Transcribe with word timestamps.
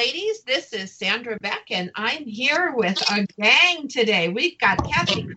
Ladies, 0.00 0.40
this 0.44 0.72
is 0.72 0.96
Sandra 0.96 1.36
Beck, 1.42 1.66
and 1.70 1.90
I'm 1.94 2.24
here 2.24 2.72
with 2.74 2.98
a 3.10 3.26
gang 3.38 3.86
today. 3.86 4.30
We've 4.30 4.58
got 4.58 4.82
Cathy, 4.90 5.28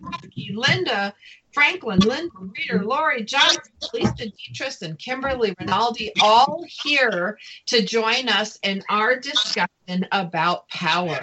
Linda, 0.54 1.12
Franklin, 1.54 2.00
Linda 2.00 2.30
Kreter, 2.34 2.84
Laurie 2.84 3.24
Johnson, 3.24 3.62
Lisa 3.92 4.12
Detres, 4.26 4.82
and 4.82 4.98
Kimberly 4.98 5.54
Rinaldi 5.60 6.12
all 6.20 6.64
here 6.82 7.38
to 7.66 7.82
join 7.82 8.28
us 8.28 8.58
in 8.62 8.82
our 8.90 9.16
discussion 9.16 9.68
about 10.12 10.68
power 10.68 11.20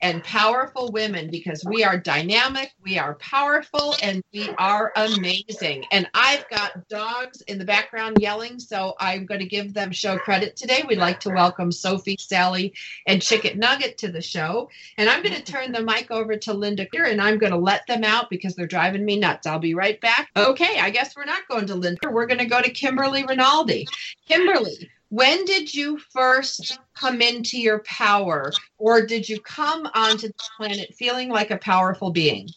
and 0.00 0.22
powerful 0.22 0.90
women 0.92 1.30
because 1.30 1.64
we 1.64 1.82
are 1.82 1.98
dynamic, 1.98 2.70
we 2.82 2.98
are 2.98 3.14
powerful, 3.14 3.96
and 4.02 4.22
we 4.32 4.48
are 4.58 4.92
amazing. 4.96 5.84
And 5.90 6.08
I've 6.14 6.48
got 6.48 6.88
dogs 6.88 7.40
in 7.42 7.58
the 7.58 7.64
background 7.64 8.18
yelling, 8.20 8.60
so 8.60 8.94
I'm 9.00 9.26
going 9.26 9.40
to 9.40 9.46
give 9.46 9.74
them 9.74 9.90
show 9.92 10.18
credit 10.18 10.56
today. 10.56 10.84
We'd 10.86 10.98
like 10.98 11.20
to 11.20 11.30
welcome 11.30 11.72
Sophie, 11.72 12.18
Sally, 12.20 12.74
and 13.06 13.22
Chicken 13.22 13.58
Nugget 13.58 13.98
to 13.98 14.12
the 14.12 14.22
show. 14.22 14.68
And 14.98 15.08
I'm 15.08 15.22
going 15.22 15.34
to 15.34 15.42
turn 15.42 15.72
the 15.72 15.82
mic 15.82 16.10
over 16.10 16.36
to 16.36 16.52
Linda 16.52 16.86
here, 16.92 17.04
and 17.04 17.20
I'm 17.20 17.38
going 17.38 17.52
to 17.52 17.58
let 17.58 17.86
them 17.86 18.04
out 18.04 18.30
because 18.30 18.54
they're 18.54 18.66
driving 18.66 19.04
me 19.04 19.18
nuts. 19.18 19.46
I'll 19.46 19.58
be 19.58 19.71
right 19.74 20.00
back. 20.00 20.30
Okay, 20.36 20.78
I 20.78 20.90
guess 20.90 21.16
we're 21.16 21.24
not 21.24 21.46
going 21.48 21.66
to 21.66 21.74
Linda. 21.74 22.10
We're 22.10 22.26
going 22.26 22.38
to 22.38 22.46
go 22.46 22.60
to 22.60 22.70
Kimberly 22.70 23.24
Rinaldi. 23.24 23.86
Kimberly, 24.26 24.90
when 25.12 25.44
did 25.44 25.74
you 25.74 25.98
first 25.98 26.78
come 26.94 27.20
into 27.20 27.58
your 27.58 27.80
power 27.80 28.50
or 28.78 29.04
did 29.04 29.28
you 29.28 29.38
come 29.40 29.86
onto 29.94 30.28
the 30.28 30.34
planet 30.56 30.94
feeling 30.94 31.28
like 31.28 31.50
a 31.50 31.58
powerful 31.58 32.10
being 32.10 32.48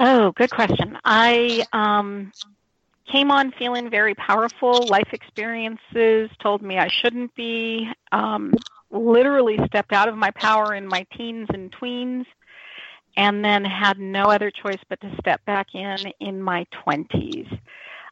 oh 0.00 0.32
good 0.32 0.50
question 0.50 0.96
i 1.04 1.62
um, 1.74 2.32
came 3.12 3.30
on 3.30 3.52
feeling 3.58 3.90
very 3.90 4.14
powerful 4.14 4.86
life 4.88 5.08
experiences 5.12 6.30
told 6.40 6.62
me 6.62 6.78
i 6.78 6.88
shouldn't 6.88 7.34
be 7.34 7.86
um, 8.12 8.54
literally 8.90 9.58
stepped 9.66 9.92
out 9.92 10.08
of 10.08 10.16
my 10.16 10.30
power 10.30 10.74
in 10.74 10.86
my 10.86 11.06
teens 11.14 11.46
and 11.52 11.70
tweens 11.72 12.24
and 13.16 13.44
then 13.44 13.64
had 13.64 13.98
no 13.98 14.24
other 14.24 14.50
choice 14.50 14.80
but 14.88 15.00
to 15.00 15.14
step 15.18 15.44
back 15.44 15.74
in 15.74 16.12
in 16.20 16.42
my 16.42 16.66
20s 16.86 17.58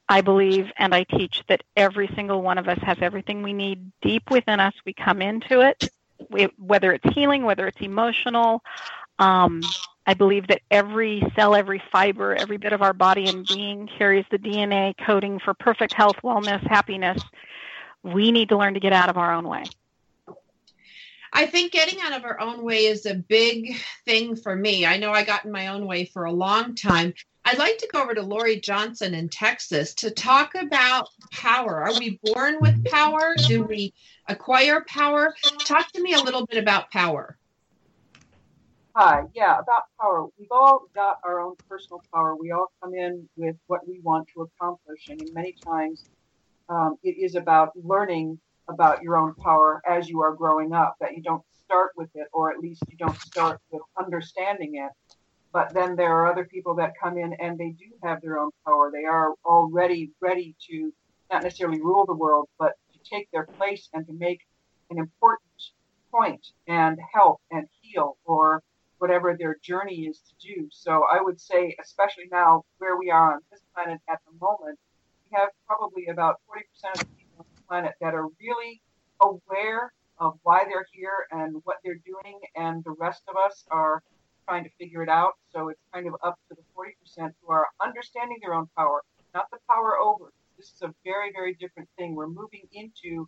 I 0.08 0.20
believe 0.20 0.70
and 0.76 0.94
I 0.94 1.04
teach 1.04 1.42
that 1.48 1.62
every 1.76 2.06
single 2.14 2.42
one 2.42 2.58
of 2.58 2.68
us 2.68 2.78
has 2.82 2.98
everything 3.00 3.42
we 3.42 3.52
need 3.52 3.92
deep 4.02 4.30
within 4.30 4.60
us. 4.60 4.74
We 4.84 4.92
come 4.92 5.22
into 5.22 5.60
it, 5.60 5.90
we, 6.30 6.48
whether 6.58 6.92
it's 6.92 7.14
healing, 7.14 7.44
whether 7.44 7.66
it's 7.66 7.80
emotional. 7.80 8.62
Um, 9.18 9.62
I 10.06 10.14
believe 10.14 10.48
that 10.48 10.60
every 10.70 11.22
cell, 11.36 11.54
every 11.54 11.80
fiber, 11.92 12.34
every 12.34 12.56
bit 12.56 12.72
of 12.72 12.82
our 12.82 12.92
body 12.92 13.28
and 13.28 13.46
being 13.46 13.88
carries 13.96 14.24
the 14.30 14.38
DNA 14.38 14.94
coding 15.06 15.38
for 15.38 15.54
perfect 15.54 15.94
health, 15.94 16.16
wellness, 16.22 16.66
happiness. 16.68 17.22
We 18.02 18.32
need 18.32 18.48
to 18.48 18.58
learn 18.58 18.74
to 18.74 18.80
get 18.80 18.92
out 18.92 19.08
of 19.08 19.16
our 19.16 19.32
own 19.32 19.48
way. 19.48 19.70
I 21.32 21.46
think 21.46 21.72
getting 21.72 22.00
out 22.00 22.12
of 22.12 22.24
our 22.24 22.38
own 22.40 22.62
way 22.62 22.84
is 22.86 23.06
a 23.06 23.14
big 23.14 23.76
thing 24.04 24.36
for 24.36 24.54
me. 24.54 24.84
I 24.84 24.98
know 24.98 25.12
I 25.12 25.24
got 25.24 25.46
in 25.46 25.52
my 25.52 25.68
own 25.68 25.86
way 25.86 26.04
for 26.04 26.24
a 26.24 26.32
long 26.32 26.74
time. 26.74 27.14
I'd 27.44 27.58
like 27.58 27.78
to 27.78 27.88
go 27.90 28.02
over 28.02 28.14
to 28.14 28.22
Laurie 28.22 28.60
Johnson 28.60 29.14
in 29.14 29.28
Texas 29.28 29.94
to 29.94 30.10
talk 30.10 30.54
about 30.54 31.08
power. 31.32 31.82
Are 31.82 31.98
we 31.98 32.20
born 32.22 32.60
with 32.60 32.84
power? 32.84 33.34
Do 33.48 33.64
we 33.64 33.94
acquire 34.28 34.84
power? 34.86 35.34
Talk 35.64 35.90
to 35.92 36.02
me 36.02 36.12
a 36.12 36.20
little 36.20 36.46
bit 36.46 36.58
about 36.58 36.90
power. 36.90 37.36
Hi, 38.94 39.22
yeah, 39.34 39.58
about 39.58 39.84
power. 39.98 40.28
We've 40.38 40.52
all 40.52 40.86
got 40.94 41.16
our 41.24 41.40
own 41.40 41.54
personal 41.68 42.04
power. 42.12 42.36
We 42.36 42.52
all 42.52 42.70
come 42.82 42.94
in 42.94 43.26
with 43.36 43.56
what 43.66 43.88
we 43.88 44.00
want 44.02 44.28
to 44.34 44.42
accomplish, 44.42 45.08
and 45.08 45.18
many 45.32 45.56
times 45.66 46.04
um, 46.68 46.98
it 47.02 47.16
is 47.18 47.34
about 47.34 47.72
learning 47.74 48.38
about 48.68 49.02
your 49.02 49.16
own 49.16 49.34
power 49.34 49.82
as 49.88 50.08
you 50.08 50.20
are 50.22 50.34
growing 50.34 50.72
up. 50.72 50.96
That 51.00 51.16
you 51.16 51.22
don't 51.22 51.42
start 51.64 51.92
with 51.96 52.10
it, 52.14 52.28
or 52.32 52.52
at 52.52 52.58
least 52.58 52.82
you 52.88 52.96
don't 52.96 53.20
start 53.20 53.60
with 53.70 53.82
understanding 53.98 54.76
it 54.76 54.92
but 55.52 55.74
then 55.74 55.96
there 55.96 56.16
are 56.16 56.30
other 56.30 56.44
people 56.46 56.74
that 56.76 56.94
come 57.00 57.18
in 57.18 57.34
and 57.34 57.58
they 57.58 57.70
do 57.70 57.86
have 58.02 58.22
their 58.22 58.38
own 58.38 58.50
power. 58.66 58.90
They 58.90 59.04
are 59.04 59.34
already 59.44 60.10
ready 60.20 60.56
to 60.70 60.92
not 61.30 61.42
necessarily 61.42 61.80
rule 61.80 62.06
the 62.06 62.14
world, 62.14 62.48
but 62.58 62.72
to 62.92 62.98
take 63.08 63.30
their 63.32 63.48
place 63.58 63.88
and 63.92 64.06
to 64.06 64.12
make 64.14 64.40
an 64.90 64.98
important 64.98 65.42
point 66.10 66.46
and 66.66 66.98
help 67.12 67.40
and 67.50 67.66
heal 67.80 68.16
or 68.24 68.62
whatever 68.98 69.36
their 69.36 69.56
journey 69.62 70.06
is 70.06 70.20
to 70.20 70.54
do. 70.54 70.68
So 70.70 71.04
I 71.10 71.20
would 71.20 71.40
say, 71.40 71.76
especially 71.82 72.28
now 72.30 72.62
where 72.78 72.96
we 72.96 73.10
are 73.10 73.34
on 73.34 73.40
this 73.50 73.60
planet 73.74 74.00
at 74.08 74.20
the 74.26 74.32
moment, 74.40 74.78
we 75.30 75.36
have 75.36 75.48
probably 75.66 76.06
about 76.06 76.40
40% 76.48 77.00
of 77.00 77.08
the 77.08 77.21
planet 77.72 77.94
that 78.02 78.12
are 78.12 78.26
really 78.38 78.82
aware 79.22 79.92
of 80.18 80.34
why 80.42 80.62
they're 80.64 80.84
here 80.92 81.26
and 81.30 81.56
what 81.64 81.76
they're 81.82 82.02
doing, 82.04 82.38
and 82.54 82.84
the 82.84 82.94
rest 82.98 83.22
of 83.28 83.36
us 83.36 83.64
are 83.70 84.02
trying 84.46 84.62
to 84.62 84.70
figure 84.78 85.02
it 85.02 85.08
out. 85.08 85.32
So 85.54 85.70
it's 85.70 85.80
kind 85.94 86.06
of 86.06 86.14
up 86.22 86.38
to 86.50 86.54
the 86.54 86.62
40% 86.76 87.30
who 87.40 87.50
are 87.50 87.66
understanding 87.82 88.36
their 88.42 88.52
own 88.52 88.66
power, 88.76 89.00
not 89.32 89.46
the 89.50 89.58
power 89.70 89.98
over. 89.98 90.32
This 90.58 90.66
is 90.66 90.82
a 90.82 90.92
very, 91.02 91.32
very 91.32 91.54
different 91.54 91.88
thing. 91.96 92.14
We're 92.14 92.26
moving 92.26 92.68
into 92.74 93.26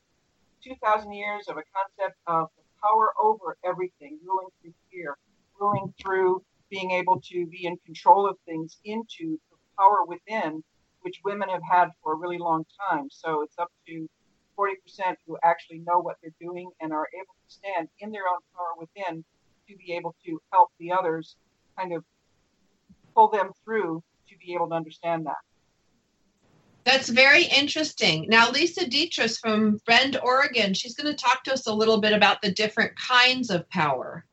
2,000 0.63 1.11
years 1.11 1.49
of 1.49 1.57
a 1.57 1.63
concept 1.75 2.19
of 2.27 2.49
power 2.83 3.15
over 3.19 3.57
everything, 3.65 4.19
ruling 4.27 4.49
through 4.61 4.75
fear, 4.93 5.17
ruling 5.59 5.95
through 6.03 6.43
being 6.71 6.91
able 6.91 7.19
to 7.33 7.47
be 7.47 7.65
in 7.65 7.79
control 7.87 8.29
of 8.29 8.37
things, 8.45 8.77
into 8.85 9.39
the 9.51 9.57
power 9.79 10.05
within, 10.07 10.63
which 11.01 11.23
women 11.25 11.49
have 11.49 11.63
had 11.69 11.89
for 12.03 12.13
a 12.13 12.17
really 12.17 12.39
long 12.39 12.65
time. 12.91 13.09
So 13.11 13.43
it's 13.43 13.59
up 13.59 13.73
to 13.87 14.07
40% 14.59 15.17
who 15.27 15.37
actually 15.43 15.81
know 15.87 15.99
what 15.99 16.17
they're 16.23 16.33
doing 16.41 16.71
and 16.81 16.93
are 16.93 17.09
able 17.15 17.35
to 17.47 17.55
stand 17.55 17.89
in 18.01 18.11
their 18.11 18.23
own 18.31 18.41
power 18.57 18.75
within 18.79 19.25
to 19.69 19.77
be 19.77 19.93
able 19.93 20.15
to 20.25 20.41
help 20.53 20.71
the 20.79 20.93
others 20.93 21.37
kind 21.79 21.93
of 21.93 22.05
pull 23.15 23.29
them 23.29 23.51
through 23.65 24.03
to 24.29 24.35
be 24.39 24.55
able 24.55 24.69
to 24.69 24.75
understand 24.75 25.27
that. 25.27 25.37
That's 26.85 27.09
very 27.09 27.45
interesting. 27.45 28.27
Now, 28.29 28.51
Lisa 28.51 28.85
Detres 28.85 29.39
from 29.41 29.81
Bend, 29.87 30.19
Oregon, 30.23 30.75
she's 30.75 30.95
going 30.95 31.15
to 31.15 31.19
talk 31.19 31.43
to 31.45 31.53
us 31.53 31.67
a 31.67 31.73
little 31.73 31.99
bit 31.99 32.13
about 32.13 32.43
the 32.43 32.53
different 32.53 32.93
kinds 32.97 33.49
of 33.51 33.69
power. 33.71 34.27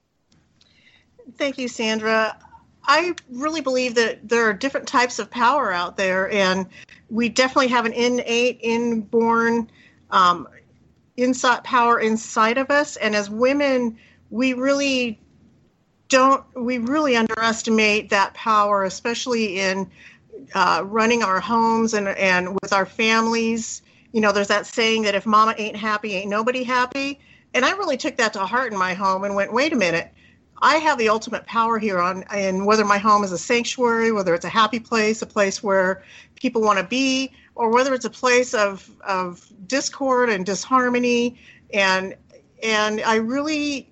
Thank 1.37 1.57
you, 1.57 1.69
Sandra. 1.69 2.37
I 2.83 3.15
really 3.29 3.61
believe 3.61 3.95
that 3.95 4.27
there 4.27 4.49
are 4.49 4.53
different 4.53 4.87
types 4.87 5.17
of 5.17 5.29
power 5.29 5.71
out 5.71 5.95
there, 5.95 6.29
and 6.29 6.65
we 7.09 7.29
definitely 7.29 7.69
have 7.69 7.85
an 7.85 7.93
innate, 7.93 8.59
inborn, 8.61 9.69
um, 10.11 10.47
inside 11.17 11.63
power 11.63 11.99
inside 11.99 12.57
of 12.57 12.69
us. 12.69 12.95
And 12.97 13.15
as 13.15 13.29
women, 13.29 13.97
we 14.29 14.53
really 14.53 15.19
don't 16.09 16.43
we 16.55 16.77
really 16.77 17.15
underestimate 17.15 18.09
that 18.09 18.33
power 18.33 18.83
especially 18.83 19.59
in 19.59 19.89
uh, 20.53 20.83
running 20.85 21.23
our 21.23 21.39
homes 21.39 21.93
and 21.93 22.07
and 22.09 22.53
with 22.61 22.73
our 22.73 22.85
families. 22.85 23.81
You 24.11 24.19
know 24.19 24.31
there's 24.31 24.49
that 24.49 24.65
saying 24.65 25.03
that 25.03 25.15
if 25.15 25.25
mama 25.25 25.55
ain't 25.57 25.77
happy 25.77 26.13
ain't 26.13 26.29
nobody 26.29 26.63
happy. 26.63 27.19
And 27.53 27.65
i 27.65 27.71
really 27.71 27.97
took 27.97 28.17
that 28.17 28.33
to 28.33 28.39
heart 28.39 28.71
in 28.71 28.77
my 28.77 28.93
home 28.93 29.23
and 29.23 29.35
went 29.35 29.53
wait 29.53 29.73
a 29.73 29.77
minute. 29.77 30.11
I 30.63 30.75
have 30.75 30.97
the 30.97 31.09
ultimate 31.09 31.45
power 31.45 31.79
here 31.79 31.99
on 31.99 32.23
and 32.29 32.65
whether 32.65 32.85
my 32.85 32.97
home 32.97 33.23
is 33.23 33.31
a 33.31 33.37
sanctuary 33.37 34.11
whether 34.11 34.35
it's 34.35 34.45
a 34.45 34.49
happy 34.49 34.79
place 34.79 35.21
a 35.21 35.25
place 35.25 35.63
where 35.63 36.03
people 36.35 36.61
want 36.61 36.77
to 36.77 36.85
be 36.85 37.31
or 37.55 37.71
whether 37.71 37.93
it's 37.93 38.05
a 38.05 38.09
place 38.09 38.53
of 38.53 38.89
of 39.07 39.51
discord 39.67 40.29
and 40.29 40.45
disharmony 40.45 41.39
and 41.73 42.15
and 42.63 43.01
i 43.01 43.15
really 43.15 43.87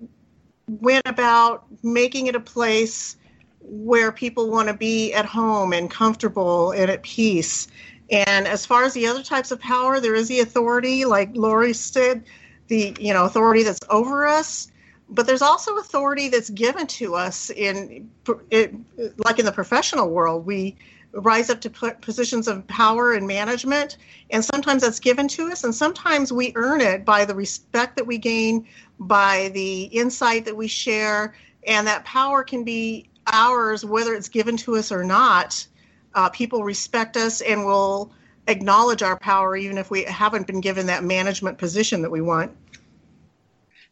went 0.80 1.06
about 1.06 1.64
making 1.82 2.26
it 2.26 2.36
a 2.36 2.40
place 2.40 3.16
where 3.60 4.10
people 4.10 4.50
want 4.50 4.68
to 4.68 4.74
be 4.74 5.12
at 5.12 5.24
home 5.24 5.72
and 5.72 5.90
comfortable 5.90 6.72
and 6.72 6.90
at 6.90 7.02
peace. 7.02 7.68
And 8.10 8.46
as 8.46 8.66
far 8.66 8.84
as 8.84 8.94
the 8.94 9.06
other 9.06 9.22
types 9.22 9.50
of 9.50 9.60
power, 9.60 10.00
there 10.00 10.14
is 10.14 10.28
the 10.28 10.40
authority, 10.40 11.04
like 11.04 11.30
Laurie 11.34 11.72
said, 11.72 12.24
the 12.68 12.96
you 13.00 13.12
know 13.12 13.24
authority 13.24 13.62
that's 13.62 13.80
over 13.88 14.26
us. 14.26 14.68
but 15.10 15.26
there's 15.26 15.42
also 15.42 15.76
authority 15.76 16.28
that's 16.28 16.50
given 16.50 16.86
to 16.86 17.14
us 17.16 17.50
in 17.50 18.08
it, 18.50 18.74
like 19.18 19.38
in 19.38 19.44
the 19.44 19.52
professional 19.52 20.08
world 20.08 20.46
we 20.46 20.76
rise 21.12 21.50
up 21.50 21.60
to 21.60 21.70
positions 22.00 22.46
of 22.46 22.66
power 22.68 23.12
and 23.12 23.26
management 23.26 23.96
and 24.30 24.44
sometimes 24.44 24.82
that's 24.82 25.00
given 25.00 25.26
to 25.26 25.48
us 25.50 25.64
and 25.64 25.74
sometimes 25.74 26.32
we 26.32 26.52
earn 26.54 26.80
it 26.80 27.04
by 27.04 27.24
the 27.24 27.34
respect 27.34 27.96
that 27.96 28.06
we 28.06 28.16
gain 28.16 28.66
by 28.98 29.50
the 29.54 29.84
insight 29.84 30.44
that 30.44 30.56
we 30.56 30.68
share 30.68 31.34
and 31.66 31.86
that 31.86 32.04
power 32.04 32.44
can 32.44 32.62
be 32.62 33.08
ours 33.26 33.84
whether 33.84 34.14
it's 34.14 34.28
given 34.28 34.56
to 34.56 34.76
us 34.76 34.92
or 34.92 35.02
not 35.02 35.66
uh, 36.14 36.28
people 36.28 36.62
respect 36.62 37.16
us 37.16 37.40
and 37.40 37.64
will 37.64 38.12
acknowledge 38.46 39.02
our 39.02 39.18
power 39.18 39.56
even 39.56 39.78
if 39.78 39.90
we 39.90 40.04
haven't 40.04 40.46
been 40.46 40.60
given 40.60 40.86
that 40.86 41.02
management 41.02 41.58
position 41.58 42.02
that 42.02 42.10
we 42.10 42.20
want 42.20 42.56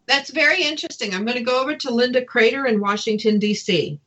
that's 0.06 0.31
very 0.31 0.62
interesting. 0.62 1.14
I'm 1.14 1.26
going 1.26 1.37
to 1.37 1.44
go 1.44 1.61
over 1.61 1.76
to 1.76 1.91
Linda 1.91 2.25
Kreter 2.25 2.67
in 2.67 2.81
Washington, 2.81 3.38
D.C. 3.38 4.00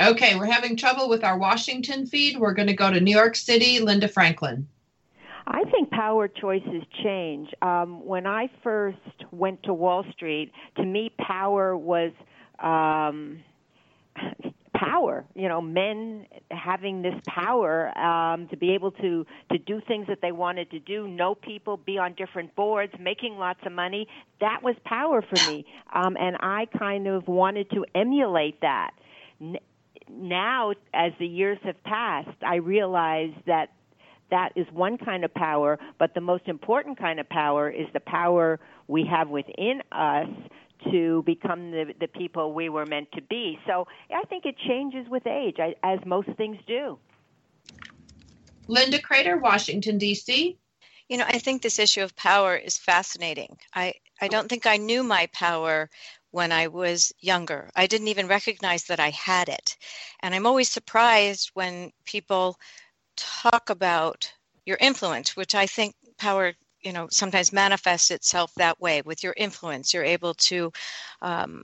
Okay, 0.00 0.36
we're 0.36 0.46
having 0.46 0.76
trouble 0.76 1.08
with 1.08 1.24
our 1.24 1.38
Washington 1.38 2.06
feed. 2.06 2.38
We're 2.38 2.52
going 2.52 2.68
to 2.68 2.74
go 2.74 2.90
to 2.90 3.00
New 3.00 3.16
York 3.16 3.34
City, 3.34 3.80
Linda 3.80 4.08
Franklin. 4.08 4.68
I 5.46 5.64
think 5.70 5.90
power 5.90 6.28
choices 6.28 6.82
change. 7.02 7.48
Um, 7.62 8.04
when 8.04 8.26
I 8.26 8.50
first 8.62 8.98
went 9.30 9.62
to 9.62 9.72
Wall 9.72 10.04
Street, 10.12 10.52
to 10.76 10.84
me, 10.84 11.12
power 11.18 11.76
was 11.76 12.12
um, 12.58 13.38
power 14.76 15.24
you 15.34 15.48
know 15.48 15.60
men 15.60 16.26
having 16.50 17.02
this 17.02 17.14
power 17.26 17.96
um 17.98 18.46
to 18.48 18.56
be 18.56 18.74
able 18.74 18.90
to 18.90 19.24
to 19.50 19.58
do 19.58 19.80
things 19.88 20.06
that 20.06 20.18
they 20.20 20.32
wanted 20.32 20.70
to 20.70 20.78
do 20.78 21.08
know 21.08 21.34
people 21.34 21.76
be 21.78 21.98
on 21.98 22.12
different 22.14 22.54
boards 22.54 22.92
making 23.00 23.38
lots 23.38 23.60
of 23.64 23.72
money 23.72 24.06
that 24.40 24.62
was 24.62 24.74
power 24.84 25.22
for 25.22 25.42
me 25.50 25.64
um 25.94 26.16
and 26.20 26.36
i 26.40 26.66
kind 26.78 27.06
of 27.06 27.26
wanted 27.26 27.68
to 27.70 27.84
emulate 27.94 28.60
that 28.60 28.90
now 30.10 30.72
as 30.94 31.12
the 31.18 31.26
years 31.26 31.58
have 31.62 31.82
passed 31.84 32.42
i 32.46 32.56
realize 32.56 33.32
that 33.46 33.72
that 34.30 34.50
is 34.56 34.66
one 34.72 34.98
kind 34.98 35.24
of 35.24 35.32
power 35.34 35.78
but 35.98 36.14
the 36.14 36.20
most 36.20 36.46
important 36.46 36.98
kind 36.98 37.20
of 37.20 37.28
power 37.28 37.70
is 37.70 37.86
the 37.92 38.00
power 38.00 38.58
we 38.88 39.04
have 39.04 39.28
within 39.28 39.82
us 39.92 40.28
to 40.90 41.22
become 41.24 41.70
the, 41.70 41.94
the 41.98 42.08
people 42.08 42.52
we 42.52 42.68
were 42.68 42.86
meant 42.86 43.10
to 43.12 43.22
be. 43.22 43.58
So 43.66 43.86
I 44.14 44.24
think 44.26 44.44
it 44.44 44.56
changes 44.66 45.06
with 45.08 45.26
age, 45.26 45.56
as 45.82 45.98
most 46.04 46.28
things 46.36 46.58
do. 46.66 46.98
Linda 48.68 48.98
Kreter, 48.98 49.40
Washington, 49.40 49.98
D.C. 49.98 50.58
You 51.08 51.18
know, 51.18 51.24
I 51.26 51.38
think 51.38 51.62
this 51.62 51.78
issue 51.78 52.02
of 52.02 52.16
power 52.16 52.56
is 52.56 52.76
fascinating. 52.76 53.56
I, 53.72 53.94
I 54.20 54.28
don't 54.28 54.48
think 54.48 54.66
I 54.66 54.76
knew 54.76 55.04
my 55.04 55.28
power 55.32 55.88
when 56.36 56.52
I 56.52 56.66
was 56.66 57.14
younger. 57.18 57.70
I 57.74 57.86
didn't 57.86 58.08
even 58.08 58.28
recognize 58.28 58.84
that 58.84 59.00
I 59.00 59.08
had 59.08 59.48
it. 59.48 59.74
And 60.20 60.34
I'm 60.34 60.46
always 60.46 60.68
surprised 60.68 61.50
when 61.54 61.92
people 62.04 62.58
talk 63.16 63.70
about 63.70 64.30
your 64.66 64.76
influence, 64.78 65.34
which 65.34 65.54
I 65.54 65.66
think 65.66 65.94
power 66.18 66.52
you 66.82 66.92
know 66.92 67.08
sometimes 67.10 67.54
manifests 67.54 68.10
itself 68.10 68.52
that 68.56 68.78
way 68.80 69.00
with 69.02 69.24
your 69.24 69.34
influence 69.36 69.92
you're 69.92 70.04
able 70.16 70.34
to 70.34 70.70
um, 71.22 71.62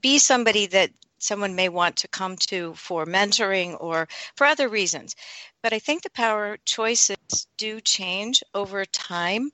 be 0.00 0.18
somebody 0.18 0.66
that 0.66 0.90
someone 1.18 1.54
may 1.54 1.68
want 1.68 1.96
to 1.96 2.08
come 2.08 2.36
to 2.36 2.74
for 2.74 3.06
mentoring 3.06 3.76
or 3.80 4.08
for 4.36 4.46
other 4.46 4.68
reasons. 4.68 5.16
But 5.62 5.72
i 5.72 5.78
think 5.78 6.02
the 6.02 6.10
power 6.10 6.58
choices 6.64 7.16
do 7.56 7.80
change 7.80 8.42
over 8.54 8.84
time. 8.84 9.50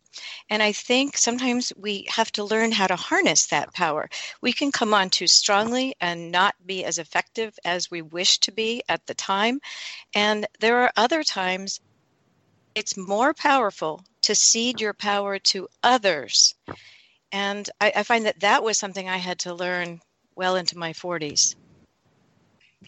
And 0.51 0.63
i 0.63 0.73
think 0.73 1.17
sometimes 1.17 1.73
we 1.77 2.07
have 2.09 2.31
to 2.33 2.45
learn 2.45 2.73
how 2.73 2.87
to 2.87 2.97
harness 2.97 3.47
that 3.47 3.73
power. 3.73 4.09
We 4.41 4.53
can 4.53 4.73
come 4.73 4.95
on 4.95 5.11
too 5.11 5.27
strongly 5.27 5.95
and 6.01 6.31
not 6.31 6.55
be 6.67 6.85
as 6.85 6.99
effective 6.99 7.59
as 7.65 7.91
we 7.91 8.03
wish 8.03 8.39
to 8.39 8.53
be 8.53 8.83
at 8.89 9.07
the 9.07 9.15
time. 9.15 9.61
And 10.15 10.47
there 10.61 10.83
are 10.83 10.93
other 10.97 11.23
times 11.23 11.81
it's 12.75 12.97
more 12.97 13.35
powerful 13.35 14.05
to 14.23 14.35
cede 14.35 14.81
your 14.81 14.95
power 14.95 15.39
to 15.39 15.69
others. 15.83 16.55
And 17.31 17.69
I, 17.81 17.93
I, 17.97 18.03
find 18.03 18.27
that 18.27 18.41
that 18.41 18.63
was 18.63 18.79
something 18.79 19.09
I 19.09 19.17
had 19.17 19.41
to 19.41 19.55
learn 19.55 20.01
well 20.37 20.57
into 20.57 20.79
my 20.79 20.93
40s. 20.93 21.55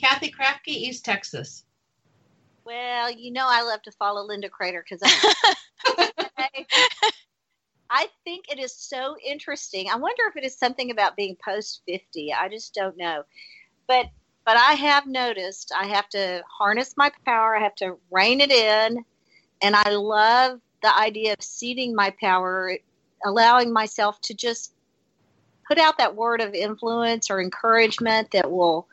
Cathy 0.01 0.31
Krafve, 0.31 0.69
East 0.69 1.05
Texas. 1.05 1.65
Well, 2.65 3.11
you 3.11 3.31
know, 3.33 3.47
I 3.47 3.63
love 3.63 3.83
to 3.83 3.93
follow 3.93 4.27
Linda 4.27 4.49
Kreter 4.49 4.83
because 4.83 5.01
I, 5.05 6.65
I 7.91 8.09
think 8.25 8.47
it 8.51 8.59
is 8.59 8.75
so 8.75 9.17
interesting. 9.25 9.89
I 9.91 9.97
wonder 9.97 10.23
if 10.29 10.37
it 10.37 10.45
is 10.45 10.57
something 10.57 10.91
about 10.91 11.17
being 11.17 11.37
post 11.45 11.83
50. 11.87 12.33
I 12.33 12.49
just 12.49 12.75
don't 12.75 12.97
know. 12.97 13.23
But 13.87 14.07
but 14.45 14.57
I 14.57 14.75
have 14.75 15.07
noticed 15.07 15.73
I 15.75 15.87
have 15.87 16.09
to 16.11 16.43
harness 16.51 16.97
my 16.97 17.11
power. 17.25 17.57
I 17.57 17.63
have 17.63 17.75
to 17.77 17.97
rein 18.11 18.41
it 18.41 18.51
in. 18.51 19.05
And 19.63 19.77
I 19.77 19.91
love 19.91 20.61
the 20.83 20.95
idea 20.99 21.33
of 21.33 21.43
ceding 21.43 21.95
my 21.95 22.15
power, 22.21 22.77
allowing 23.25 23.73
myself 23.73 24.21
to 24.23 24.35
just 24.35 24.75
put 25.67 25.79
out 25.79 25.99
that 25.99 26.17
word 26.17 26.41
of 26.41 26.55
influence 26.55 27.31
or 27.31 27.41
encouragement 27.41 28.31
that 28.33 28.51
will 28.51 28.87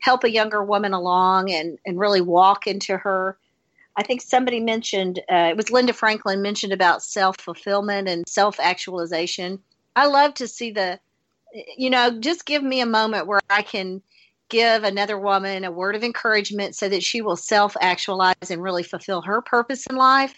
help 0.00 0.24
a 0.24 0.30
younger 0.30 0.62
woman 0.62 0.92
along 0.92 1.50
and, 1.50 1.78
and 1.86 1.98
really 1.98 2.20
walk 2.20 2.66
into 2.66 2.96
her. 2.96 3.38
I 3.96 4.02
think 4.02 4.20
somebody 4.20 4.60
mentioned, 4.60 5.20
uh, 5.30 5.48
it 5.50 5.56
was 5.56 5.70
Linda 5.70 5.92
Franklin 5.92 6.42
mentioned 6.42 6.72
about 6.72 7.02
self 7.02 7.36
fulfillment 7.40 8.08
and 8.08 8.28
self 8.28 8.60
actualization. 8.60 9.58
I 9.94 10.06
love 10.06 10.34
to 10.34 10.48
see 10.48 10.70
the, 10.70 11.00
you 11.76 11.88
know, 11.88 12.20
just 12.20 12.44
give 12.44 12.62
me 12.62 12.80
a 12.80 12.86
moment 12.86 13.26
where 13.26 13.40
I 13.48 13.62
can 13.62 14.02
give 14.48 14.84
another 14.84 15.18
woman 15.18 15.64
a 15.64 15.72
word 15.72 15.96
of 15.96 16.04
encouragement 16.04 16.76
so 16.76 16.88
that 16.88 17.02
she 17.02 17.22
will 17.22 17.36
self 17.36 17.76
actualize 17.80 18.50
and 18.50 18.62
really 18.62 18.82
fulfill 18.82 19.22
her 19.22 19.40
purpose 19.40 19.86
in 19.86 19.96
life 19.96 20.34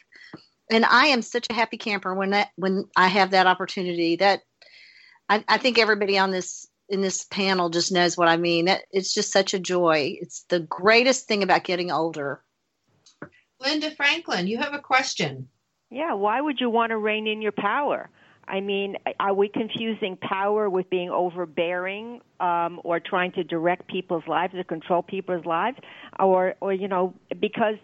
and 0.70 0.84
I 0.84 1.06
am 1.06 1.22
such 1.22 1.46
a 1.50 1.54
happy 1.54 1.76
camper 1.76 2.14
when 2.14 2.30
that 2.30 2.50
when 2.56 2.84
I 2.96 3.08
have 3.08 3.30
that 3.30 3.46
opportunity. 3.46 4.16
That 4.16 4.42
I, 5.28 5.44
I 5.48 5.58
think 5.58 5.78
everybody 5.78 6.19
on 6.19 6.30
this 6.30 6.66
in 6.88 7.02
this 7.02 7.25
panel 7.25 7.69
just 7.69 7.92
knows 7.92 8.16
what 8.16 8.28
I 8.28 8.36
mean. 8.36 8.66
That 8.66 8.82
it's 8.90 9.12
just 9.12 9.32
such 9.32 9.54
a 9.54 9.58
joy. 9.58 10.16
It's 10.20 10.42
the 10.48 10.60
greatest 10.60 11.26
thing 11.26 11.42
about 11.42 11.64
getting 11.64 11.90
older. 11.90 12.42
Linda 13.60 13.90
Franklin, 13.90 14.46
you 14.46 14.58
have 14.58 14.75
a 14.75 14.78
question. 14.78 15.48
Yeah, 15.90 16.14
why 16.14 16.40
would 16.40 16.61
you 16.61 16.70
want 16.70 16.90
to 16.90 16.99
rein 16.99 17.26
in 17.26 17.42
your 17.42 17.52
power? 17.52 18.08
I 18.47 18.61
mean, 18.61 18.97
are 19.20 19.35
we 19.35 19.49
confusing 19.49 20.16
power 20.16 20.70
with 20.70 20.88
being 20.88 21.11
overbearing 21.11 22.20
um, 22.40 22.80
or 22.82 22.99
trying 22.99 23.32
to 23.32 23.44
direct 23.44 23.88
people's 23.88 24.26
lives 24.26 24.54
or 24.54 24.64
control 24.64 25.02
people's 25.02 25.44
lives, 25.44 25.76
or, 26.18 26.54
or 26.61 26.73
you 26.73 26.88
know, 26.88 27.14
because 27.40 27.76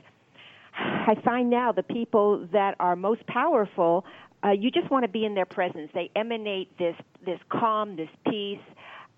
I 0.76 1.16
find 1.24 1.50
now 1.50 1.72
the 1.72 1.82
people 1.82 2.48
that 2.52 2.76
are 2.80 2.96
most 2.96 3.26
powerful, 3.26 4.04
uh, 4.44 4.50
you 4.50 4.70
just 4.70 4.90
want 4.90 5.04
to 5.04 5.08
be 5.08 5.24
in 5.24 5.34
their 5.34 5.46
presence. 5.46 5.90
They 5.94 6.10
emanate 6.14 6.76
this 6.78 6.96
this 7.24 7.38
calm, 7.48 7.96
this 7.96 8.10
peace. 8.28 8.58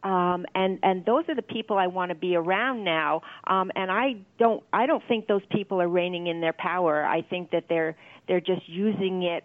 Um, 0.02 0.46
and 0.54 0.78
and 0.82 1.04
those 1.04 1.24
are 1.28 1.34
the 1.34 1.42
people 1.42 1.78
I 1.78 1.88
want 1.88 2.10
to 2.10 2.14
be 2.14 2.36
around 2.36 2.84
now. 2.84 3.22
Um, 3.46 3.72
and 3.74 3.90
I 3.90 4.16
don't 4.38 4.62
I 4.72 4.86
don't 4.86 5.02
think 5.08 5.26
those 5.26 5.42
people 5.50 5.82
are 5.82 5.88
reigning 5.88 6.28
in 6.28 6.40
their 6.40 6.52
power. 6.52 7.04
I 7.04 7.22
think 7.22 7.50
that 7.50 7.64
they're 7.68 7.96
they're 8.28 8.40
just 8.40 8.68
using 8.68 9.24
it, 9.24 9.44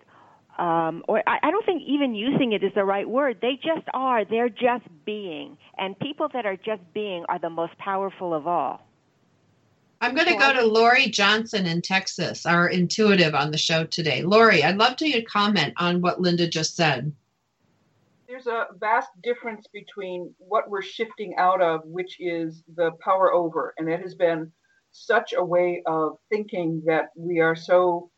um, 0.59 1.03
or 1.07 1.23
I, 1.27 1.39
I 1.43 1.51
don't 1.51 1.65
think 1.65 1.81
even 1.87 2.13
using 2.13 2.51
it 2.51 2.63
is 2.63 2.71
the 2.75 2.83
right 2.83 3.09
word. 3.09 3.37
They 3.41 3.55
just 3.55 3.87
are. 3.93 4.23
They're 4.25 4.49
just 4.49 4.85
being. 5.05 5.57
And 5.77 5.97
people 5.97 6.27
that 6.33 6.45
are 6.45 6.57
just 6.57 6.81
being 6.93 7.25
are 7.27 7.39
the 7.39 7.49
most 7.49 7.75
powerful 7.79 8.33
of 8.33 8.45
all. 8.45 8.81
I'm 10.01 10.15
going 10.15 10.27
to 10.27 10.35
go 10.35 10.51
to 10.51 10.65
Laurie 10.65 11.09
Johnson 11.09 11.67
in 11.67 11.83
Texas, 11.83 12.47
our 12.47 12.67
intuitive 12.67 13.35
on 13.35 13.51
the 13.51 13.57
show 13.57 13.85
today. 13.85 14.23
Laurie, 14.23 14.63
I'd 14.63 14.77
love 14.77 14.95
to 14.95 15.07
get 15.07 15.21
a 15.21 15.25
comment 15.25 15.75
on 15.77 16.01
what 16.01 16.19
Linda 16.19 16.47
just 16.47 16.75
said. 16.75 17.13
There's 18.27 18.47
a 18.47 18.65
vast 18.79 19.09
difference 19.21 19.67
between 19.71 20.33
what 20.39 20.67
we're 20.71 20.81
shifting 20.81 21.35
out 21.37 21.61
of, 21.61 21.81
which 21.85 22.19
is 22.19 22.63
the 22.75 22.91
power 22.99 23.31
over. 23.31 23.75
And 23.77 23.87
it 23.87 24.01
has 24.01 24.15
been 24.15 24.51
such 24.91 25.33
a 25.37 25.45
way 25.45 25.83
of 25.85 26.17
thinking 26.31 26.81
that 26.87 27.09
we 27.15 27.39
are 27.39 27.55
so 27.55 28.09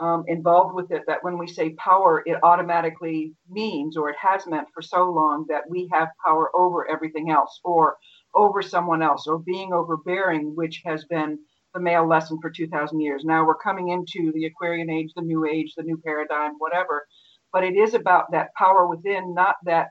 um, 0.00 0.24
involved 0.26 0.74
with 0.74 0.90
it 0.90 1.02
that 1.06 1.22
when 1.22 1.38
we 1.38 1.46
say 1.46 1.70
power, 1.74 2.24
it 2.26 2.38
automatically 2.42 3.34
means, 3.48 3.96
or 3.96 4.10
it 4.10 4.16
has 4.20 4.48
meant 4.48 4.66
for 4.74 4.82
so 4.82 5.08
long, 5.10 5.46
that 5.48 5.62
we 5.70 5.88
have 5.92 6.08
power 6.26 6.50
over 6.56 6.90
everything 6.90 7.30
else, 7.30 7.60
or 7.62 7.96
over 8.34 8.62
someone 8.62 9.02
else 9.02 9.26
or 9.26 9.38
being 9.38 9.72
overbearing, 9.72 10.54
which 10.54 10.82
has 10.84 11.04
been 11.04 11.38
the 11.74 11.80
male 11.80 12.06
lesson 12.06 12.38
for 12.40 12.50
2000 12.50 13.00
years. 13.00 13.24
Now 13.24 13.44
we're 13.46 13.54
coming 13.56 13.88
into 13.88 14.32
the 14.32 14.46
Aquarian 14.46 14.90
age, 14.90 15.10
the 15.14 15.22
new 15.22 15.44
age, 15.44 15.72
the 15.76 15.82
new 15.82 16.00
paradigm, 16.04 16.52
whatever. 16.58 17.06
But 17.52 17.64
it 17.64 17.76
is 17.76 17.94
about 17.94 18.30
that 18.32 18.48
power 18.56 18.86
within, 18.86 19.34
not 19.34 19.56
that 19.64 19.88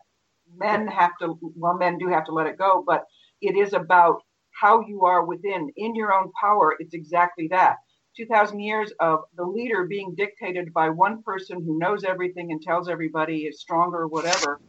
men 0.58 0.88
have 0.88 1.12
to, 1.22 1.38
well, 1.56 1.78
men 1.78 1.98
do 1.98 2.08
have 2.08 2.26
to 2.26 2.34
let 2.34 2.48
it 2.48 2.58
go, 2.58 2.84
but 2.86 3.04
it 3.42 3.56
is 3.56 3.74
about 3.74 4.22
how 4.52 4.82
you 4.82 5.06
are 5.06 5.26
within. 5.26 5.70
In 5.76 5.96
your 5.96 6.14
own 6.14 6.32
power, 6.40 6.76
it's 6.80 6.94
exactly 6.94 7.48
that. 7.50 7.78
2,000 8.16 8.60
years 8.60 8.92
of 9.00 9.20
the 9.36 9.44
leader 9.44 9.86
being 9.86 10.14
dictated 10.16 10.72
by 10.72 10.90
one 10.90 11.24
person 11.24 11.64
who 11.66 11.80
knows 11.80 12.04
everything 12.04 12.52
and 12.52 12.62
tells 12.62 12.88
everybody 12.88 13.46
is 13.46 13.60
stronger, 13.60 14.08
whatever. 14.08 14.60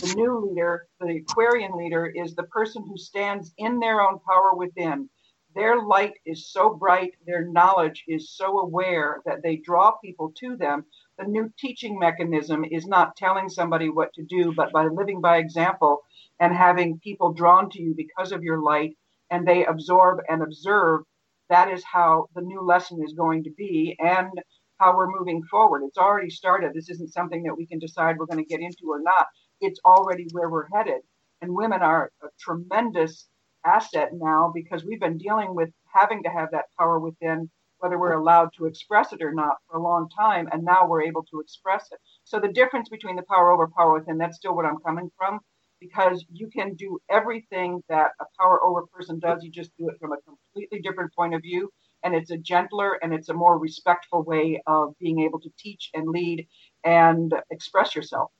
The 0.00 0.14
new 0.14 0.38
leader, 0.50 0.88
the 1.00 1.18
Aquarian 1.18 1.72
leader, 1.76 2.06
is 2.06 2.34
the 2.34 2.44
person 2.44 2.84
who 2.86 2.96
stands 2.96 3.52
in 3.58 3.78
their 3.80 4.00
own 4.02 4.18
power 4.20 4.54
within. 4.54 5.08
Their 5.54 5.82
light 5.82 6.14
is 6.26 6.50
so 6.50 6.74
bright, 6.74 7.14
their 7.26 7.46
knowledge 7.46 8.04
is 8.08 8.30
so 8.30 8.58
aware 8.58 9.22
that 9.24 9.42
they 9.42 9.56
draw 9.56 9.92
people 9.92 10.32
to 10.40 10.56
them. 10.56 10.84
The 11.18 11.26
new 11.26 11.52
teaching 11.58 11.98
mechanism 11.98 12.64
is 12.64 12.86
not 12.86 13.16
telling 13.16 13.48
somebody 13.48 13.88
what 13.88 14.12
to 14.14 14.24
do, 14.24 14.52
but 14.52 14.72
by 14.72 14.86
living 14.86 15.20
by 15.20 15.38
example 15.38 16.00
and 16.40 16.54
having 16.54 16.98
people 16.98 17.32
drawn 17.32 17.70
to 17.70 17.82
you 17.82 17.94
because 17.94 18.32
of 18.32 18.42
your 18.42 18.60
light 18.60 18.96
and 19.30 19.46
they 19.46 19.64
absorb 19.64 20.20
and 20.28 20.42
observe 20.42 21.02
that 21.50 21.70
is 21.70 21.84
how 21.84 22.28
the 22.34 22.40
new 22.42 22.62
lesson 22.62 23.02
is 23.04 23.12
going 23.12 23.44
to 23.44 23.50
be 23.50 23.96
and 24.00 24.30
how 24.78 24.96
we're 24.96 25.10
moving 25.10 25.42
forward. 25.44 25.82
It's 25.84 25.98
already 25.98 26.30
started. 26.30 26.72
This 26.74 26.90
isn't 26.90 27.12
something 27.12 27.44
that 27.44 27.56
we 27.56 27.66
can 27.66 27.78
decide 27.78 28.18
we're 28.18 28.26
going 28.26 28.44
to 28.44 28.48
get 28.48 28.60
into 28.60 28.90
or 28.90 29.00
not. 29.00 29.26
It's 29.64 29.80
already 29.84 30.26
where 30.32 30.50
we're 30.50 30.68
headed. 30.72 31.02
And 31.40 31.54
women 31.54 31.82
are 31.82 32.10
a 32.22 32.28
tremendous 32.40 33.28
asset 33.64 34.10
now 34.12 34.50
because 34.54 34.84
we've 34.84 35.00
been 35.00 35.18
dealing 35.18 35.54
with 35.54 35.70
having 35.92 36.22
to 36.22 36.30
have 36.30 36.50
that 36.52 36.66
power 36.78 36.98
within, 36.98 37.50
whether 37.78 37.98
we're 37.98 38.12
allowed 38.12 38.50
to 38.56 38.66
express 38.66 39.12
it 39.12 39.22
or 39.22 39.32
not, 39.32 39.56
for 39.68 39.78
a 39.78 39.82
long 39.82 40.08
time. 40.16 40.48
And 40.52 40.64
now 40.64 40.86
we're 40.86 41.02
able 41.02 41.24
to 41.30 41.40
express 41.40 41.86
it. 41.92 41.98
So 42.24 42.40
the 42.40 42.52
difference 42.52 42.88
between 42.88 43.16
the 43.16 43.22
power 43.22 43.52
over, 43.52 43.68
power 43.68 43.94
within, 43.94 44.18
that's 44.18 44.36
still 44.36 44.54
what 44.54 44.66
I'm 44.66 44.78
coming 44.78 45.10
from 45.18 45.40
because 45.80 46.24
you 46.32 46.48
can 46.48 46.74
do 46.74 46.98
everything 47.10 47.82
that 47.88 48.12
a 48.20 48.24
power 48.40 48.62
over 48.64 48.86
person 48.86 49.18
does. 49.18 49.42
You 49.42 49.50
just 49.50 49.70
do 49.78 49.88
it 49.88 49.96
from 50.00 50.12
a 50.12 50.20
completely 50.22 50.80
different 50.80 51.14
point 51.14 51.34
of 51.34 51.42
view. 51.42 51.70
And 52.02 52.14
it's 52.14 52.30
a 52.30 52.38
gentler 52.38 52.98
and 53.02 53.12
it's 53.14 53.28
a 53.30 53.34
more 53.34 53.58
respectful 53.58 54.22
way 54.22 54.62
of 54.66 54.94
being 54.98 55.20
able 55.20 55.40
to 55.40 55.50
teach 55.58 55.90
and 55.94 56.08
lead 56.08 56.46
and 56.84 57.34
express 57.50 57.94
yourself. 57.94 58.30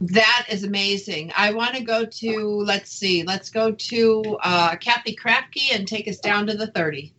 That 0.00 0.46
is 0.50 0.64
amazing. 0.64 1.32
I 1.36 1.54
want 1.54 1.74
to 1.74 1.82
go 1.82 2.04
to, 2.04 2.46
let's 2.66 2.90
see, 2.90 3.22
let's 3.22 3.48
go 3.48 3.72
to 3.72 4.38
uh, 4.42 4.76
Cathy 4.76 5.16
Krafve 5.16 5.72
and 5.74 5.88
take 5.88 6.06
us 6.06 6.18
down 6.18 6.46
to 6.48 6.54
the 6.54 6.66
30. 6.66 7.14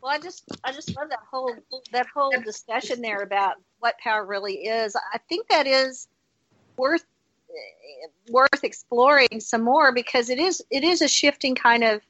Well, 0.00 0.12
I 0.12 0.18
just 0.18 0.44
I 0.64 0.72
just 0.72 0.96
love 0.96 1.10
that 1.10 1.18
whole 1.28 1.52
that 1.92 2.06
whole 2.14 2.32
discussion 2.44 3.02
there 3.02 3.22
about 3.22 3.56
what 3.80 3.98
power 3.98 4.24
really 4.24 4.54
is. 4.66 4.94
I 4.94 5.18
think 5.28 5.48
that 5.48 5.66
is 5.66 6.06
worth 6.76 7.04
worth 8.30 8.62
exploring 8.62 9.40
some 9.40 9.62
more 9.62 9.92
because 9.92 10.30
it 10.30 10.38
is 10.38 10.62
it 10.70 10.84
is 10.84 11.02
a 11.02 11.08
shifting 11.08 11.54
kind 11.54 11.82
of 11.82 12.00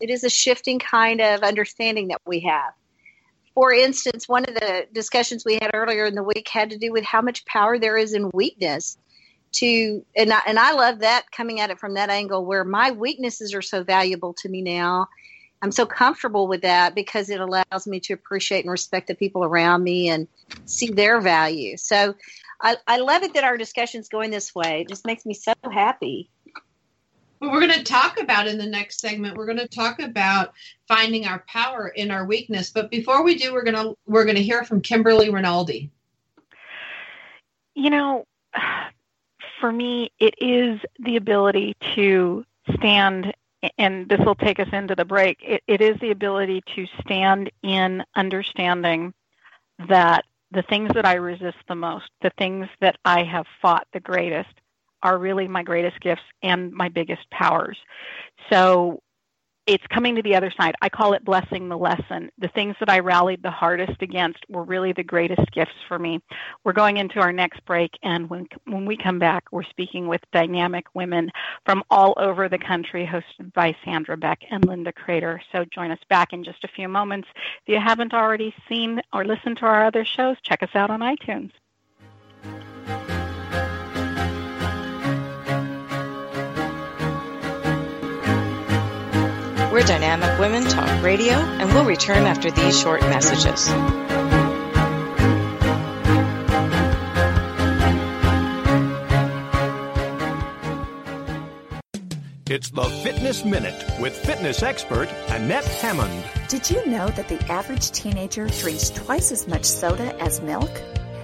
it 0.00 0.10
is 0.10 0.24
a 0.24 0.30
shifting 0.30 0.78
kind 0.78 1.20
of 1.20 1.42
understanding 1.42 2.08
that 2.08 2.20
we 2.24 2.40
have. 2.40 2.72
For 3.54 3.72
instance, 3.72 4.28
one 4.28 4.44
of 4.44 4.54
the 4.54 4.86
discussions 4.92 5.44
we 5.44 5.54
had 5.54 5.70
earlier 5.74 6.06
in 6.06 6.14
the 6.14 6.22
week 6.22 6.48
had 6.48 6.70
to 6.70 6.78
do 6.78 6.92
with 6.92 7.04
how 7.04 7.20
much 7.20 7.44
power 7.44 7.78
there 7.78 7.96
is 7.96 8.14
in 8.14 8.30
weakness. 8.32 8.96
To 9.56 10.02
and 10.16 10.32
I, 10.32 10.40
and 10.46 10.58
I 10.58 10.72
love 10.72 11.00
that 11.00 11.30
coming 11.30 11.60
at 11.60 11.68
it 11.68 11.78
from 11.78 11.94
that 11.94 12.08
angle 12.08 12.46
where 12.46 12.64
my 12.64 12.90
weaknesses 12.92 13.54
are 13.54 13.60
so 13.60 13.84
valuable 13.84 14.34
to 14.38 14.48
me 14.48 14.62
now. 14.62 15.08
I'm 15.60 15.72
so 15.72 15.84
comfortable 15.84 16.48
with 16.48 16.62
that 16.62 16.94
because 16.94 17.28
it 17.28 17.38
allows 17.38 17.86
me 17.86 18.00
to 18.00 18.14
appreciate 18.14 18.64
and 18.64 18.70
respect 18.70 19.08
the 19.08 19.14
people 19.14 19.44
around 19.44 19.84
me 19.84 20.08
and 20.08 20.26
see 20.64 20.90
their 20.90 21.20
value. 21.20 21.76
So 21.76 22.14
I, 22.62 22.78
I 22.86 22.98
love 22.98 23.22
it 23.22 23.34
that 23.34 23.44
our 23.44 23.58
discussion's 23.58 24.08
going 24.08 24.30
this 24.30 24.54
way. 24.54 24.80
It 24.80 24.88
just 24.88 25.06
makes 25.06 25.26
me 25.26 25.34
so 25.34 25.52
happy. 25.70 26.30
Well, 27.42 27.50
we're 27.50 27.66
going 27.66 27.72
to 27.72 27.82
talk 27.82 28.20
about 28.20 28.46
in 28.46 28.56
the 28.56 28.66
next 28.66 29.00
segment. 29.00 29.36
We're 29.36 29.46
going 29.46 29.58
to 29.58 29.66
talk 29.66 29.98
about 29.98 30.52
finding 30.86 31.26
our 31.26 31.40
power 31.48 31.88
in 31.88 32.12
our 32.12 32.24
weakness. 32.24 32.70
But 32.70 32.88
before 32.88 33.24
we 33.24 33.34
do, 33.34 33.52
we're 33.52 33.64
going 33.64 33.74
to 33.74 33.98
we're 34.06 34.22
going 34.22 34.36
to 34.36 34.42
hear 34.44 34.62
from 34.62 34.80
Kimberly 34.80 35.28
Rinaldi. 35.28 35.90
You 37.74 37.90
know, 37.90 38.26
for 39.60 39.72
me, 39.72 40.12
it 40.20 40.36
is 40.38 40.78
the 41.00 41.16
ability 41.16 41.74
to 41.96 42.44
stand, 42.76 43.34
and 43.76 44.08
this 44.08 44.20
will 44.20 44.36
take 44.36 44.60
us 44.60 44.68
into 44.72 44.94
the 44.94 45.04
break. 45.04 45.38
It, 45.42 45.64
it 45.66 45.80
is 45.80 45.98
the 45.98 46.12
ability 46.12 46.62
to 46.76 46.86
stand 47.00 47.50
in 47.64 48.04
understanding 48.14 49.14
that 49.88 50.26
the 50.52 50.62
things 50.62 50.92
that 50.94 51.06
I 51.06 51.14
resist 51.14 51.58
the 51.66 51.74
most, 51.74 52.08
the 52.20 52.30
things 52.38 52.68
that 52.80 52.98
I 53.04 53.24
have 53.24 53.46
fought 53.60 53.88
the 53.92 53.98
greatest, 53.98 54.61
are 55.02 55.18
really 55.18 55.48
my 55.48 55.62
greatest 55.62 56.00
gifts 56.00 56.22
and 56.42 56.72
my 56.72 56.88
biggest 56.88 57.28
powers. 57.30 57.78
So 58.50 59.00
it's 59.66 59.86
coming 59.88 60.16
to 60.16 60.22
the 60.22 60.34
other 60.34 60.52
side. 60.56 60.74
I 60.82 60.88
call 60.88 61.12
it 61.12 61.24
blessing 61.24 61.68
the 61.68 61.78
lesson. 61.78 62.30
The 62.38 62.48
things 62.48 62.74
that 62.80 62.90
I 62.90 62.98
rallied 62.98 63.42
the 63.42 63.50
hardest 63.50 64.02
against 64.02 64.40
were 64.48 64.64
really 64.64 64.92
the 64.92 65.04
greatest 65.04 65.52
gifts 65.52 65.76
for 65.86 65.98
me. 65.98 66.20
We're 66.64 66.72
going 66.72 66.96
into 66.96 67.20
our 67.20 67.32
next 67.32 67.64
break, 67.64 67.92
and 68.02 68.28
when, 68.28 68.48
when 68.66 68.86
we 68.86 68.96
come 68.96 69.20
back, 69.20 69.44
we're 69.52 69.62
speaking 69.62 70.08
with 70.08 70.20
dynamic 70.32 70.86
women 70.94 71.30
from 71.64 71.84
all 71.90 72.14
over 72.16 72.48
the 72.48 72.58
country, 72.58 73.06
hosted 73.06 73.52
by 73.52 73.76
Sandra 73.84 74.16
Beck 74.16 74.40
and 74.50 74.64
Linda 74.64 74.92
Kreter. 74.92 75.38
So 75.52 75.64
join 75.72 75.92
us 75.92 76.00
back 76.08 76.32
in 76.32 76.42
just 76.42 76.64
a 76.64 76.68
few 76.68 76.88
moments. 76.88 77.28
If 77.64 77.72
you 77.72 77.78
haven't 77.78 78.14
already 78.14 78.52
seen 78.68 79.00
or 79.12 79.24
listened 79.24 79.58
to 79.58 79.66
our 79.66 79.86
other 79.86 80.04
shows, 80.04 80.36
check 80.42 80.64
us 80.64 80.74
out 80.74 80.90
on 80.90 81.00
iTunes. 81.00 81.52
We're 89.72 89.82
Dynamic 89.84 90.38
Women 90.38 90.64
Talk 90.64 91.02
Radio, 91.02 91.32
and 91.32 91.72
we'll 91.72 91.86
return 91.86 92.26
after 92.26 92.50
these 92.50 92.78
short 92.78 93.00
messages. 93.00 93.70
It's 102.50 102.68
the 102.68 102.84
Fitness 103.02 103.46
Minute 103.46 103.82
with 103.98 104.14
fitness 104.14 104.62
expert 104.62 105.08
Annette 105.28 105.64
Hammond. 105.64 106.22
Did 106.48 106.70
you 106.70 106.84
know 106.84 107.08
that 107.08 107.28
the 107.28 107.42
average 107.50 107.92
teenager 107.92 108.48
drinks 108.48 108.90
twice 108.90 109.32
as 109.32 109.48
much 109.48 109.64
soda 109.64 110.14
as 110.20 110.42
milk? 110.42 110.70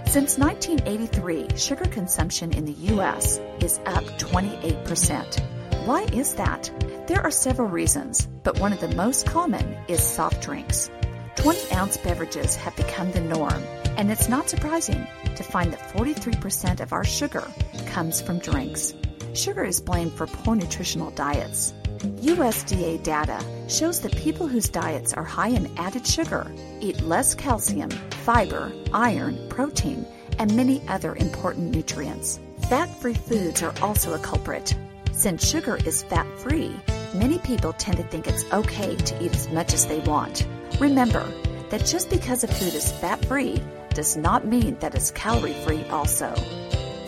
Since 0.07 0.39
1983, 0.39 1.59
sugar 1.59 1.85
consumption 1.85 2.53
in 2.53 2.65
the 2.65 2.73
U.S. 2.95 3.39
is 3.61 3.79
up 3.85 4.05
28%. 4.05 5.85
Why 5.85 6.05
is 6.05 6.33
that? 6.37 6.71
There 7.09 7.23
are 7.23 7.31
several 7.31 7.69
reasons, 7.69 8.29
but 8.45 8.61
one 8.61 8.71
of 8.71 8.81
the 8.81 8.95
most 8.95 9.25
common 9.25 9.79
is 9.89 10.03
soft 10.03 10.43
drinks. 10.43 10.91
20 11.37 11.73
ounce 11.73 11.97
beverages 11.97 12.55
have 12.57 12.77
become 12.77 13.11
the 13.13 13.23
norm, 13.23 13.63
and 13.97 14.11
it's 14.11 14.29
not 14.29 14.51
surprising 14.51 15.07
to 15.35 15.43
find 15.43 15.73
that 15.73 15.89
43% 15.97 16.81
of 16.81 16.93
our 16.93 17.05
sugar 17.05 17.51
comes 17.87 18.21
from 18.21 18.41
drinks. 18.41 18.93
Sugar 19.33 19.65
is 19.65 19.81
blamed 19.81 20.13
for 20.13 20.27
poor 20.27 20.55
nutritional 20.55 21.11
diets. 21.13 21.73
USDA 22.21 23.03
data 23.03 23.43
shows 23.69 24.03
that 24.03 24.15
people 24.15 24.47
whose 24.47 24.69
diets 24.69 25.15
are 25.15 25.25
high 25.25 25.49
in 25.49 25.75
added 25.79 26.07
sugar 26.07 26.53
eat 26.83 27.01
less 27.01 27.35
calcium, 27.35 27.89
fiber, 28.27 28.71
iron, 28.93 29.49
protein, 29.49 30.07
and 30.39 30.55
many 30.55 30.87
other 30.89 31.17
important 31.17 31.75
nutrients. 31.75 32.39
Fat 32.69 32.95
free 33.01 33.15
foods 33.15 33.63
are 33.63 33.73
also 33.81 34.13
a 34.13 34.19
culprit. 34.19 34.77
Since 35.13 35.49
sugar 35.49 35.77
is 35.85 36.03
fat 36.03 36.27
free, 36.39 36.79
many 37.15 37.39
people 37.39 37.73
tend 37.73 37.97
to 37.97 38.03
think 38.03 38.27
it's 38.27 38.51
okay 38.53 38.97
to 38.97 39.25
eat 39.25 39.35
as 39.35 39.49
much 39.49 39.73
as 39.73 39.87
they 39.87 40.01
want. 40.01 40.47
Remember 40.79 41.27
that 41.71 41.85
just 41.85 42.11
because 42.11 42.45
a 42.45 42.49
food 42.49 42.75
is 42.75 42.93
fat 42.93 43.25
free 43.25 43.63
does 43.95 44.17
not 44.17 44.47
mean 44.47 44.77
that 44.81 44.95
it's 44.95 45.11
calorie 45.11 45.55
free 45.65 45.85
also. 45.91 46.35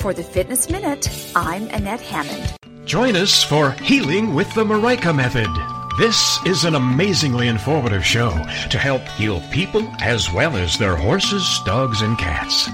For 0.00 0.14
the 0.14 0.22
Fitness 0.22 0.70
Minute, 0.70 1.08
I'm 1.36 1.68
Annette 1.68 2.00
Hammond. 2.00 2.56
Join 2.84 3.16
us 3.16 3.42
for 3.42 3.72
Healing 3.72 4.34
with 4.34 4.52
the 4.54 4.64
Marika 4.64 5.14
Method. 5.14 5.48
This 5.98 6.38
is 6.46 6.64
an 6.64 6.74
amazingly 6.74 7.48
informative 7.48 8.04
show 8.04 8.30
to 8.70 8.78
help 8.78 9.02
heal 9.08 9.42
people 9.52 9.86
as 10.00 10.32
well 10.32 10.56
as 10.56 10.78
their 10.78 10.96
horses, 10.96 11.60
dogs, 11.66 12.00
and 12.00 12.16
cats. 12.16 12.70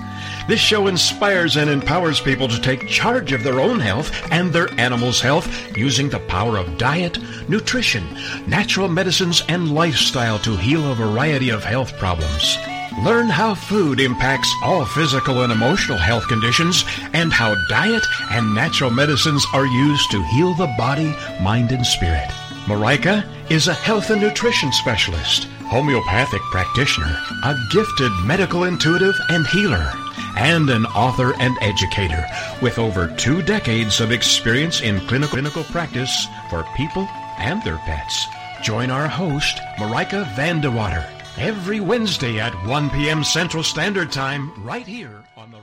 This 0.49 0.61
show 0.61 0.87
inspires 0.87 1.57
and 1.57 1.69
empowers 1.69 2.21
people 2.21 2.47
to 2.47 2.61
take 2.61 2.87
charge 2.87 3.33
of 3.33 3.43
their 3.43 3.59
own 3.59 3.81
health 3.81 4.13
and 4.31 4.53
their 4.53 4.73
animals' 4.79 5.21
health 5.21 5.49
using 5.77 6.09
the 6.09 6.21
power 6.21 6.57
of 6.57 6.79
diet, 6.79 7.19
nutrition, 7.49 8.07
natural 8.47 8.89
medicines, 8.89 9.43
and 9.49 9.75
lifestyle 9.75 10.39
to 10.41 10.57
heal 10.57 10.89
a 10.93 10.95
variety 10.95 11.51
of 11.51 11.65
health 11.65 11.99
problems. 11.99 12.57
Learn 13.05 13.29
how 13.29 13.57
food 13.57 13.99
impacts 13.99 14.49
all 14.63 14.85
physical 14.85 15.43
and 15.43 15.53
emotional 15.53 15.99
health 15.99 16.29
conditions 16.29 16.85
and 17.13 17.33
how 17.33 17.57
diet 17.69 18.05
and 18.31 18.55
natural 18.55 18.91
medicines 18.91 19.45
are 19.53 19.67
used 19.67 20.11
to 20.13 20.23
heal 20.27 20.55
the 20.55 20.73
body, 20.79 21.13
mind, 21.43 21.73
and 21.73 21.85
spirit. 21.85 22.29
Marika 22.67 23.29
is 23.51 23.67
a 23.67 23.75
health 23.75 24.11
and 24.11 24.21
nutrition 24.21 24.71
specialist, 24.71 25.45
homeopathic 25.67 26.41
practitioner, 26.53 27.19
a 27.43 27.57
gifted 27.73 28.13
medical 28.25 28.63
intuitive 28.63 29.15
and 29.29 29.45
healer 29.49 29.93
and 30.37 30.71
an 30.71 30.87
author 30.87 31.35
and 31.41 31.57
educator 31.61 32.25
with 32.63 32.79
over 32.79 33.09
two 33.17 33.43
decades 33.43 34.01
of 34.01 34.13
experience 34.13 34.81
in 34.81 35.01
clinical, 35.01 35.65
practice 35.65 36.27
for 36.51 36.65
people 36.77 37.09
and 37.39 37.63
their 37.63 37.79
pets. 37.79 38.27
Join 38.63 38.91
our 38.91 39.09
host, 39.09 39.59
Marika 39.77 40.25
Vandewater, 40.35 41.09
every 41.37 41.81
Wednesday 41.81 42.39
at 42.41 42.55
1 42.67 42.91
p.m. 42.91 43.23
Central 43.25 43.63
Standard 43.63 44.13
Time, 44.13 44.53
right 44.65 44.87
here 44.87 45.23
on 45.37 45.51
the 45.51 45.61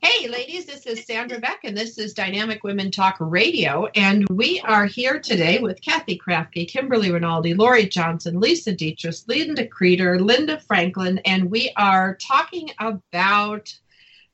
Hey, 0.00 0.28
ladies, 0.28 0.64
this 0.64 0.86
is 0.86 1.04
Sandra 1.04 1.40
Beck, 1.40 1.58
and 1.64 1.76
this 1.76 1.98
is 1.98 2.14
Dynamic 2.14 2.62
Women 2.62 2.92
Talk 2.92 3.16
Radio. 3.18 3.86
And 3.96 4.28
we 4.28 4.60
are 4.60 4.86
here 4.86 5.18
today 5.18 5.58
with 5.58 5.82
Cathy 5.82 6.16
Krafve, 6.16 6.68
Kimberly 6.68 7.10
Rinaldi, 7.10 7.54
Laurie 7.54 7.88
Johnson, 7.88 8.38
Lisa 8.38 8.72
Detres, 8.72 9.26
Linda 9.26 9.66
Kreter, 9.66 10.20
Linda 10.20 10.60
Franklin, 10.60 11.18
and 11.24 11.50
we 11.50 11.72
are 11.76 12.14
talking 12.14 12.70
about 12.78 13.76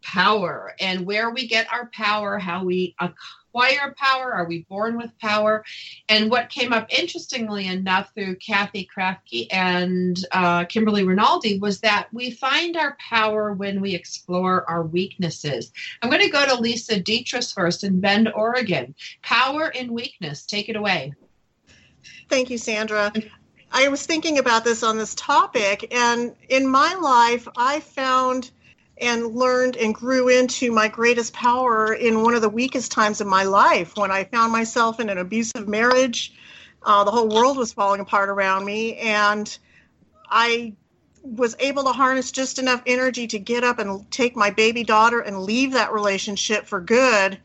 power 0.03 0.75
and 0.81 1.07
where 1.07 1.31
we 1.31 1.49
get 1.49 1.73
our 1.73 1.89
power, 1.95 2.39
how 2.39 2.63
we 2.63 2.95
acquire 3.55 3.95
power, 3.97 4.35
are 4.35 4.47
we 4.47 4.63
born 4.69 4.97
with 4.97 5.17
power? 5.19 5.65
And 6.09 6.31
what 6.31 6.51
came 6.51 6.73
up 6.73 6.93
interestingly 6.93 7.69
enough 7.69 8.11
through 8.15 8.37
Cathy 8.37 8.89
Krafve 8.95 9.47
and 9.53 10.19
uh, 10.33 10.65
Kimberly 10.65 11.05
Rinaldi 11.05 11.59
was 11.59 11.81
that 11.81 12.09
we 12.13 12.33
find 12.33 12.77
our 12.77 12.97
power 12.99 13.53
when 13.53 13.81
we 13.81 13.95
explore 13.95 14.69
our 14.69 14.83
weaknesses. 14.83 15.73
I'm 16.03 16.11
going 16.11 16.23
to 16.23 16.31
go 16.31 16.45
to 16.45 16.61
Lisa 16.61 17.01
Detres 17.01 17.55
first 17.55 17.85
in 17.85 18.01
Bend, 18.01 18.31
Oregon. 18.35 18.95
Power 19.23 19.69
in 19.69 19.93
weakness, 19.93 20.45
take 20.45 20.69
it 20.69 20.77
away. 20.77 21.13
Thank 22.29 22.51
you, 22.51 22.59
Sandra. 22.59 23.13
I 23.71 23.89
was 23.89 24.05
thinking 24.05 24.39
about 24.39 24.65
this 24.65 24.83
on 24.83 24.99
this 24.99 25.15
topic, 25.15 25.93
and 25.93 26.35
in 26.49 26.67
my 26.67 26.95
life, 26.95 27.49
I 27.57 27.81
found 27.81 28.51
and 28.99 29.35
learned 29.35 29.77
and 29.77 29.95
grew 29.95 30.29
into 30.29 30.71
my 30.71 30.89
greatest 30.89 31.33
power 31.33 31.93
in 31.93 32.23
one 32.23 32.35
of 32.35 32.43
the 32.43 32.49
weakest 32.49 32.93
times 32.93 33.21
of 33.21 33.27
my 33.27 33.43
life 33.43 33.97
when 33.97 34.11
I 34.11 34.25
found 34.25 34.53
myself 34.53 35.01
in 35.01 35.09
an 35.09 35.19
abusive 35.19 35.67
marriage. 35.67 36.33
Uh, 36.83 37.03
the 37.05 37.11
whole 37.11 37.29
world 37.29 37.57
was 37.57 37.73
falling 37.73 38.01
apart 38.01 38.29
around 38.29 38.65
me, 38.65 38.97
and 38.97 39.57
I 40.31 40.75
was 41.23 41.57
able 41.59 41.85
to 41.85 41.93
harness 41.93 42.31
just 42.31 42.59
enough 42.59 42.83
energy 42.87 43.27
to 43.29 43.39
get 43.39 43.65
up 43.65 43.79
and 43.79 44.09
take 44.11 44.37
my 44.37 44.51
baby 44.51 44.85
daughter 44.85 45.21
and 45.21 45.43
leave 45.43 45.73
that 45.73 45.93
relationship 45.93 46.67
for 46.67 46.81
good. 46.81 47.39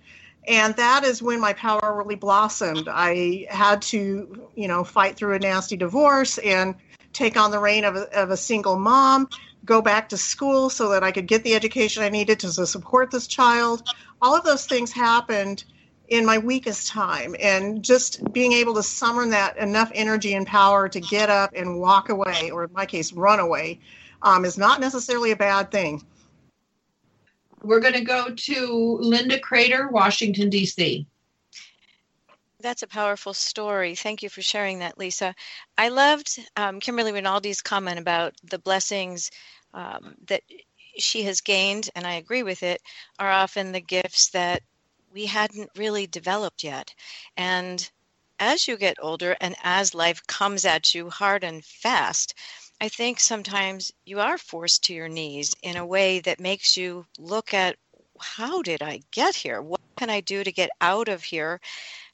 And 0.47 0.75
that 0.75 1.03
is 1.03 1.21
when 1.21 1.39
my 1.39 1.53
power 1.53 1.95
really 1.95 2.15
blossomed. 2.15 2.89
I 2.89 3.47
had 3.49 3.81
to, 3.83 4.49
you 4.55 4.67
know, 4.67 4.83
fight 4.83 5.15
through 5.15 5.35
a 5.35 5.39
nasty 5.39 5.77
divorce 5.77 6.37
and 6.39 6.75
take 7.13 7.37
on 7.37 7.51
the 7.51 7.59
reign 7.59 7.85
of 7.85 7.95
a, 7.95 8.21
of 8.21 8.31
a 8.31 8.37
single 8.37 8.77
mom 8.77 9.29
go 9.69 9.81
back 9.83 10.09
to 10.09 10.17
school 10.17 10.67
so 10.67 10.89
that 10.89 11.03
I 11.03 11.11
could 11.11 11.27
get 11.27 11.43
the 11.43 11.53
education 11.53 12.01
I 12.01 12.09
needed 12.09 12.39
to 12.39 12.51
support 12.51 13.11
this 13.11 13.27
child. 13.27 13.83
All 14.19 14.35
of 14.35 14.43
those 14.43 14.65
things 14.65 14.91
happened 14.91 15.63
in 16.07 16.25
my 16.25 16.39
weakest 16.39 16.88
time. 16.88 17.35
And 17.39 17.83
just 17.83 18.33
being 18.33 18.53
able 18.53 18.73
to 18.73 18.83
summon 18.83 19.29
that 19.29 19.57
enough 19.57 19.91
energy 19.93 20.33
and 20.33 20.47
power 20.47 20.89
to 20.89 20.99
get 20.99 21.29
up 21.29 21.51
and 21.55 21.79
walk 21.79 22.09
away, 22.09 22.49
or 22.49 22.63
in 22.63 22.73
my 22.73 22.88
case, 22.88 23.13
run 23.13 23.39
away, 23.39 23.79
um, 24.23 24.43
is 24.43 24.57
not 24.57 24.81
necessarily 24.81 25.29
a 25.29 25.35
bad 25.35 25.69
thing. 25.69 26.03
We're 27.61 27.79
going 27.79 27.93
to 27.93 28.01
go 28.01 28.33
to 28.33 28.97
Linda 28.99 29.39
Kreter, 29.39 29.91
Washington, 29.91 30.49
D.C. 30.49 31.05
That's 32.61 32.81
a 32.81 32.88
powerful 32.88 33.33
story. 33.33 33.95
Thank 33.95 34.23
you 34.23 34.29
for 34.29 34.41
sharing 34.41 34.79
that, 34.79 34.97
Lisa. 34.97 35.35
I 35.77 35.89
loved 35.89 36.39
um, 36.57 36.79
Kimberly 36.79 37.11
Rinaldi's 37.11 37.61
comment 37.61 37.99
about 37.99 38.33
the 38.43 38.59
blessings 38.59 39.29
um, 39.73 40.15
that 40.27 40.43
she 40.97 41.23
has 41.23 41.41
gained, 41.41 41.89
and 41.95 42.05
I 42.05 42.13
agree 42.13 42.43
with 42.43 42.63
it, 42.63 42.81
are 43.19 43.31
often 43.31 43.71
the 43.71 43.81
gifts 43.81 44.29
that 44.29 44.63
we 45.13 45.25
hadn't 45.25 45.69
really 45.75 46.07
developed 46.07 46.63
yet. 46.63 46.93
And 47.38 47.89
as 48.39 48.67
you 48.67 48.77
get 48.77 48.97
older 49.01 49.36
and 49.41 49.55
as 49.63 49.93
life 49.93 50.25
comes 50.27 50.65
at 50.65 50.93
you 50.93 51.10
hard 51.10 51.43
and 51.43 51.63
fast, 51.63 52.34
I 52.82 52.88
think 52.88 53.19
sometimes 53.19 53.91
you 54.05 54.19
are 54.19 54.38
forced 54.38 54.84
to 54.86 54.93
your 54.93 55.10
knees 55.10 55.53
in 55.62 55.77
a 55.77 55.86
way 55.86 56.19
that 56.21 56.39
makes 56.39 56.77
you 56.77 57.05
look 57.17 57.53
at 57.53 57.77
how 58.19 58.62
did 58.62 58.82
I 58.82 59.01
get 59.12 59.36
here? 59.36 59.62
What 59.62 59.82
can 59.97 60.10
I 60.10 60.21
do 60.21 60.43
to 60.43 60.51
get 60.51 60.69
out 60.82 61.08
of 61.10 61.23
here? 61.23 61.60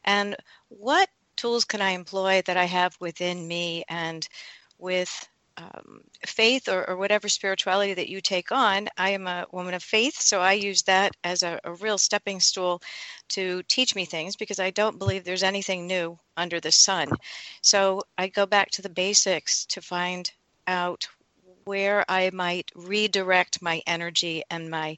And 0.04 0.36
what 0.70 1.10
tools 1.36 1.66
can 1.66 1.82
I 1.82 1.92
employ 1.92 2.42
that 2.46 2.58
I 2.58 2.66
have 2.66 2.96
within 3.00 3.48
me 3.48 3.84
and 3.88 4.28
with 4.78 5.28
um, 5.58 6.02
faith 6.26 6.68
or, 6.68 6.90
or, 6.90 6.98
whatever 6.98 7.30
spirituality 7.30 7.94
that 7.94 8.10
you 8.10 8.20
take 8.20 8.52
on? 8.52 8.90
I 8.98 9.12
am 9.12 9.28
a 9.28 9.46
woman 9.52 9.74
of 9.74 9.84
faith, 9.84 10.20
so 10.20 10.42
I 10.42 10.54
use 10.54 10.84
that 10.84 11.16
as 11.24 11.44
a, 11.44 11.60
a 11.64 11.74
real 11.74 11.98
stepping 11.98 12.40
stool 12.40 12.82
to 13.30 13.64
teach 13.64 13.96
me 13.96 14.06
things 14.06 14.36
because 14.36 14.60
I 14.60 14.72
don't 14.72 15.00
believe 15.00 15.24
there's 15.24 15.44
anything 15.44 15.88
new 15.88 16.18
under 16.36 16.60
the 16.60 16.72
sun. 16.72 17.10
So 17.62 18.02
I 18.18 18.28
go 18.28 18.46
back 18.46 18.72
to 18.72 18.82
the 18.82 18.90
basics 18.90 19.66
to 19.68 19.82
find 19.82 20.30
out 20.68 21.08
where 21.66 22.06
I 22.10 22.30
might 22.32 22.72
redirect 22.76 23.62
my 23.62 23.82
energy 23.88 24.44
and 24.50 24.70
my 24.70 24.98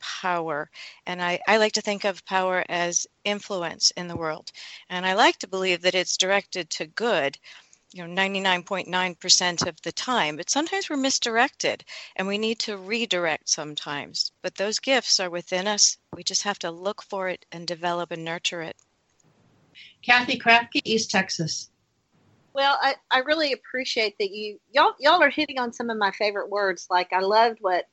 power. 0.00 0.70
And 1.06 1.22
I, 1.22 1.40
I 1.46 1.58
like 1.58 1.72
to 1.72 1.82
think 1.82 2.04
of 2.04 2.24
power 2.24 2.64
as 2.68 3.06
influence 3.24 3.92
in 3.92 4.08
the 4.08 4.16
world. 4.16 4.50
And 4.88 5.06
I 5.06 5.14
like 5.14 5.38
to 5.38 5.48
believe 5.48 5.82
that 5.82 5.94
it's 5.94 6.16
directed 6.16 6.70
to 6.70 6.86
good, 6.86 7.38
you 7.92 8.06
know, 8.06 8.22
99.9% 8.22 9.66
of 9.66 9.80
the 9.82 9.92
time. 9.92 10.36
But 10.36 10.50
sometimes 10.50 10.88
we're 10.88 10.96
misdirected 10.96 11.84
and 12.16 12.28
we 12.28 12.38
need 12.38 12.58
to 12.60 12.76
redirect 12.76 13.48
sometimes. 13.48 14.32
But 14.42 14.54
those 14.54 14.78
gifts 14.78 15.18
are 15.18 15.30
within 15.30 15.66
us. 15.66 15.98
We 16.14 16.22
just 16.22 16.42
have 16.44 16.58
to 16.60 16.70
look 16.70 17.02
for 17.02 17.28
it 17.28 17.44
and 17.50 17.66
develop 17.66 18.12
and 18.12 18.24
nurture 18.24 18.62
it. 18.62 18.76
Cathy 20.02 20.38
Krafve, 20.38 20.80
East 20.84 21.10
Texas. 21.10 21.70
Well, 22.52 22.78
I, 22.80 22.94
I 23.10 23.18
really 23.20 23.52
appreciate 23.52 24.16
that 24.18 24.30
you 24.30 24.58
y'all 24.72 24.94
y'all 24.98 25.22
are 25.22 25.30
hitting 25.30 25.60
on 25.60 25.72
some 25.72 25.88
of 25.88 25.96
my 25.96 26.10
favorite 26.10 26.50
words. 26.50 26.88
Like 26.90 27.12
I 27.12 27.20
loved 27.20 27.58
what 27.60 27.86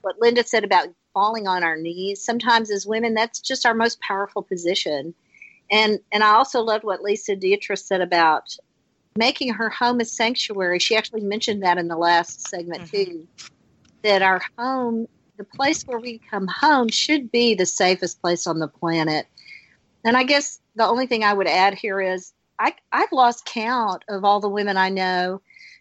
what 0.00 0.20
Linda 0.20 0.42
said 0.42 0.64
about 0.64 0.88
falling 1.12 1.46
on 1.46 1.62
our 1.62 1.76
knees. 1.76 2.24
Sometimes 2.24 2.70
as 2.70 2.86
women, 2.86 3.14
that's 3.14 3.40
just 3.40 3.64
our 3.64 3.74
most 3.74 4.00
powerful 4.00 4.42
position. 4.42 5.14
And 5.70 6.00
and 6.12 6.24
I 6.24 6.34
also 6.34 6.60
loved 6.60 6.84
what 6.84 7.02
Lisa 7.02 7.36
Detres 7.36 7.84
said 7.84 8.00
about 8.00 8.56
making 9.16 9.52
her 9.52 9.70
home 9.70 10.00
a 10.00 10.04
sanctuary. 10.04 10.78
She 10.78 10.96
actually 10.96 11.22
mentioned 11.22 11.62
that 11.62 11.78
in 11.78 11.88
the 11.88 11.96
last 11.96 12.48
segment 12.48 12.84
mm-hmm. 12.84 13.10
too. 13.12 13.28
That 14.02 14.22
our 14.22 14.42
home, 14.58 15.08
the 15.38 15.44
place 15.44 15.82
where 15.84 15.98
we 15.98 16.20
come 16.30 16.46
home, 16.46 16.88
should 16.88 17.32
be 17.32 17.54
the 17.54 17.66
safest 17.66 18.20
place 18.20 18.46
on 18.46 18.58
the 18.58 18.68
planet. 18.68 19.26
And 20.04 20.16
I 20.16 20.24
guess 20.24 20.60
the 20.76 20.86
only 20.86 21.06
thing 21.06 21.24
I 21.24 21.32
would 21.32 21.46
add 21.46 21.74
here 21.74 22.00
is 22.00 22.32
I, 22.58 22.74
I've 22.92 23.12
lost 23.12 23.46
count 23.46 24.04
of 24.08 24.24
all 24.24 24.40
the 24.40 24.48
women 24.48 24.76
I 24.76 24.90
know 24.90 25.40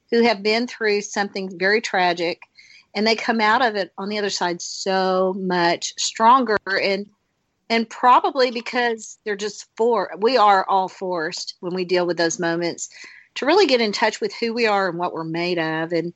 who 0.10 0.24
have 0.24 0.44
been 0.44 0.68
through 0.68 1.02
something 1.02 1.58
very 1.58 1.82
tragic 1.82 2.44
and 2.96 3.06
they 3.06 3.16
come 3.16 3.42
out 3.42 3.66
of 3.66 3.76
it 3.76 3.92
on 3.98 4.10
the 4.10 4.18
other 4.18 4.30
side 4.30 4.62
so 4.62 5.34
much 5.38 5.94
stronger 5.98 6.58
and 6.82 7.08
and 7.70 7.90
probably 7.90 8.52
because 8.52 9.18
they're 9.24 9.36
just 9.36 9.66
for 9.76 10.12
we 10.20 10.38
are 10.38 10.66
all 10.70 10.88
forced 10.88 11.56
when 11.62 11.74
we 11.74 11.86
deal 11.86 12.06
with 12.06 12.18
those 12.18 12.40
moments 12.40 12.90
to 13.36 13.46
really 13.46 13.66
get 13.66 13.82
in 13.82 13.92
touch 13.92 14.22
with 14.22 14.34
who 14.34 14.54
we 14.54 14.68
are 14.68 14.90
and 14.90 14.98
what 14.98 15.14
we're 15.14 15.24
made 15.24 15.60
of 15.60 15.92
and 15.92 16.14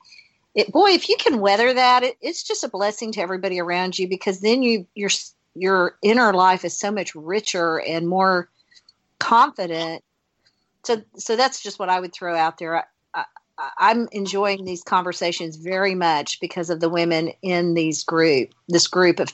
it 0.56 0.72
boy 0.72 0.90
if 0.90 1.10
you 1.10 1.16
can 1.20 1.40
weather 1.40 1.74
that 1.74 2.04
it, 2.04 2.18
it's 2.22 2.44
just 2.44 2.64
a 2.64 2.70
blessing 2.70 3.12
to 3.12 3.22
everybody 3.22 3.60
around 3.60 3.98
you 3.98 4.08
because 4.08 4.42
then 4.42 4.62
you 4.64 4.86
your 4.96 5.10
your 5.56 5.98
inner 6.02 6.34
life 6.34 6.64
is 6.64 6.78
so 6.78 6.92
much 6.92 7.16
richer 7.16 7.80
and 7.82 8.08
more 8.08 8.50
confident 9.20 10.04
so 10.84 11.02
so 11.16 11.36
that's 11.36 11.62
just 11.62 11.80
what 11.80 11.90
i 11.90 12.00
would 12.00 12.14
throw 12.14 12.36
out 12.36 12.58
there 12.58 12.86
I'm 13.78 14.08
enjoying 14.12 14.66
these 14.66 14.84
conversations 14.84 15.56
very 15.56 15.96
much 15.96 16.40
because 16.40 16.70
of 16.70 16.80
the 16.80 16.90
women 16.90 17.32
in 17.42 17.74
these 17.74 18.04
group, 18.04 18.54
this 18.68 18.88
group 18.88 19.20
of 19.20 19.34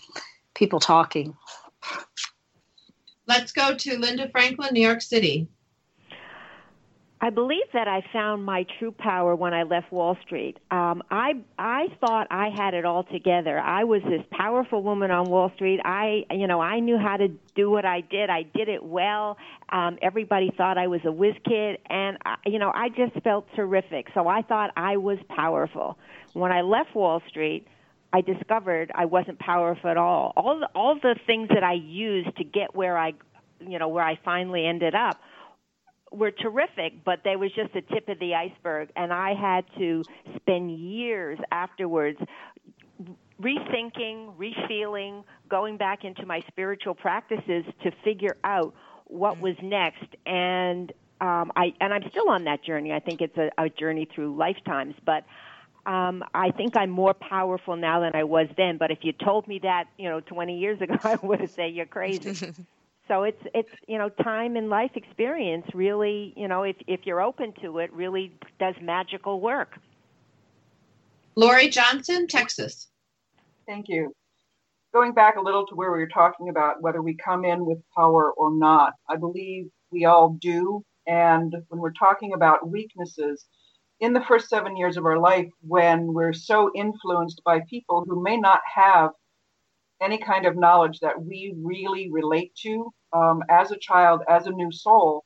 people 0.53 0.79
talking. 0.79 1.35
Let's 3.27 3.51
go 3.51 3.75
to 3.75 3.97
Linda 3.97 4.29
Franklin, 4.29 4.73
New 4.73 4.81
York 4.81 5.01
City. 5.01 5.47
I 7.23 7.29
believe 7.29 7.63
that 7.71 7.87
I 7.87 8.03
found 8.11 8.43
my 8.43 8.65
true 8.77 8.91
power 8.91 9.33
when 9.33 9.53
I 9.53 9.63
left 9.63 9.93
Wall 9.93 10.17
Street. 10.25 10.57
Um, 10.71 11.01
I 11.09 11.35
I 11.57 11.85
thought 12.01 12.27
I 12.29 12.49
had 12.49 12.73
it 12.73 12.83
all 12.83 13.05
together. 13.05 13.57
I 13.57 13.85
was 13.85 14.01
this 14.03 14.23
powerful 14.29 14.83
woman 14.83 15.09
on 15.09 15.29
Wall 15.29 15.49
Street. 15.55 15.79
I 15.85 16.25
you 16.31 16.47
know 16.47 16.59
I 16.59 16.81
knew 16.81 16.97
how 16.97 17.15
to 17.15 17.29
do 17.55 17.71
what 17.71 17.85
I 17.85 18.01
did. 18.01 18.29
I 18.29 18.43
did 18.43 18.67
it 18.67 18.83
well. 18.83 19.37
Um, 19.69 19.99
everybody 20.01 20.51
thought 20.57 20.77
I 20.77 20.87
was 20.87 20.99
a 21.05 21.13
whiz 21.13 21.35
kid, 21.45 21.77
and 21.89 22.17
I, 22.25 22.35
you 22.45 22.59
know 22.59 22.73
I 22.75 22.89
just 22.89 23.13
felt 23.23 23.47
terrific. 23.55 24.07
So 24.13 24.27
I 24.27 24.41
thought 24.41 24.71
I 24.75 24.97
was 24.97 25.17
powerful. 25.29 25.97
When 26.33 26.51
I 26.51 26.59
left 26.59 26.93
Wall 26.93 27.21
Street, 27.29 27.65
I 28.11 28.19
discovered 28.19 28.91
I 28.93 29.05
wasn't 29.05 29.39
powerful 29.39 29.89
at 29.89 29.95
all. 29.95 30.33
All 30.35 30.59
the, 30.59 30.67
all 30.75 30.95
the 30.95 31.15
things 31.25 31.47
that 31.53 31.63
I 31.63 31.75
used 31.75 32.35
to 32.35 32.43
get 32.43 32.75
where 32.75 32.97
I 32.97 33.13
you 33.61 33.79
know 33.79 33.87
where 33.87 34.03
I 34.03 34.19
finally 34.25 34.67
ended 34.67 34.93
up 34.93 35.21
were 36.13 36.31
terrific, 36.31 37.03
but 37.03 37.21
they 37.23 37.35
was 37.35 37.51
just 37.53 37.73
the 37.73 37.81
tip 37.81 38.07
of 38.07 38.19
the 38.19 38.35
iceberg, 38.35 38.89
and 38.95 39.11
I 39.11 39.33
had 39.33 39.65
to 39.79 40.03
spend 40.37 40.71
years 40.71 41.39
afterwards 41.51 42.19
rethinking, 43.41 44.35
refeeling, 44.37 45.23
going 45.49 45.77
back 45.77 46.05
into 46.05 46.25
my 46.25 46.41
spiritual 46.47 46.93
practices 46.93 47.65
to 47.83 47.91
figure 48.03 48.37
out 48.43 48.73
what 49.05 49.39
was 49.39 49.55
next. 49.61 50.05
And 50.25 50.91
um, 51.19 51.51
I 51.55 51.73
and 51.81 51.93
I'm 51.93 52.03
still 52.09 52.29
on 52.29 52.43
that 52.45 52.63
journey. 52.63 52.93
I 52.93 52.99
think 52.99 53.21
it's 53.21 53.37
a, 53.37 53.49
a 53.57 53.69
journey 53.69 54.07
through 54.13 54.35
lifetimes, 54.35 54.95
but 55.05 55.25
um, 55.85 56.23
I 56.33 56.51
think 56.51 56.77
I'm 56.77 56.89
more 56.89 57.13
powerful 57.13 57.75
now 57.75 57.99
than 57.99 58.11
I 58.15 58.23
was 58.23 58.47
then. 58.55 58.77
But 58.77 58.91
if 58.91 58.99
you 59.01 59.11
told 59.11 59.47
me 59.47 59.59
that, 59.63 59.85
you 59.97 60.09
know, 60.09 60.21
20 60.21 60.57
years 60.57 60.79
ago, 60.81 60.95
I 61.03 61.15
would 61.21 61.41
have 61.41 61.51
said 61.51 61.73
you're 61.73 61.85
crazy. 61.85 62.53
so 63.07 63.23
it's 63.23 63.41
it's 63.53 63.69
you 63.87 63.97
know, 63.97 64.09
time 64.09 64.55
and 64.55 64.69
life 64.69 64.91
experience 64.95 65.65
really, 65.73 66.33
you 66.35 66.47
know, 66.47 66.63
if 66.63 66.75
if 66.87 67.01
you're 67.05 67.21
open 67.21 67.53
to 67.61 67.79
it, 67.79 67.91
really 67.93 68.31
does 68.59 68.75
magical 68.81 69.41
work. 69.41 69.77
Laurie 71.35 71.69
Johnson, 71.69 72.27
Texas. 72.27 72.87
Thank 73.67 73.89
you. 73.89 74.13
Going 74.93 75.13
back 75.13 75.37
a 75.37 75.41
little 75.41 75.65
to 75.67 75.75
where 75.75 75.91
we 75.91 75.99
were 75.99 76.07
talking 76.07 76.49
about 76.49 76.81
whether 76.81 77.01
we 77.01 77.15
come 77.15 77.43
in 77.45 77.65
with 77.65 77.79
power 77.95 78.31
or 78.33 78.53
not, 78.53 78.93
I 79.09 79.15
believe 79.15 79.65
we 79.91 80.05
all 80.05 80.37
do. 80.39 80.83
And 81.07 81.55
when 81.69 81.81
we're 81.81 81.93
talking 81.93 82.33
about 82.33 82.69
weaknesses, 82.69 83.45
in 83.99 84.13
the 84.13 84.21
first 84.21 84.49
seven 84.49 84.77
years 84.77 84.97
of 84.97 85.05
our 85.05 85.17
life, 85.17 85.49
when 85.61 86.13
we're 86.13 86.33
so 86.33 86.69
influenced 86.75 87.41
by 87.43 87.61
people 87.69 88.05
who 88.07 88.21
may 88.21 88.37
not 88.37 88.61
have 88.75 89.11
any 90.03 90.17
kind 90.17 90.45
of 90.45 90.57
knowledge 90.57 90.99
that 90.99 91.23
we 91.23 91.55
really 91.63 92.09
relate 92.11 92.53
to 92.63 92.91
um, 93.13 93.41
as 93.49 93.71
a 93.71 93.77
child, 93.79 94.21
as 94.29 94.47
a 94.47 94.51
new 94.51 94.71
soul, 94.71 95.23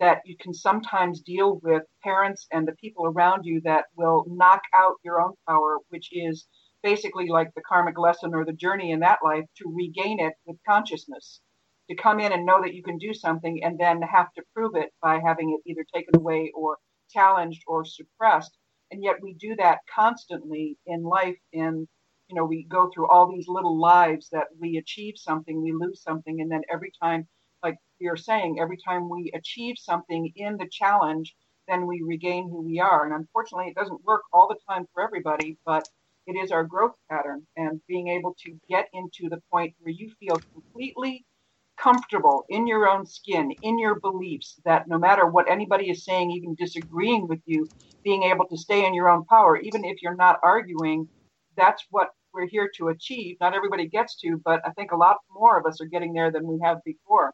that 0.00 0.20
you 0.24 0.36
can 0.38 0.52
sometimes 0.52 1.20
deal 1.20 1.60
with 1.62 1.82
parents 2.02 2.46
and 2.52 2.66
the 2.66 2.74
people 2.80 3.06
around 3.06 3.44
you 3.44 3.60
that 3.64 3.86
will 3.96 4.24
knock 4.28 4.60
out 4.74 4.94
your 5.04 5.20
own 5.20 5.32
power, 5.48 5.78
which 5.88 6.08
is 6.12 6.46
basically 6.82 7.28
like 7.28 7.48
the 7.54 7.62
karmic 7.66 7.98
lesson 7.98 8.34
or 8.34 8.44
the 8.44 8.52
journey 8.52 8.90
in 8.90 9.00
that 9.00 9.18
life 9.24 9.44
to 9.56 9.72
regain 9.74 10.20
it 10.20 10.34
with 10.46 10.56
consciousness. 10.68 11.40
To 11.88 11.96
come 11.96 12.18
in 12.20 12.32
and 12.32 12.44
know 12.44 12.60
that 12.62 12.74
you 12.74 12.82
can 12.82 12.98
do 12.98 13.14
something 13.14 13.62
and 13.62 13.78
then 13.78 14.02
have 14.02 14.32
to 14.34 14.42
prove 14.54 14.72
it 14.74 14.90
by 15.00 15.20
having 15.24 15.56
it 15.56 15.70
either 15.70 15.84
taken 15.94 16.16
away 16.16 16.52
or 16.54 16.78
challenged 17.10 17.62
or 17.66 17.84
suppressed. 17.84 18.56
And 18.90 19.02
yet 19.02 19.16
we 19.22 19.34
do 19.34 19.54
that 19.56 19.78
constantly 19.94 20.76
in 20.86 21.04
life. 21.04 21.36
In, 21.52 21.86
you 22.28 22.36
know, 22.36 22.44
we 22.44 22.64
go 22.64 22.90
through 22.94 23.08
all 23.08 23.30
these 23.32 23.48
little 23.48 23.78
lives 23.80 24.28
that 24.32 24.46
we 24.60 24.78
achieve 24.78 25.14
something, 25.16 25.62
we 25.62 25.72
lose 25.72 26.02
something. 26.02 26.40
And 26.40 26.50
then 26.50 26.62
every 26.72 26.92
time 27.02 27.26
like 27.62 27.76
you're 28.00 28.16
saying, 28.16 28.58
every 28.60 28.78
time 28.78 29.10
we 29.10 29.32
achieve 29.34 29.76
something 29.78 30.32
in 30.36 30.56
the 30.58 30.68
challenge, 30.70 31.34
then 31.68 31.86
we 31.86 32.02
regain 32.06 32.48
who 32.50 32.62
we 32.62 32.80
are. 32.80 33.04
And 33.06 33.14
unfortunately, 33.14 33.68
it 33.68 33.76
doesn't 33.76 34.04
work 34.04 34.22
all 34.32 34.48
the 34.48 34.58
time 34.68 34.86
for 34.94 35.02
everybody, 35.02 35.58
but 35.66 35.84
it 36.26 36.34
is 36.34 36.52
our 36.52 36.64
growth 36.64 36.94
pattern. 37.10 37.46
And 37.56 37.80
being 37.88 38.08
able 38.08 38.36
to 38.44 38.56
get 38.68 38.88
into 38.94 39.30
the 39.30 39.42
point 39.52 39.74
where 39.80 39.92
you 39.92 40.12
feel 40.20 40.44
completely 40.54 41.24
comfortable 41.78 42.44
in 42.50 42.66
your 42.66 42.88
own 42.88 43.06
skin, 43.06 43.52
in 43.62 43.78
your 43.78 44.00
beliefs, 44.00 44.60
that 44.64 44.88
no 44.88 44.98
matter 44.98 45.26
what 45.26 45.50
anybody 45.50 45.90
is 45.90 46.04
saying, 46.04 46.30
even 46.32 46.56
disagreeing 46.56 47.28
with 47.28 47.40
you, 47.46 47.70
being 48.04 48.24
able 48.24 48.46
to 48.48 48.58
stay 48.58 48.86
in 48.86 48.94
your 48.94 49.10
own 49.10 49.24
power, 49.26 49.58
even 49.58 49.84
if 49.84 50.02
you're 50.02 50.16
not 50.16 50.40
arguing, 50.44 51.08
that's 51.56 51.84
what 51.90 52.10
we're 52.36 52.46
here 52.46 52.70
to 52.76 52.88
achieve. 52.88 53.38
Not 53.40 53.54
everybody 53.54 53.88
gets 53.88 54.14
to, 54.20 54.40
but 54.44 54.60
I 54.64 54.70
think 54.70 54.92
a 54.92 54.96
lot 54.96 55.16
more 55.34 55.58
of 55.58 55.66
us 55.66 55.80
are 55.80 55.86
getting 55.86 56.12
there 56.12 56.30
than 56.30 56.46
we 56.46 56.60
have 56.62 56.84
before. 56.84 57.32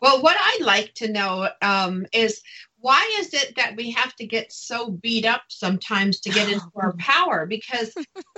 Well, 0.00 0.20
what 0.20 0.36
I'd 0.38 0.64
like 0.64 0.92
to 0.96 1.10
know 1.10 1.48
um, 1.62 2.06
is 2.12 2.42
why 2.80 3.10
is 3.20 3.32
it 3.32 3.56
that 3.56 3.74
we 3.76 3.90
have 3.92 4.14
to 4.16 4.26
get 4.26 4.52
so 4.52 4.90
beat 4.90 5.24
up 5.24 5.42
sometimes 5.48 6.20
to 6.20 6.30
get 6.30 6.50
into 6.50 6.70
our 6.76 6.92
power? 6.98 7.46
Because 7.46 7.94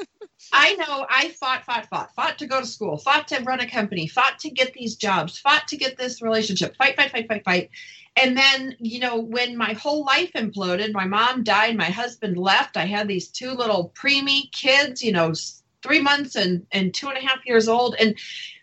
I 0.53 0.75
know 0.75 1.07
I 1.11 1.31
fought, 1.31 1.65
fought, 1.65 1.89
fought, 1.89 2.15
fought 2.15 2.39
to 2.39 2.47
go 2.47 2.61
to 2.61 2.67
school, 2.67 2.99
fought 2.99 3.27
to 3.29 3.43
run 3.43 3.59
a 3.59 3.69
company, 3.69 4.07
fought 4.07 4.39
to 4.41 4.51
get 4.51 4.75
these 4.75 4.95
jobs, 4.95 5.39
fought 5.39 5.67
to 5.69 5.77
get 5.77 5.97
this 5.97 6.23
relationship, 6.23 6.77
fight, 6.77 6.95
fight, 6.95 7.11
fight, 7.11 7.27
fight, 7.27 7.45
fight. 7.45 7.71
And 8.17 8.37
then, 8.37 8.77
you 8.79 8.99
know, 8.99 9.19
when 9.21 9.57
my 9.57 9.75
whole 9.75 10.05
life 10.05 10.33
imploded, 10.33 10.93
my 10.93 11.05
mom 11.05 11.45
died, 11.45 11.77
my 11.77 11.91
husband 11.91 12.39
left, 12.39 12.77
I 12.77 12.87
had 12.87 13.09
these 13.09 13.29
two 13.29 13.51
little 13.51 13.93
preemie 13.95 14.51
kids, 14.53 15.03
you 15.03 15.13
know, 15.13 15.35
three 15.83 16.01
months 16.01 16.35
and, 16.35 16.67
and 16.73 16.95
two 16.95 17.09
and 17.09 17.19
a 17.19 17.21
half 17.21 17.45
years 17.45 17.69
old. 17.69 17.95
And 18.01 18.17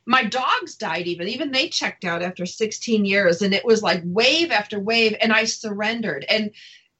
my 0.06 0.24
dogs 0.24 0.76
died 0.76 1.08
even 1.08 1.28
even 1.28 1.52
they 1.52 1.70
checked 1.70 2.04
out 2.04 2.22
after 2.22 2.46
16 2.46 3.06
years 3.06 3.42
and 3.42 3.54
it 3.54 3.64
was 3.64 3.82
like 3.82 4.02
wave 4.04 4.52
after 4.52 4.80
wave 4.80 5.16
and 5.22 5.32
i 5.32 5.46
surrendered 5.46 6.26
and 6.30 6.52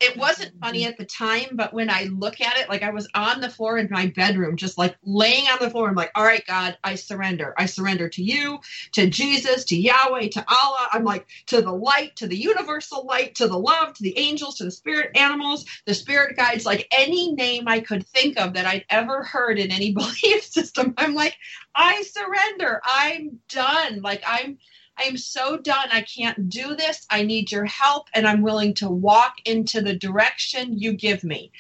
it 0.04 0.18
wasn't 0.18 0.54
funny 0.62 0.86
at 0.86 0.98
the 0.98 1.06
time, 1.06 1.52
but 1.54 1.74
when 1.74 1.90
I 1.90 2.10
look 2.12 2.42
at 2.42 2.58
it, 2.58 2.70
like 2.70 2.84
I 2.84 2.92
was 2.92 3.08
on 3.16 3.42
the 3.42 3.50
floor 3.50 3.78
in 3.78 3.88
my 3.90 4.08
bedroom, 4.08 4.58
just 4.58 4.78
like 4.78 4.96
laying 5.04 5.48
on 5.48 5.60
the 5.62 5.70
floor. 5.70 5.90
I'm 5.90 5.96
like, 5.96 6.12
all 6.16 6.26
right, 6.26 6.46
God, 6.46 6.78
I 6.84 6.96
surrender. 6.96 7.54
I 7.58 7.66
surrender 7.66 8.10
to 8.10 8.24
you, 8.24 8.60
to 8.94 9.10
Jesus, 9.10 9.66
to 9.66 9.78
Yahweh, 9.78 10.30
to 10.30 10.46
Allah. 10.48 10.90
I'm 10.92 11.06
like, 11.06 11.28
to 11.48 11.62
the 11.62 11.72
light, 11.72 12.16
to 12.18 12.28
the 12.28 12.38
universal 12.38 13.06
light, 13.06 13.36
to 13.36 13.48
the 13.48 13.58
love, 13.58 13.94
to 13.94 14.04
the 14.04 14.18
angels, 14.18 14.56
to 14.58 14.66
the 14.66 14.72
spirit 14.72 15.18
animals, 15.18 15.66
the 15.88 15.94
spirit 15.94 16.36
guides, 16.36 16.66
like 16.66 16.88
any 16.92 17.32
name 17.34 17.68
I 17.68 17.80
could 17.80 18.06
think 18.08 18.38
of 18.40 18.54
that 18.54 18.66
I'd 18.66 18.86
ever 18.90 19.24
heard 19.24 19.58
in 19.60 19.72
any 19.72 19.92
belief 19.96 20.44
system. 20.44 20.94
I'm 20.98 21.16
like, 21.16 21.36
I 21.76 22.04
surrender. 22.04 22.82
I'm 22.86 23.40
done. 23.50 24.02
Like, 24.02 24.24
I'm 24.28 24.58
I 24.98 25.04
am 25.04 25.18
so 25.18 25.58
done. 25.58 25.90
I 25.92 26.02
can't 26.02 26.50
do 26.50 26.76
this. 26.76 27.06
I 27.10 27.24
need 27.24 27.52
your 27.52 27.66
help, 27.66 28.08
and 28.14 28.28
I'm 28.28 28.42
willing 28.42 28.74
to 28.76 28.90
walk 28.90 29.36
into 29.46 29.82
the 29.82 29.96
direction 29.96 30.78
you 30.78 30.94
give 30.94 31.24
me. 31.24 31.52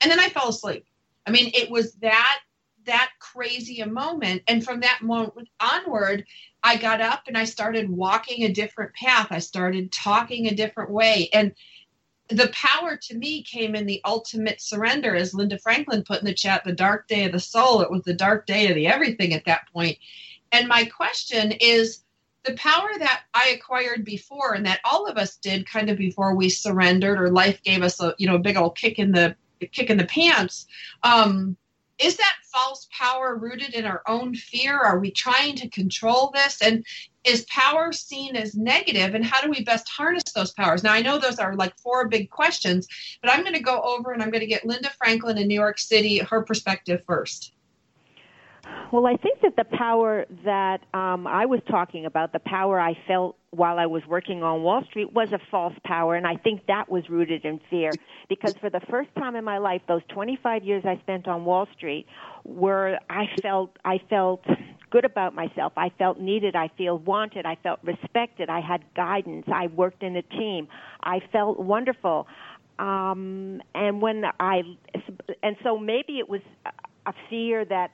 And 0.00 0.10
then 0.10 0.20
I 0.20 0.28
fell 0.28 0.48
asleep. 0.48 0.86
I 1.26 1.30
mean, 1.30 1.50
it 1.54 1.70
was 1.70 1.92
that 1.94 2.40
that 2.88 3.10
crazy 3.20 3.80
a 3.80 3.86
moment. 3.86 4.42
And 4.48 4.64
from 4.64 4.80
that 4.80 5.02
moment 5.02 5.48
onward, 5.60 6.24
I 6.62 6.76
got 6.76 7.00
up 7.00 7.24
and 7.28 7.36
I 7.38 7.44
started 7.44 7.88
walking 7.88 8.44
a 8.44 8.52
different 8.52 8.94
path. 8.94 9.28
I 9.30 9.38
started 9.38 9.92
talking 9.92 10.46
a 10.46 10.54
different 10.54 10.90
way. 10.90 11.28
And 11.32 11.54
the 12.28 12.48
power 12.48 12.96
to 12.96 13.16
me 13.16 13.42
came 13.42 13.74
in 13.74 13.86
the 13.86 14.00
ultimate 14.04 14.60
surrender, 14.60 15.14
as 15.14 15.34
Linda 15.34 15.58
Franklin 15.58 16.02
put 16.02 16.20
in 16.20 16.26
the 16.26 16.34
chat, 16.34 16.64
the 16.64 16.72
dark 16.72 17.06
day 17.08 17.24
of 17.24 17.32
the 17.32 17.40
soul. 17.40 17.80
It 17.80 17.90
was 17.90 18.02
the 18.02 18.14
dark 18.14 18.46
day 18.46 18.68
of 18.68 18.74
the 18.74 18.86
everything 18.86 19.34
at 19.34 19.44
that 19.44 19.70
point. 19.72 19.98
And 20.50 20.66
my 20.66 20.84
question 20.84 21.52
is 21.52 22.00
the 22.48 22.56
power 22.56 22.90
that 22.98 23.22
I 23.34 23.50
acquired 23.54 24.04
before 24.04 24.54
and 24.54 24.64
that 24.64 24.80
all 24.84 25.06
of 25.06 25.18
us 25.18 25.36
did 25.36 25.68
kind 25.68 25.90
of 25.90 25.98
before 25.98 26.34
we 26.34 26.48
surrendered 26.48 27.20
or 27.20 27.30
life 27.30 27.62
gave 27.62 27.82
us 27.82 28.00
a 28.00 28.14
you 28.18 28.26
know 28.26 28.36
a 28.36 28.40
big 28.40 28.56
old 28.56 28.76
kick 28.76 28.98
in 28.98 29.12
the 29.12 29.36
kick 29.72 29.90
in 29.90 29.98
the 29.98 30.06
pants 30.06 30.66
um, 31.02 31.56
is 31.98 32.16
that 32.16 32.36
false 32.44 32.88
power 32.96 33.34
rooted 33.34 33.74
in 33.74 33.84
our 33.84 34.02
own 34.06 34.32
fear? 34.32 34.78
Are 34.78 35.00
we 35.00 35.10
trying 35.10 35.56
to 35.56 35.68
control 35.68 36.30
this? 36.32 36.62
And 36.62 36.86
is 37.24 37.44
power 37.46 37.92
seen 37.92 38.36
as 38.36 38.54
negative? 38.54 39.16
And 39.16 39.24
how 39.24 39.40
do 39.42 39.50
we 39.50 39.64
best 39.64 39.88
harness 39.88 40.22
those 40.32 40.52
powers? 40.52 40.84
Now 40.84 40.92
i 40.92 41.02
know 41.02 41.18
those 41.18 41.38
are 41.38 41.54
like 41.54 41.76
four 41.78 42.08
big 42.08 42.30
questions 42.30 42.88
but 43.20 43.30
i'm 43.30 43.42
going 43.42 43.54
to 43.54 43.60
go 43.60 43.80
over 43.82 44.12
and 44.12 44.22
i'm 44.22 44.30
going 44.30 44.40
to 44.40 44.46
get 44.46 44.66
linda 44.66 44.90
franklin 44.96 45.38
in 45.38 45.48
new 45.48 45.54
york 45.54 45.78
city 45.78 46.18
her 46.18 46.42
perspective 46.42 47.02
first 47.06 47.52
well, 48.92 49.06
I 49.06 49.16
think 49.16 49.40
that 49.42 49.56
the 49.56 49.64
power 49.64 50.24
that 50.44 50.80
um, 50.94 51.26
I 51.26 51.46
was 51.46 51.60
talking 51.68 52.06
about, 52.06 52.32
the 52.32 52.38
power 52.38 52.80
I 52.80 52.94
felt 53.06 53.36
while 53.50 53.78
I 53.78 53.86
was 53.86 54.02
working 54.06 54.42
on 54.42 54.62
Wall 54.62 54.84
Street, 54.84 55.12
was 55.12 55.32
a 55.32 55.38
false 55.50 55.74
power, 55.84 56.14
and 56.14 56.26
I 56.26 56.36
think 56.36 56.66
that 56.66 56.90
was 56.90 57.08
rooted 57.08 57.44
in 57.44 57.60
fear. 57.70 57.90
Because 58.28 58.54
for 58.60 58.70
the 58.70 58.80
first 58.90 59.08
time 59.16 59.36
in 59.36 59.44
my 59.44 59.58
life, 59.58 59.80
those 59.88 60.02
25 60.08 60.64
years 60.64 60.84
I 60.84 60.98
spent 60.98 61.26
on 61.28 61.44
Wall 61.44 61.66
Street, 61.76 62.06
were 62.44 62.98
I 63.08 63.26
felt 63.42 63.76
I 63.84 64.00
felt 64.10 64.44
good 64.90 65.04
about 65.04 65.34
myself. 65.34 65.72
I 65.76 65.90
felt 65.98 66.18
needed. 66.18 66.56
I 66.56 66.68
feel 66.76 66.98
wanted. 66.98 67.46
I 67.46 67.56
felt 67.62 67.80
respected. 67.82 68.48
I 68.48 68.60
had 68.60 68.82
guidance. 68.94 69.46
I 69.52 69.66
worked 69.68 70.02
in 70.02 70.16
a 70.16 70.22
team. 70.22 70.68
I 71.02 71.20
felt 71.32 71.58
wonderful. 71.58 72.26
Um, 72.78 73.60
and 73.74 74.00
when 74.00 74.24
I, 74.38 74.62
and 75.42 75.56
so 75.64 75.78
maybe 75.78 76.18
it 76.18 76.28
was 76.28 76.40
a 77.06 77.12
fear 77.28 77.64
that 77.64 77.90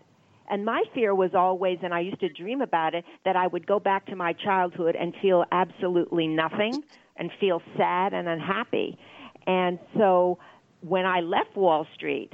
and 0.51 0.65
my 0.65 0.83
fear 0.95 1.15
was 1.15 1.35
always, 1.35 1.79
and 1.83 1.95
I 1.95 2.01
used 2.01 2.21
to 2.21 2.29
dream 2.29 2.61
about 2.61 2.95
it, 2.95 3.05
that 3.25 3.37
I 3.37 3.47
would 3.47 3.67
go 3.67 3.79
back 3.81 4.07
to 4.07 4.17
my 4.17 4.33
childhood 4.33 4.97
and 4.97 5.15
feel 5.23 5.45
absolutely 5.53 6.27
nothing 6.27 6.83
and 7.17 7.31
feel 7.41 7.63
sad 7.77 8.13
and 8.13 8.29
unhappy. 8.29 8.99
And 9.47 9.79
so 9.97 10.39
when 10.81 11.07
I 11.07 11.21
left 11.21 11.57
Wall 11.57 11.87
Street, 11.95 12.33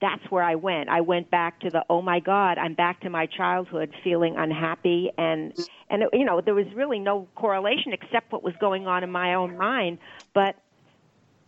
that's 0.00 0.22
where 0.30 0.42
I 0.42 0.56
went. 0.56 0.88
I 0.88 1.00
went 1.00 1.30
back 1.30 1.60
to 1.60 1.70
the 1.70 1.84
oh 1.88 2.02
my 2.02 2.20
God, 2.20 2.58
I'm 2.58 2.74
back 2.74 3.00
to 3.00 3.10
my 3.10 3.26
childhood, 3.26 3.94
feeling 4.04 4.36
unhappy, 4.36 5.10
and 5.16 5.54
and 5.88 6.04
you 6.12 6.24
know 6.24 6.40
there 6.40 6.54
was 6.54 6.66
really 6.74 6.98
no 6.98 7.28
correlation 7.34 7.92
except 7.92 8.30
what 8.30 8.42
was 8.42 8.54
going 8.60 8.86
on 8.86 9.02
in 9.02 9.10
my 9.10 9.34
own 9.34 9.56
mind. 9.56 9.98
But 10.34 10.56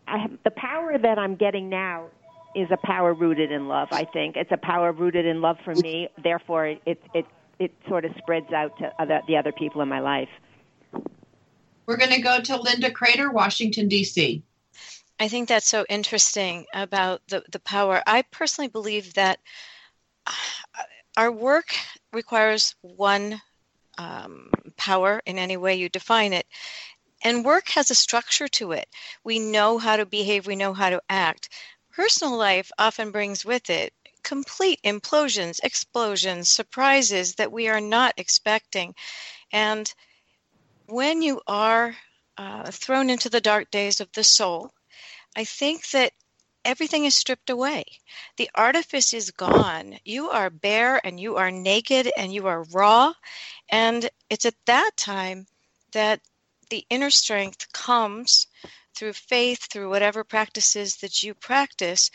I 0.06 0.18
have, 0.18 0.30
the 0.44 0.50
power 0.50 0.96
that 0.96 1.18
I'm 1.18 1.36
getting 1.36 1.68
now 1.68 2.06
is 2.54 2.68
a 2.70 2.76
power 2.76 3.14
rooted 3.14 3.52
in 3.52 3.68
love. 3.68 3.88
I 3.92 4.04
think 4.04 4.36
it's 4.36 4.52
a 4.52 4.56
power 4.56 4.92
rooted 4.92 5.26
in 5.26 5.40
love 5.40 5.56
for 5.64 5.74
me. 5.74 6.08
Therefore, 6.22 6.66
it 6.66 6.82
it 6.86 7.02
it, 7.14 7.26
it 7.58 7.74
sort 7.88 8.04
of 8.04 8.12
spreads 8.18 8.52
out 8.52 8.76
to 8.78 8.92
other, 8.98 9.20
the 9.26 9.36
other 9.36 9.52
people 9.52 9.82
in 9.82 9.88
my 9.88 10.00
life. 10.00 10.28
We're 11.86 11.96
going 11.96 12.12
to 12.12 12.20
go 12.20 12.40
to 12.40 12.56
Linda 12.60 12.90
Kreter, 12.90 13.32
Washington 13.32 13.88
D.C. 13.88 14.42
I 15.20 15.28
think 15.28 15.48
that's 15.48 15.68
so 15.68 15.84
interesting 15.88 16.66
about 16.72 17.22
the 17.28 17.42
the 17.50 17.60
power. 17.60 18.02
I 18.06 18.22
personally 18.30 18.68
believe 18.68 19.14
that 19.14 19.38
our 21.16 21.32
work 21.32 21.74
requires 22.12 22.74
one 22.82 23.40
um, 23.98 24.50
power 24.76 25.20
in 25.26 25.38
any 25.38 25.56
way 25.56 25.74
you 25.74 25.88
define 25.88 26.32
it. 26.32 26.46
And 27.24 27.44
work 27.44 27.68
has 27.70 27.90
a 27.90 27.96
structure 27.96 28.46
to 28.48 28.72
it. 28.72 28.86
We 29.24 29.40
know 29.40 29.78
how 29.78 29.96
to 29.96 30.06
behave, 30.06 30.46
we 30.46 30.54
know 30.54 30.72
how 30.72 30.90
to 30.90 31.02
act. 31.08 31.48
Personal 31.98 32.36
life 32.36 32.70
often 32.78 33.10
brings 33.10 33.44
with 33.44 33.70
it 33.70 33.92
complete 34.22 34.80
implosions, 34.84 35.58
explosions, 35.64 36.48
surprises 36.48 37.34
that 37.34 37.50
we 37.50 37.66
are 37.66 37.80
not 37.80 38.14
expecting. 38.18 38.94
And 39.50 39.92
when 40.86 41.22
you 41.22 41.42
are 41.48 41.96
uh, 42.36 42.70
thrown 42.70 43.10
into 43.10 43.28
the 43.28 43.40
dark 43.40 43.72
days 43.72 43.98
of 43.98 44.12
the 44.12 44.22
soul, 44.22 44.70
I 45.34 45.42
think 45.42 45.90
that 45.90 46.12
everything 46.64 47.04
is 47.04 47.16
stripped 47.16 47.50
away. 47.50 47.84
The 48.36 48.48
artifice 48.54 49.12
is 49.12 49.32
gone. 49.32 49.98
You 50.04 50.30
are 50.30 50.50
bare 50.50 51.04
and 51.04 51.18
you 51.18 51.34
are 51.34 51.50
naked 51.50 52.12
and 52.16 52.32
you 52.32 52.46
are 52.46 52.62
raw. 52.72 53.12
And 53.70 54.08
it's 54.30 54.46
at 54.46 54.54
that 54.66 54.92
time 54.96 55.48
that 55.90 56.20
the 56.70 56.86
inner 56.90 57.10
strength 57.10 57.72
comes 57.72 58.46
through 58.98 59.12
faith, 59.12 59.68
through 59.70 59.88
whatever 59.88 60.24
practices 60.24 60.96
that 60.96 61.22
you 61.22 61.32
practice. 61.34 62.10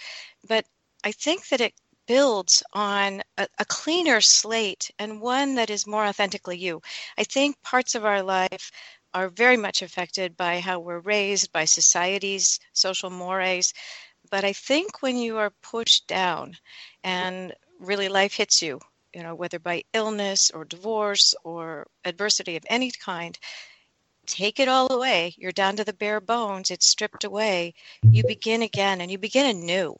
But 0.47 0.65
I 1.03 1.13
think 1.13 1.47
that 1.47 1.61
it 1.61 1.73
builds 2.07 2.61
on 2.73 3.21
a, 3.37 3.47
a, 3.59 3.65
cleaner 3.65 4.19
slate 4.19 4.91
and 4.99 5.21
one 5.21 5.55
that 5.55 5.69
is 5.69 5.87
more 5.87 6.05
authentically 6.05 6.57
you. 6.57 6.81
I 7.17 7.23
think 7.23 7.61
parts 7.63 7.95
of 7.95 8.03
our 8.03 8.21
life 8.21 8.71
are 9.13 9.29
very 9.29 9.55
much 9.55 9.81
affected 9.81 10.35
by 10.35 10.59
how 10.59 10.79
we're 10.79 10.99
raised, 10.99 11.53
by 11.53 11.63
society's 11.63 12.59
social 12.73 13.09
mores. 13.09 13.73
But 14.29 14.43
I 14.43 14.51
think 14.53 15.01
when 15.01 15.17
you 15.17 15.37
are 15.37 15.53
pushed 15.61 16.07
down 16.07 16.57
and 17.03 17.53
really 17.79 18.09
life 18.09 18.33
hits 18.33 18.61
you, 18.61 18.79
you 19.13 19.23
know, 19.23 19.35
whether 19.35 19.59
by 19.59 19.83
illness 19.93 20.51
or 20.51 20.65
divorce 20.65 21.35
or 21.43 21.87
adversity 22.03 22.57
of 22.57 22.65
any 22.67 22.91
kind, 22.91 23.37
take 24.25 24.59
it 24.59 24.67
all 24.67 24.91
away. 24.91 25.33
You're 25.37 25.51
down 25.51 25.75
to 25.77 25.83
the 25.83 25.93
bare 25.93 26.21
bones, 26.21 26.71
it's 26.71 26.87
stripped 26.87 27.23
away. 27.23 27.73
You 28.01 28.23
begin 28.23 28.61
again 28.61 29.01
and 29.01 29.11
you 29.11 29.17
begin 29.17 29.45
anew. 29.45 29.95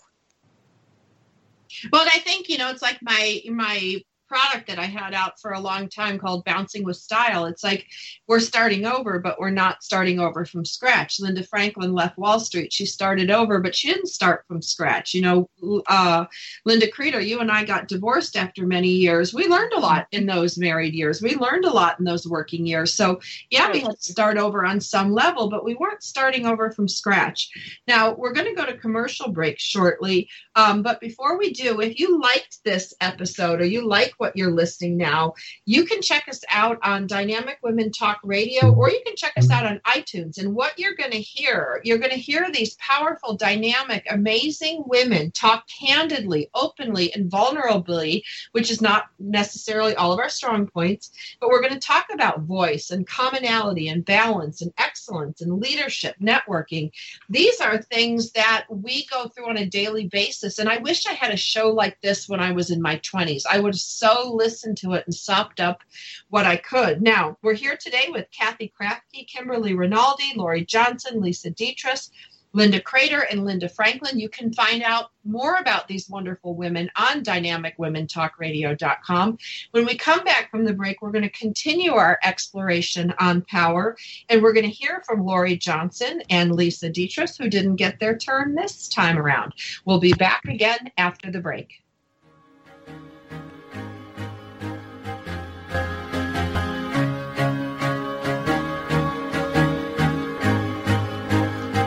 Well, 1.91 2.07
I 2.11 2.19
think, 2.19 2.49
you 2.49 2.57
know, 2.57 2.69
it's 2.69 2.81
like 2.81 2.99
my 3.01 3.41
my 3.49 4.01
product 4.33 4.65
that 4.67 4.79
I 4.79 4.85
had 4.85 5.13
out 5.13 5.39
for 5.39 5.51
a 5.51 5.59
long 5.59 5.87
time 5.87 6.17
called 6.17 6.43
Bouncing 6.43 6.83
with 6.83 6.97
Style. 6.97 7.45
It's 7.45 7.63
like 7.63 7.85
we're 8.27 8.39
starting 8.39 8.83
over, 8.83 9.19
but 9.19 9.39
we're 9.39 9.51
not 9.51 9.83
starting 9.83 10.19
over 10.19 10.43
from 10.43 10.65
scratch. 10.65 11.19
Linda 11.19 11.43
Franklin 11.43 11.93
left 11.93 12.17
Wall 12.17 12.39
Street. 12.39 12.73
She 12.73 12.87
started 12.87 13.29
over, 13.29 13.59
but 13.59 13.75
she 13.75 13.93
didn't 13.93 14.07
start 14.07 14.43
from 14.47 14.59
scratch. 14.59 15.13
You 15.13 15.21
know, 15.21 15.83
uh, 15.85 16.25
Linda 16.65 16.89
Kreter, 16.89 17.23
you 17.23 17.41
and 17.41 17.51
I 17.51 17.63
got 17.63 17.87
divorced 17.87 18.35
after 18.35 18.65
many 18.65 18.87
years. 18.87 19.35
We 19.35 19.47
learned 19.47 19.73
a 19.73 19.79
lot 19.79 20.07
in 20.11 20.25
those 20.25 20.57
married 20.57 20.95
years. 20.95 21.21
We 21.21 21.35
learned 21.35 21.65
a 21.65 21.71
lot 21.71 21.99
in 21.99 22.05
those 22.05 22.27
working 22.27 22.65
years. 22.65 22.95
So, 22.95 23.19
yeah, 23.51 23.71
we 23.71 23.81
had 23.81 23.99
to 23.99 24.11
start 24.11 24.39
over 24.39 24.65
on 24.65 24.81
some 24.81 25.13
level, 25.13 25.47
but 25.47 25.63
we 25.63 25.75
weren't 25.75 26.01
starting 26.01 26.47
over 26.47 26.71
from 26.71 26.87
scratch. 26.87 27.51
Now, 27.87 28.15
we're 28.15 28.33
going 28.33 28.47
to 28.47 28.59
go 28.59 28.65
to 28.65 28.77
commercial 28.77 29.31
break 29.31 29.59
shortly. 29.59 30.27
Um, 30.55 30.81
but 30.81 30.99
before 30.99 31.37
we 31.37 31.53
do, 31.53 31.81
if 31.81 31.99
you 31.99 32.19
liked 32.19 32.63
this 32.63 32.95
episode 32.99 33.61
or 33.61 33.65
you 33.65 33.87
like 33.87 34.13
what 34.23 34.37
you're 34.37 34.53
listening 34.53 34.95
now, 34.95 35.33
you 35.65 35.83
can 35.83 36.01
check 36.01 36.29
us 36.29 36.45
out 36.49 36.79
on 36.81 37.07
Dynamic 37.07 37.57
Women 37.61 37.91
Talk 37.91 38.21
Radio 38.23 38.73
or 38.73 38.89
you 38.89 39.01
can 39.05 39.17
check 39.17 39.33
us 39.35 39.51
out 39.51 39.65
on 39.65 39.81
iTunes. 39.85 40.37
And 40.37 40.55
what 40.55 40.79
you're 40.79 40.95
going 40.95 41.11
to 41.11 41.19
hear, 41.19 41.81
you're 41.83 41.97
going 41.97 42.11
to 42.11 42.15
hear 42.15 42.49
these 42.49 42.75
powerful, 42.75 43.35
dynamic, 43.35 44.07
amazing 44.09 44.83
women 44.85 45.31
talk 45.31 45.65
candidly, 45.67 46.49
openly, 46.55 47.13
and 47.13 47.29
vulnerably, 47.29 48.23
which 48.53 48.71
is 48.71 48.79
not 48.79 49.07
necessarily 49.19 49.93
all 49.95 50.13
of 50.13 50.19
our 50.19 50.29
strong 50.29 50.67
points, 50.67 51.11
but 51.41 51.49
we're 51.49 51.59
going 51.59 51.73
to 51.73 51.79
talk 51.85 52.05
about 52.13 52.43
voice 52.43 52.89
and 52.89 53.05
commonality 53.05 53.89
and 53.89 54.05
balance 54.05 54.61
and 54.61 54.71
excellence 54.77 55.41
and 55.41 55.59
leadership, 55.59 56.15
networking. 56.21 56.93
These 57.29 57.59
are 57.59 57.77
things 57.77 58.31
that 58.31 58.67
we 58.69 59.05
go 59.07 59.27
through 59.27 59.49
on 59.49 59.57
a 59.57 59.65
daily 59.65 60.07
basis. 60.07 60.59
And 60.59 60.69
I 60.69 60.77
wish 60.77 61.05
I 61.05 61.11
had 61.11 61.33
a 61.33 61.37
show 61.37 61.71
like 61.71 61.99
this 61.99 62.29
when 62.29 62.39
I 62.39 62.53
was 62.53 62.71
in 62.71 62.81
my 62.81 62.99
20s. 62.99 63.43
I 63.51 63.59
would 63.59 63.73
so 63.75 64.12
listened 64.21 64.77
to 64.77 64.93
it 64.93 65.05
and 65.05 65.13
sopped 65.13 65.59
up 65.59 65.81
what 66.29 66.45
I 66.45 66.57
could. 66.57 67.01
Now, 67.01 67.37
we're 67.41 67.53
here 67.53 67.77
today 67.77 68.07
with 68.09 68.31
Cathy 68.31 68.73
Krafve, 68.79 69.27
Kimberly 69.27 69.73
Rinaldi, 69.73 70.33
Laurie 70.35 70.65
Johnson, 70.65 71.21
Lisa 71.21 71.51
Detres, 71.51 72.09
Linda 72.53 72.79
Kreter, 72.79 73.25
and 73.29 73.43
Linda 73.45 73.67
Franklin. 73.67 74.17
You 74.19 74.29
can 74.29 74.53
find 74.53 74.83
out 74.83 75.09
more 75.25 75.55
about 75.55 75.87
these 75.87 76.07
wonderful 76.07 76.53
women 76.55 76.91
on 76.95 77.23
dynamicwomentalkradio.com. 77.23 79.37
When 79.71 79.85
we 79.85 79.97
come 79.97 80.23
back 80.23 80.51
from 80.51 80.63
the 80.63 80.73
break, 80.73 81.01
we're 81.01 81.11
going 81.11 81.23
to 81.23 81.29
continue 81.29 81.93
our 81.93 82.19
exploration 82.23 83.11
on 83.19 83.41
power, 83.41 83.97
and 84.29 84.41
we're 84.41 84.53
going 84.53 84.67
to 84.67 84.71
hear 84.71 85.03
from 85.05 85.25
Laurie 85.25 85.57
Johnson 85.57 86.21
and 86.29 86.55
Lisa 86.55 86.89
Detres, 86.91 87.35
who 87.37 87.49
didn't 87.49 87.77
get 87.77 87.99
their 87.99 88.15
turn 88.17 88.53
this 88.53 88.87
time 88.87 89.17
around. 89.17 89.53
We'll 89.85 89.99
be 89.99 90.13
back 90.13 90.45
again 90.45 90.91
after 90.97 91.31
the 91.31 91.39
break. 91.39 91.82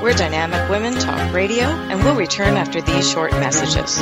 We're 0.06 0.14
Dynamic 0.14 0.70
Women 0.70 0.94
Talk 0.94 1.34
Radio, 1.34 1.64
and 1.64 1.98
we'll 2.04 2.14
return 2.14 2.56
after 2.56 2.80
these 2.80 3.10
short 3.10 3.32
messages. 3.32 3.98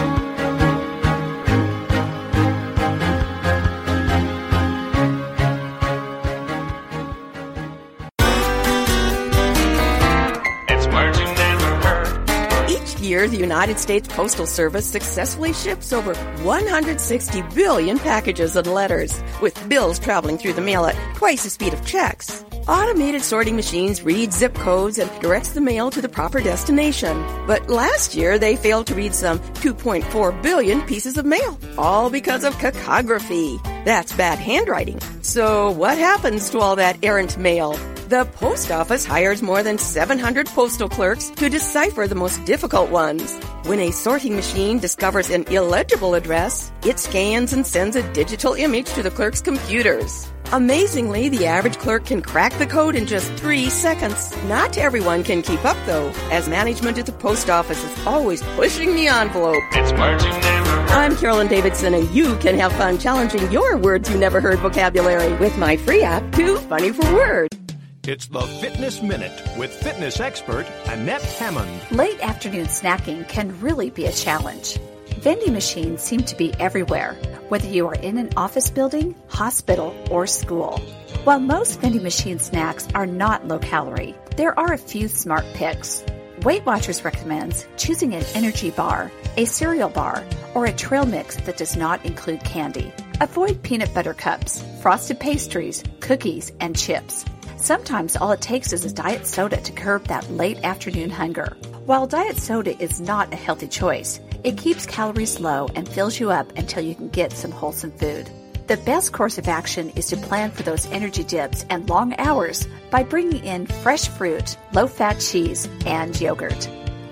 Each 12.68 13.00
year, 13.00 13.26
the 13.26 13.38
United 13.38 13.78
States 13.78 14.06
Postal 14.06 14.46
Service 14.46 14.84
successfully 14.84 15.54
ships 15.54 15.90
over 15.94 16.14
160 16.42 17.40
billion 17.54 17.98
packages 17.98 18.56
and 18.56 18.66
letters, 18.66 19.22
with 19.40 19.66
bills 19.70 19.98
traveling 19.98 20.36
through 20.36 20.52
the 20.52 20.60
mail 20.60 20.84
at 20.84 21.16
twice 21.16 21.44
the 21.44 21.48
speed 21.48 21.72
of 21.72 21.82
checks. 21.86 22.44
Automated 22.66 23.20
sorting 23.20 23.56
machines 23.56 24.00
read 24.00 24.32
zip 24.32 24.54
codes 24.54 24.98
and 24.98 25.10
directs 25.20 25.50
the 25.50 25.60
mail 25.60 25.90
to 25.90 26.00
the 26.00 26.08
proper 26.08 26.40
destination. 26.40 27.22
But 27.46 27.68
last 27.68 28.14
year, 28.14 28.38
they 28.38 28.56
failed 28.56 28.86
to 28.86 28.94
read 28.94 29.14
some 29.14 29.38
2.4 29.38 30.42
billion 30.42 30.80
pieces 30.82 31.18
of 31.18 31.26
mail, 31.26 31.58
all 31.76 32.08
because 32.08 32.42
of 32.42 32.54
cacography. 32.54 33.62
That's 33.84 34.14
bad 34.14 34.38
handwriting. 34.38 34.98
So 35.20 35.72
what 35.72 35.98
happens 35.98 36.48
to 36.50 36.58
all 36.60 36.76
that 36.76 37.04
errant 37.04 37.36
mail? 37.36 37.78
The 38.08 38.26
post 38.26 38.70
office 38.70 39.06
hires 39.06 39.40
more 39.40 39.62
than 39.62 39.78
700 39.78 40.48
postal 40.48 40.90
clerks 40.90 41.30
to 41.30 41.48
decipher 41.48 42.06
the 42.06 42.14
most 42.14 42.44
difficult 42.44 42.90
ones. 42.90 43.34
When 43.64 43.80
a 43.80 43.92
sorting 43.92 44.36
machine 44.36 44.78
discovers 44.78 45.30
an 45.30 45.44
illegible 45.44 46.12
address, 46.12 46.70
it 46.84 46.98
scans 46.98 47.54
and 47.54 47.66
sends 47.66 47.96
a 47.96 48.12
digital 48.12 48.52
image 48.52 48.92
to 48.92 49.02
the 49.02 49.10
clerk's 49.10 49.40
computers. 49.40 50.30
Amazingly, 50.52 51.30
the 51.30 51.46
average 51.46 51.78
clerk 51.78 52.04
can 52.04 52.20
crack 52.20 52.52
the 52.58 52.66
code 52.66 52.94
in 52.94 53.06
just 53.06 53.32
three 53.34 53.70
seconds. 53.70 54.36
Not 54.44 54.76
everyone 54.76 55.24
can 55.24 55.40
keep 55.40 55.64
up, 55.64 55.78
though, 55.86 56.12
as 56.30 56.46
management 56.46 56.98
at 56.98 57.06
the 57.06 57.12
post 57.12 57.48
office 57.48 57.82
is 57.82 58.06
always 58.06 58.42
pushing 58.54 58.94
the 58.96 59.08
envelope. 59.08 59.62
It's 59.72 59.92
marching 59.92 60.38
never. 60.42 60.70
I'm 60.92 61.16
Carolyn 61.16 61.48
Davidson, 61.48 61.94
and 61.94 62.10
you 62.10 62.36
can 62.36 62.58
have 62.58 62.74
fun 62.74 62.98
challenging 62.98 63.50
your 63.50 63.78
words 63.78 64.10
you 64.10 64.18
never 64.18 64.42
heard 64.42 64.58
vocabulary 64.58 65.32
with 65.38 65.56
my 65.56 65.78
free 65.78 66.02
app, 66.02 66.30
Too 66.32 66.58
Funny 66.58 66.92
for 66.92 67.10
Words. 67.14 67.63
It's 68.06 68.26
the 68.26 68.42
Fitness 68.42 69.00
Minute 69.00 69.32
with 69.56 69.72
fitness 69.72 70.20
expert 70.20 70.66
Annette 70.88 71.22
Hammond. 71.22 71.90
Late 71.90 72.20
afternoon 72.20 72.66
snacking 72.66 73.26
can 73.28 73.58
really 73.62 73.88
be 73.88 74.04
a 74.04 74.12
challenge. 74.12 74.78
Vending 75.20 75.54
machines 75.54 76.02
seem 76.02 76.20
to 76.24 76.36
be 76.36 76.52
everywhere, 76.60 77.14
whether 77.48 77.66
you 77.66 77.86
are 77.86 77.94
in 77.94 78.18
an 78.18 78.28
office 78.36 78.68
building, 78.68 79.14
hospital, 79.28 79.96
or 80.10 80.26
school. 80.26 80.78
While 81.24 81.40
most 81.40 81.80
vending 81.80 82.02
machine 82.02 82.38
snacks 82.38 82.86
are 82.94 83.06
not 83.06 83.48
low 83.48 83.58
calorie, 83.58 84.14
there 84.36 84.58
are 84.58 84.74
a 84.74 84.78
few 84.78 85.08
smart 85.08 85.46
picks. 85.54 86.04
Weight 86.42 86.66
Watchers 86.66 87.06
recommends 87.06 87.66
choosing 87.78 88.14
an 88.14 88.24
energy 88.34 88.70
bar, 88.70 89.10
a 89.38 89.46
cereal 89.46 89.88
bar, 89.88 90.22
or 90.54 90.66
a 90.66 90.72
trail 90.74 91.06
mix 91.06 91.36
that 91.36 91.56
does 91.56 91.74
not 91.74 92.04
include 92.04 92.44
candy. 92.44 92.92
Avoid 93.22 93.62
peanut 93.62 93.94
butter 93.94 94.12
cups, 94.12 94.62
frosted 94.82 95.18
pastries, 95.18 95.82
cookies, 96.00 96.52
and 96.60 96.76
chips. 96.76 97.24
Sometimes 97.64 98.14
all 98.14 98.30
it 98.32 98.42
takes 98.42 98.74
is 98.74 98.84
a 98.84 98.92
diet 98.92 99.26
soda 99.26 99.56
to 99.56 99.72
curb 99.72 100.04
that 100.08 100.30
late 100.30 100.62
afternoon 100.62 101.08
hunger. 101.08 101.56
While 101.86 102.06
diet 102.06 102.36
soda 102.36 102.78
is 102.78 103.00
not 103.00 103.32
a 103.32 103.36
healthy 103.36 103.68
choice, 103.68 104.20
it 104.44 104.58
keeps 104.58 104.84
calories 104.84 105.40
low 105.40 105.68
and 105.74 105.88
fills 105.88 106.20
you 106.20 106.30
up 106.30 106.58
until 106.58 106.84
you 106.84 106.94
can 106.94 107.08
get 107.08 107.32
some 107.32 107.50
wholesome 107.50 107.92
food. 107.92 108.28
The 108.66 108.76
best 108.76 109.14
course 109.14 109.38
of 109.38 109.48
action 109.48 109.88
is 109.96 110.08
to 110.08 110.18
plan 110.18 110.50
for 110.50 110.62
those 110.62 110.84
energy 110.90 111.24
dips 111.24 111.64
and 111.70 111.88
long 111.88 112.14
hours 112.18 112.68
by 112.90 113.02
bringing 113.02 113.42
in 113.42 113.64
fresh 113.66 114.08
fruit, 114.08 114.58
low 114.74 114.86
fat 114.86 115.18
cheese, 115.18 115.66
and 115.86 116.20
yogurt. 116.20 116.68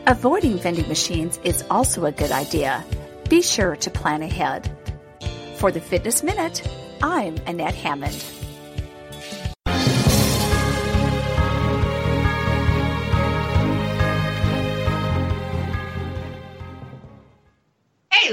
Avoiding 0.07 0.59
vending 0.59 0.87
machines 0.87 1.41
is 1.45 1.65
also 1.71 2.05
a 2.05 2.13
good 2.13 2.31
idea. 2.31 2.85
Be 3.31 3.41
sure 3.41 3.77
to 3.77 3.91
plan 3.91 4.21
ahead. 4.21 4.71
For 5.57 5.73
the 5.73 5.81
Fitness 5.81 6.23
Minute, 6.23 6.63
I'm 7.01 7.39
Annette 7.47 7.75
Hammond. 7.75 8.23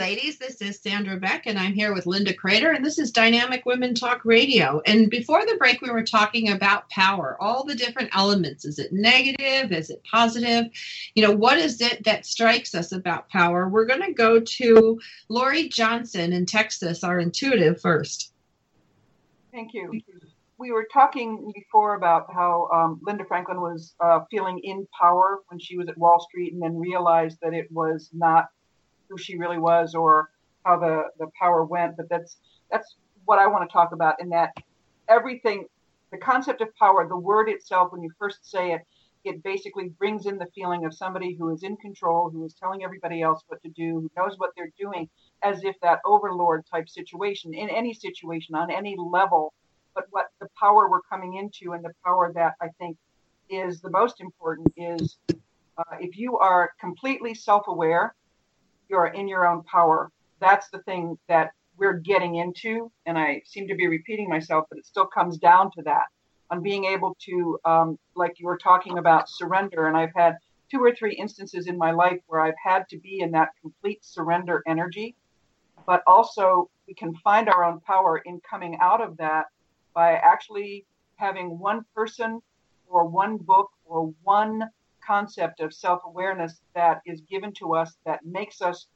Ladies, 0.09 0.39
this 0.39 0.59
is 0.59 0.81
Sandra 0.81 1.17
Beck, 1.17 1.45
and 1.45 1.59
I'm 1.59 1.73
here 1.73 1.93
with 1.93 2.07
Linda 2.07 2.33
Kreter, 2.33 2.75
and 2.75 2.83
this 2.83 2.97
is 2.97 3.11
Dynamic 3.11 3.67
Women 3.67 3.93
Talk 3.93 4.25
Radio. 4.25 4.81
And 4.87 5.07
before 5.07 5.45
the 5.45 5.55
break, 5.59 5.83
we 5.83 5.91
were 5.91 6.03
talking 6.03 6.49
about 6.49 6.89
power, 6.89 7.37
all 7.39 7.63
the 7.63 7.75
different 7.75 8.09
elements. 8.13 8.65
Is 8.65 8.79
it 8.79 8.91
negative? 8.91 9.71
Is 9.71 9.91
it 9.91 10.01
positive? 10.11 10.65
You 11.13 11.27
know, 11.27 11.31
what 11.31 11.59
is 11.59 11.79
it 11.79 12.03
that 12.05 12.25
strikes 12.25 12.73
us 12.73 12.91
about 12.91 13.29
power? 13.29 13.69
We're 13.69 13.85
going 13.85 14.01
to 14.01 14.11
go 14.11 14.39
to 14.39 14.99
Laurie 15.27 15.69
Johnson 15.69 16.33
in 16.33 16.47
Texas, 16.47 17.03
our 17.03 17.19
intuitive 17.19 17.79
first. 17.79 18.33
Thank 19.51 19.75
you. 19.75 20.01
We 20.57 20.71
were 20.71 20.87
talking 20.91 21.51
before 21.53 21.93
about 21.93 22.33
how 22.33 22.67
um, 22.73 22.99
Linda 23.03 23.25
Franklin 23.25 23.61
was 23.61 23.93
uh, 23.99 24.21
feeling 24.31 24.59
in 24.63 24.87
power 24.99 25.41
when 25.49 25.59
she 25.59 25.77
was 25.77 25.87
at 25.87 25.99
Wall 25.99 26.19
Street 26.19 26.53
and 26.53 26.63
then 26.63 26.79
realized 26.79 27.37
that 27.43 27.53
it 27.53 27.71
was 27.71 28.09
not 28.11 28.49
who 29.09 29.17
she 29.17 29.37
really 29.37 29.57
was 29.57 29.95
or 29.95 30.29
how 30.65 30.77
the, 30.79 31.03
the 31.17 31.27
power 31.39 31.63
went. 31.65 31.97
But 31.97 32.09
that's 32.09 32.37
that's 32.71 32.95
what 33.25 33.39
I 33.39 33.47
want 33.47 33.69
to 33.69 33.73
talk 33.73 33.91
about 33.91 34.21
in 34.21 34.29
that 34.29 34.53
everything, 35.09 35.65
the 36.11 36.17
concept 36.17 36.61
of 36.61 36.73
power, 36.75 37.07
the 37.07 37.17
word 37.17 37.49
itself, 37.49 37.91
when 37.91 38.01
you 38.01 38.11
first 38.17 38.49
say 38.49 38.73
it, 38.73 38.81
it 39.25 39.43
basically 39.43 39.89
brings 39.89 40.25
in 40.25 40.37
the 40.37 40.47
feeling 40.55 40.85
of 40.85 40.93
somebody 40.93 41.35
who 41.37 41.53
is 41.53 41.63
in 41.63 41.75
control, 41.77 42.29
who 42.29 42.45
is 42.45 42.53
telling 42.53 42.83
everybody 42.83 43.21
else 43.21 43.43
what 43.47 43.61
to 43.63 43.69
do, 43.69 43.99
who 43.99 44.11
knows 44.15 44.35
what 44.37 44.51
they're 44.55 44.71
doing, 44.79 45.09
as 45.43 45.63
if 45.63 45.75
that 45.81 45.99
overlord 46.05 46.63
type 46.71 46.87
situation 46.87 47.53
in 47.53 47.69
any 47.69 47.93
situation 47.93 48.55
on 48.55 48.71
any 48.71 48.95
level. 48.97 49.53
But 49.93 50.05
what 50.11 50.27
the 50.39 50.47
power 50.57 50.89
we're 50.89 51.01
coming 51.01 51.35
into 51.35 51.73
and 51.73 51.83
the 51.83 51.91
power 52.05 52.31
that 52.33 52.53
I 52.61 52.69
think 52.79 52.97
is 53.49 53.81
the 53.81 53.89
most 53.89 54.21
important 54.21 54.71
is 54.77 55.17
uh, 55.77 55.97
if 55.99 56.17
you 56.17 56.37
are 56.37 56.71
completely 56.79 57.33
self 57.33 57.67
aware 57.67 58.15
you're 58.89 59.07
in 59.07 59.27
your 59.27 59.47
own 59.47 59.63
power. 59.63 60.11
That's 60.39 60.69
the 60.69 60.79
thing 60.79 61.17
that 61.27 61.51
we're 61.77 61.93
getting 61.93 62.35
into. 62.35 62.91
And 63.05 63.17
I 63.17 63.41
seem 63.45 63.67
to 63.67 63.75
be 63.75 63.87
repeating 63.87 64.29
myself, 64.29 64.65
but 64.69 64.79
it 64.79 64.85
still 64.85 65.05
comes 65.05 65.37
down 65.37 65.71
to 65.77 65.81
that 65.83 66.05
on 66.51 66.61
being 66.61 66.85
able 66.85 67.15
to, 67.25 67.59
um, 67.65 67.99
like 68.15 68.39
you 68.39 68.47
were 68.47 68.57
talking 68.57 68.97
about, 68.97 69.29
surrender. 69.29 69.87
And 69.87 69.95
I've 69.95 70.13
had 70.15 70.37
two 70.71 70.79
or 70.79 70.93
three 70.93 71.15
instances 71.15 71.67
in 71.67 71.77
my 71.77 71.91
life 71.91 72.19
where 72.27 72.41
I've 72.41 72.59
had 72.63 72.87
to 72.89 72.97
be 72.97 73.21
in 73.21 73.31
that 73.31 73.49
complete 73.61 74.03
surrender 74.03 74.61
energy. 74.67 75.15
But 75.85 76.03
also, 76.05 76.69
we 76.87 76.93
can 76.93 77.15
find 77.23 77.49
our 77.49 77.63
own 77.63 77.79
power 77.81 78.21
in 78.25 78.41
coming 78.49 78.77
out 78.81 79.01
of 79.01 79.17
that 79.17 79.45
by 79.93 80.13
actually 80.13 80.85
having 81.15 81.57
one 81.59 81.85
person 81.95 82.41
or 82.87 83.05
one 83.05 83.37
book 83.37 83.69
or 83.85 84.13
one 84.23 84.69
concept 85.09 85.59
of 85.59 85.73
self 85.73 86.01
awareness 86.05 86.61
that 86.75 87.01
is 87.05 87.21
given 87.21 87.51
to 87.53 87.73
us 87.73 87.97
that 88.05 88.19
makes 88.23 88.61
us 88.61 88.87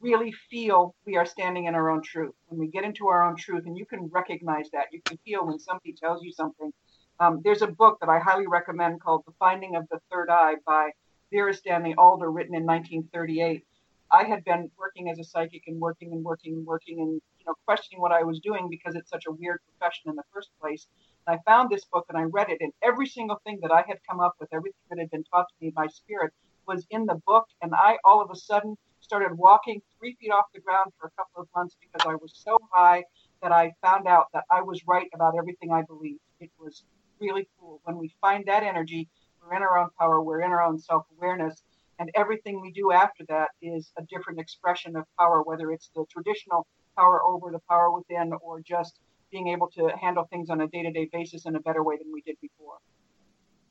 really 0.00 0.32
feel 0.50 0.94
we 1.06 1.16
are 1.16 1.26
standing 1.26 1.66
in 1.66 1.74
our 1.74 1.90
own 1.90 2.02
truth. 2.02 2.34
When 2.46 2.58
we 2.58 2.68
get 2.68 2.84
into 2.84 3.08
our 3.08 3.22
own 3.26 3.36
truth, 3.36 3.64
and 3.66 3.76
you 3.76 3.86
can 3.86 4.08
recognize 4.12 4.68
that, 4.72 4.86
you 4.92 5.00
can 5.04 5.18
feel 5.24 5.46
when 5.46 5.58
somebody 5.58 5.92
tells 5.92 6.22
you 6.22 6.32
something. 6.32 6.72
Um, 7.20 7.40
there's 7.44 7.62
a 7.62 7.66
book 7.66 7.98
that 8.00 8.08
I 8.08 8.18
highly 8.18 8.46
recommend 8.46 9.00
called 9.00 9.22
The 9.26 9.32
Finding 9.38 9.74
of 9.74 9.84
the 9.90 10.00
Third 10.10 10.28
Eye 10.30 10.54
by 10.66 10.90
Vera 11.32 11.54
Stanley 11.54 11.94
Alder, 11.96 12.30
written 12.30 12.54
in 12.54 12.64
1938. 12.64 13.64
I 14.12 14.24
had 14.24 14.44
been 14.44 14.70
working 14.78 15.10
as 15.10 15.18
a 15.18 15.24
psychic 15.24 15.64
and 15.66 15.80
working 15.80 16.12
and 16.12 16.22
working 16.24 16.54
and 16.54 16.66
working 16.66 17.00
and 17.00 17.12
you 17.38 17.44
know 17.46 17.54
questioning 17.66 18.00
what 18.00 18.12
I 18.12 18.22
was 18.22 18.38
doing 18.40 18.68
because 18.70 18.94
it's 18.94 19.10
such 19.10 19.24
a 19.26 19.32
weird 19.32 19.58
profession 19.68 20.10
in 20.10 20.16
the 20.16 20.22
first 20.32 20.50
place. 20.60 20.86
I 21.28 21.38
found 21.46 21.70
this 21.70 21.84
book 21.84 22.06
and 22.08 22.18
I 22.18 22.22
read 22.22 22.50
it, 22.50 22.58
and 22.60 22.72
every 22.82 23.06
single 23.06 23.40
thing 23.44 23.58
that 23.62 23.72
I 23.72 23.84
had 23.86 23.98
come 24.08 24.20
up 24.20 24.34
with, 24.40 24.48
everything 24.52 24.80
that 24.90 24.98
had 24.98 25.10
been 25.10 25.24
taught 25.24 25.48
to 25.48 25.54
me 25.64 25.72
by 25.74 25.86
spirit, 25.88 26.32
was 26.66 26.86
in 26.90 27.06
the 27.06 27.20
book. 27.26 27.46
And 27.62 27.74
I 27.74 27.98
all 28.04 28.20
of 28.20 28.30
a 28.30 28.36
sudden 28.36 28.76
started 29.00 29.36
walking 29.36 29.80
three 29.98 30.16
feet 30.20 30.30
off 30.30 30.46
the 30.54 30.60
ground 30.60 30.92
for 30.98 31.06
a 31.06 31.10
couple 31.10 31.42
of 31.42 31.48
months 31.54 31.76
because 31.80 32.06
I 32.06 32.16
was 32.16 32.32
so 32.34 32.58
high 32.72 33.04
that 33.42 33.52
I 33.52 33.72
found 33.82 34.06
out 34.06 34.26
that 34.32 34.44
I 34.50 34.62
was 34.62 34.80
right 34.86 35.08
about 35.14 35.34
everything 35.38 35.72
I 35.72 35.82
believed. 35.82 36.20
It 36.40 36.50
was 36.58 36.82
really 37.20 37.48
cool. 37.58 37.80
When 37.84 37.98
we 37.98 38.14
find 38.20 38.44
that 38.46 38.62
energy, 38.62 39.08
we're 39.40 39.56
in 39.56 39.62
our 39.62 39.78
own 39.78 39.88
power, 39.98 40.22
we're 40.22 40.42
in 40.42 40.50
our 40.50 40.62
own 40.62 40.78
self 40.78 41.06
awareness. 41.16 41.62
And 41.98 42.10
everything 42.14 42.60
we 42.60 42.72
do 42.72 42.92
after 42.92 43.24
that 43.28 43.50
is 43.62 43.90
a 43.96 44.02
different 44.02 44.38
expression 44.38 44.96
of 44.96 45.04
power, 45.18 45.42
whether 45.42 45.70
it's 45.70 45.90
the 45.94 46.04
traditional 46.10 46.66
power 46.98 47.24
over, 47.24 47.50
the 47.50 47.60
power 47.70 47.90
within, 47.90 48.32
or 48.42 48.60
just 48.60 48.98
being 49.36 49.48
able 49.48 49.68
to 49.68 49.90
handle 50.00 50.24
things 50.32 50.48
on 50.48 50.62
a 50.62 50.66
day 50.66 50.82
to 50.82 50.90
day 50.90 51.08
basis 51.12 51.44
in 51.44 51.56
a 51.56 51.60
better 51.60 51.82
way 51.82 51.98
than 51.98 52.10
we 52.10 52.22
did 52.22 52.36
before. 52.40 52.78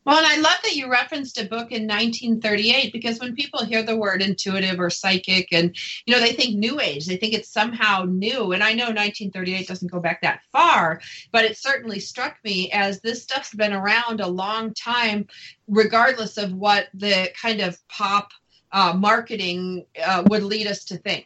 Well, 0.06 0.17
and 0.17 0.28
I 0.28 0.36
love 0.36 0.58
that 0.62 0.75
you 0.75 0.91
referenced 0.91 1.39
a 1.39 1.45
book 1.45 1.71
in 1.71 1.88
1938 1.88 2.93
because 2.93 3.19
when 3.19 3.34
people 3.34 3.65
hear 3.65 3.82
the 3.82 3.97
word 3.97 4.21
intuitive 4.21 4.80
or 4.80 4.91
psychic 4.91 5.47
and 5.51 5.75
you 6.06 6.13
know 6.13 6.19
they 6.19 6.34
think 6.34 6.56
new 6.56 6.80
age, 6.80 7.08
they 7.08 7.17
think 7.17 7.34
it's 7.34 7.49
somehow 7.49 8.04
new. 8.08 8.51
And 8.51 8.63
I 8.63 8.73
know 8.73 8.86
1938 8.86 9.67
doesn't 9.67 9.91
go 9.91 9.99
back 9.99 10.21
that 10.21 10.41
far, 10.51 11.01
but 11.32 11.45
it 11.45 11.58
certainly 11.58 11.99
struck 11.99 12.38
me 12.43 12.71
as 12.71 13.01
this 13.01 13.23
stuff's 13.23 13.56
been 13.56 13.73
around 13.73 14.21
a 14.21 14.28
long 14.28 14.75
time 14.75 15.25
regardless 15.67 16.38
of 16.38 16.54
what 16.54 16.89
the 16.93 17.32
kind 17.41 17.62
of 17.62 17.75
pop 17.88 18.30
uh, 18.71 18.93
marketing 18.95 19.88
uh, 20.06 20.23
would 20.28 20.43
lead 20.43 20.67
us 20.67 20.84
to 20.86 20.97
think. 20.97 21.25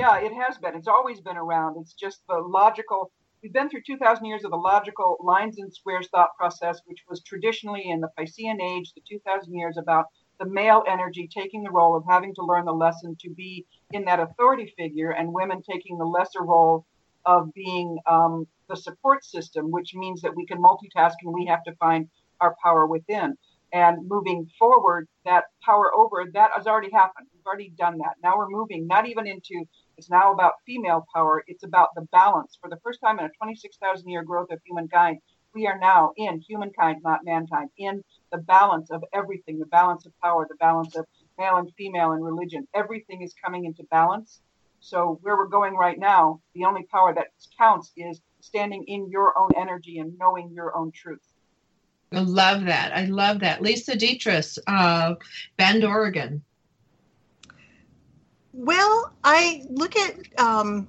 Yeah, 0.00 0.16
it 0.16 0.32
has 0.32 0.56
been. 0.56 0.74
It's 0.74 0.88
always 0.88 1.20
been 1.20 1.36
around. 1.36 1.76
It's 1.78 1.92
just 1.92 2.22
the 2.26 2.38
logical. 2.38 3.12
We've 3.42 3.52
been 3.52 3.68
through 3.68 3.82
2,000 3.86 4.24
years 4.24 4.44
of 4.44 4.50
the 4.50 4.56
logical 4.56 5.18
lines 5.20 5.58
and 5.58 5.70
squares 5.70 6.08
thought 6.08 6.30
process, 6.38 6.80
which 6.86 7.00
was 7.06 7.22
traditionally 7.22 7.90
in 7.90 8.00
the 8.00 8.08
Piscean 8.18 8.62
age, 8.62 8.94
the 8.94 9.02
2,000 9.06 9.52
years 9.52 9.76
about 9.76 10.06
the 10.38 10.46
male 10.46 10.82
energy 10.88 11.28
taking 11.28 11.62
the 11.62 11.70
role 11.70 11.94
of 11.94 12.04
having 12.08 12.34
to 12.36 12.42
learn 12.42 12.64
the 12.64 12.72
lesson 12.72 13.14
to 13.20 13.28
be 13.28 13.66
in 13.92 14.06
that 14.06 14.20
authority 14.20 14.72
figure, 14.78 15.10
and 15.10 15.34
women 15.34 15.60
taking 15.70 15.98
the 15.98 16.06
lesser 16.06 16.44
role 16.44 16.86
of 17.26 17.52
being 17.52 17.98
um, 18.10 18.46
the 18.70 18.76
support 18.76 19.22
system, 19.22 19.70
which 19.70 19.92
means 19.94 20.22
that 20.22 20.34
we 20.34 20.46
can 20.46 20.62
multitask 20.62 21.12
and 21.22 21.34
we 21.34 21.44
have 21.44 21.62
to 21.64 21.74
find 21.74 22.08
our 22.40 22.56
power 22.64 22.86
within. 22.86 23.36
And 23.72 24.08
moving 24.08 24.48
forward, 24.58 25.06
that 25.24 25.44
power 25.64 25.94
over, 25.94 26.24
that 26.32 26.50
has 26.56 26.66
already 26.66 26.90
happened. 26.90 27.28
We've 27.32 27.46
already 27.46 27.72
done 27.78 27.98
that. 27.98 28.16
Now 28.22 28.36
we're 28.36 28.48
moving 28.48 28.86
not 28.86 29.06
even 29.06 29.26
into 29.28 29.64
it's 30.00 30.08
now 30.08 30.32
about 30.32 30.54
female 30.64 31.04
power. 31.14 31.44
It's 31.46 31.62
about 31.62 31.90
the 31.94 32.06
balance. 32.10 32.56
For 32.58 32.70
the 32.70 32.78
first 32.82 33.00
time 33.04 33.18
in 33.18 33.26
a 33.26 33.30
26,000 33.36 34.08
year 34.08 34.24
growth 34.24 34.50
of 34.50 34.58
humankind, 34.64 35.18
we 35.54 35.66
are 35.66 35.78
now 35.78 36.12
in 36.16 36.40
humankind, 36.40 37.02
not 37.04 37.20
mankind, 37.22 37.68
in 37.76 38.02
the 38.32 38.38
balance 38.38 38.90
of 38.90 39.04
everything 39.12 39.58
the 39.58 39.66
balance 39.66 40.06
of 40.06 40.12
power, 40.22 40.46
the 40.48 40.56
balance 40.56 40.96
of 40.96 41.04
male 41.38 41.56
and 41.56 41.70
female 41.76 42.12
and 42.12 42.24
religion. 42.24 42.66
Everything 42.74 43.20
is 43.20 43.34
coming 43.44 43.66
into 43.66 43.82
balance. 43.90 44.40
So, 44.80 45.18
where 45.20 45.36
we're 45.36 45.48
going 45.48 45.74
right 45.74 45.98
now, 45.98 46.40
the 46.54 46.64
only 46.64 46.86
power 46.90 47.12
that 47.14 47.26
counts 47.58 47.92
is 47.94 48.22
standing 48.40 48.82
in 48.86 49.10
your 49.10 49.38
own 49.38 49.50
energy 49.54 49.98
and 49.98 50.16
knowing 50.18 50.50
your 50.54 50.74
own 50.74 50.92
truth. 50.92 51.20
I 52.10 52.20
love 52.20 52.64
that. 52.64 52.96
I 52.96 53.04
love 53.04 53.40
that. 53.40 53.60
Lisa 53.60 53.96
Detres, 53.96 54.58
uh, 54.66 55.16
Bend, 55.58 55.84
Oregon. 55.84 56.42
Well, 58.52 59.12
I 59.22 59.64
look 59.68 59.96
at 59.96 60.38
um, 60.38 60.88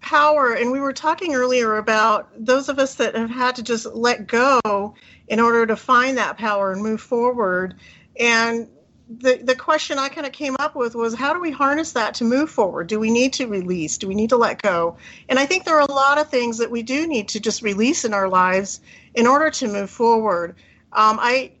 power, 0.00 0.52
and 0.52 0.70
we 0.70 0.80
were 0.80 0.92
talking 0.92 1.34
earlier 1.34 1.76
about 1.76 2.30
those 2.38 2.68
of 2.68 2.78
us 2.78 2.94
that 2.94 3.16
have 3.16 3.30
had 3.30 3.56
to 3.56 3.62
just 3.62 3.86
let 3.86 4.28
go 4.28 4.94
in 5.26 5.40
order 5.40 5.66
to 5.66 5.76
find 5.76 6.18
that 6.18 6.38
power 6.38 6.72
and 6.72 6.82
move 6.82 7.00
forward. 7.00 7.74
And 8.18 8.68
the 9.08 9.36
the 9.42 9.54
question 9.54 9.98
I 9.98 10.08
kind 10.08 10.26
of 10.26 10.32
came 10.32 10.56
up 10.58 10.74
with 10.74 10.94
was 10.94 11.14
how 11.14 11.32
do 11.32 11.40
we 11.40 11.50
harness 11.50 11.92
that 11.92 12.14
to 12.14 12.24
move 12.24 12.50
forward? 12.50 12.86
Do 12.86 12.98
we 12.98 13.10
need 13.10 13.32
to 13.34 13.46
release? 13.46 13.98
Do 13.98 14.08
we 14.08 14.14
need 14.14 14.30
to 14.30 14.36
let 14.36 14.62
go? 14.62 14.96
And 15.28 15.38
I 15.38 15.46
think 15.46 15.64
there 15.64 15.76
are 15.76 15.88
a 15.88 15.92
lot 15.92 16.18
of 16.18 16.28
things 16.28 16.58
that 16.58 16.70
we 16.70 16.82
do 16.82 17.06
need 17.06 17.28
to 17.28 17.40
just 17.40 17.62
release 17.62 18.04
in 18.04 18.14
our 18.14 18.28
lives 18.28 18.80
in 19.14 19.26
order 19.26 19.50
to 19.50 19.68
move 19.68 19.90
forward. 19.90 20.56
Um, 20.92 21.18
I 21.20 21.52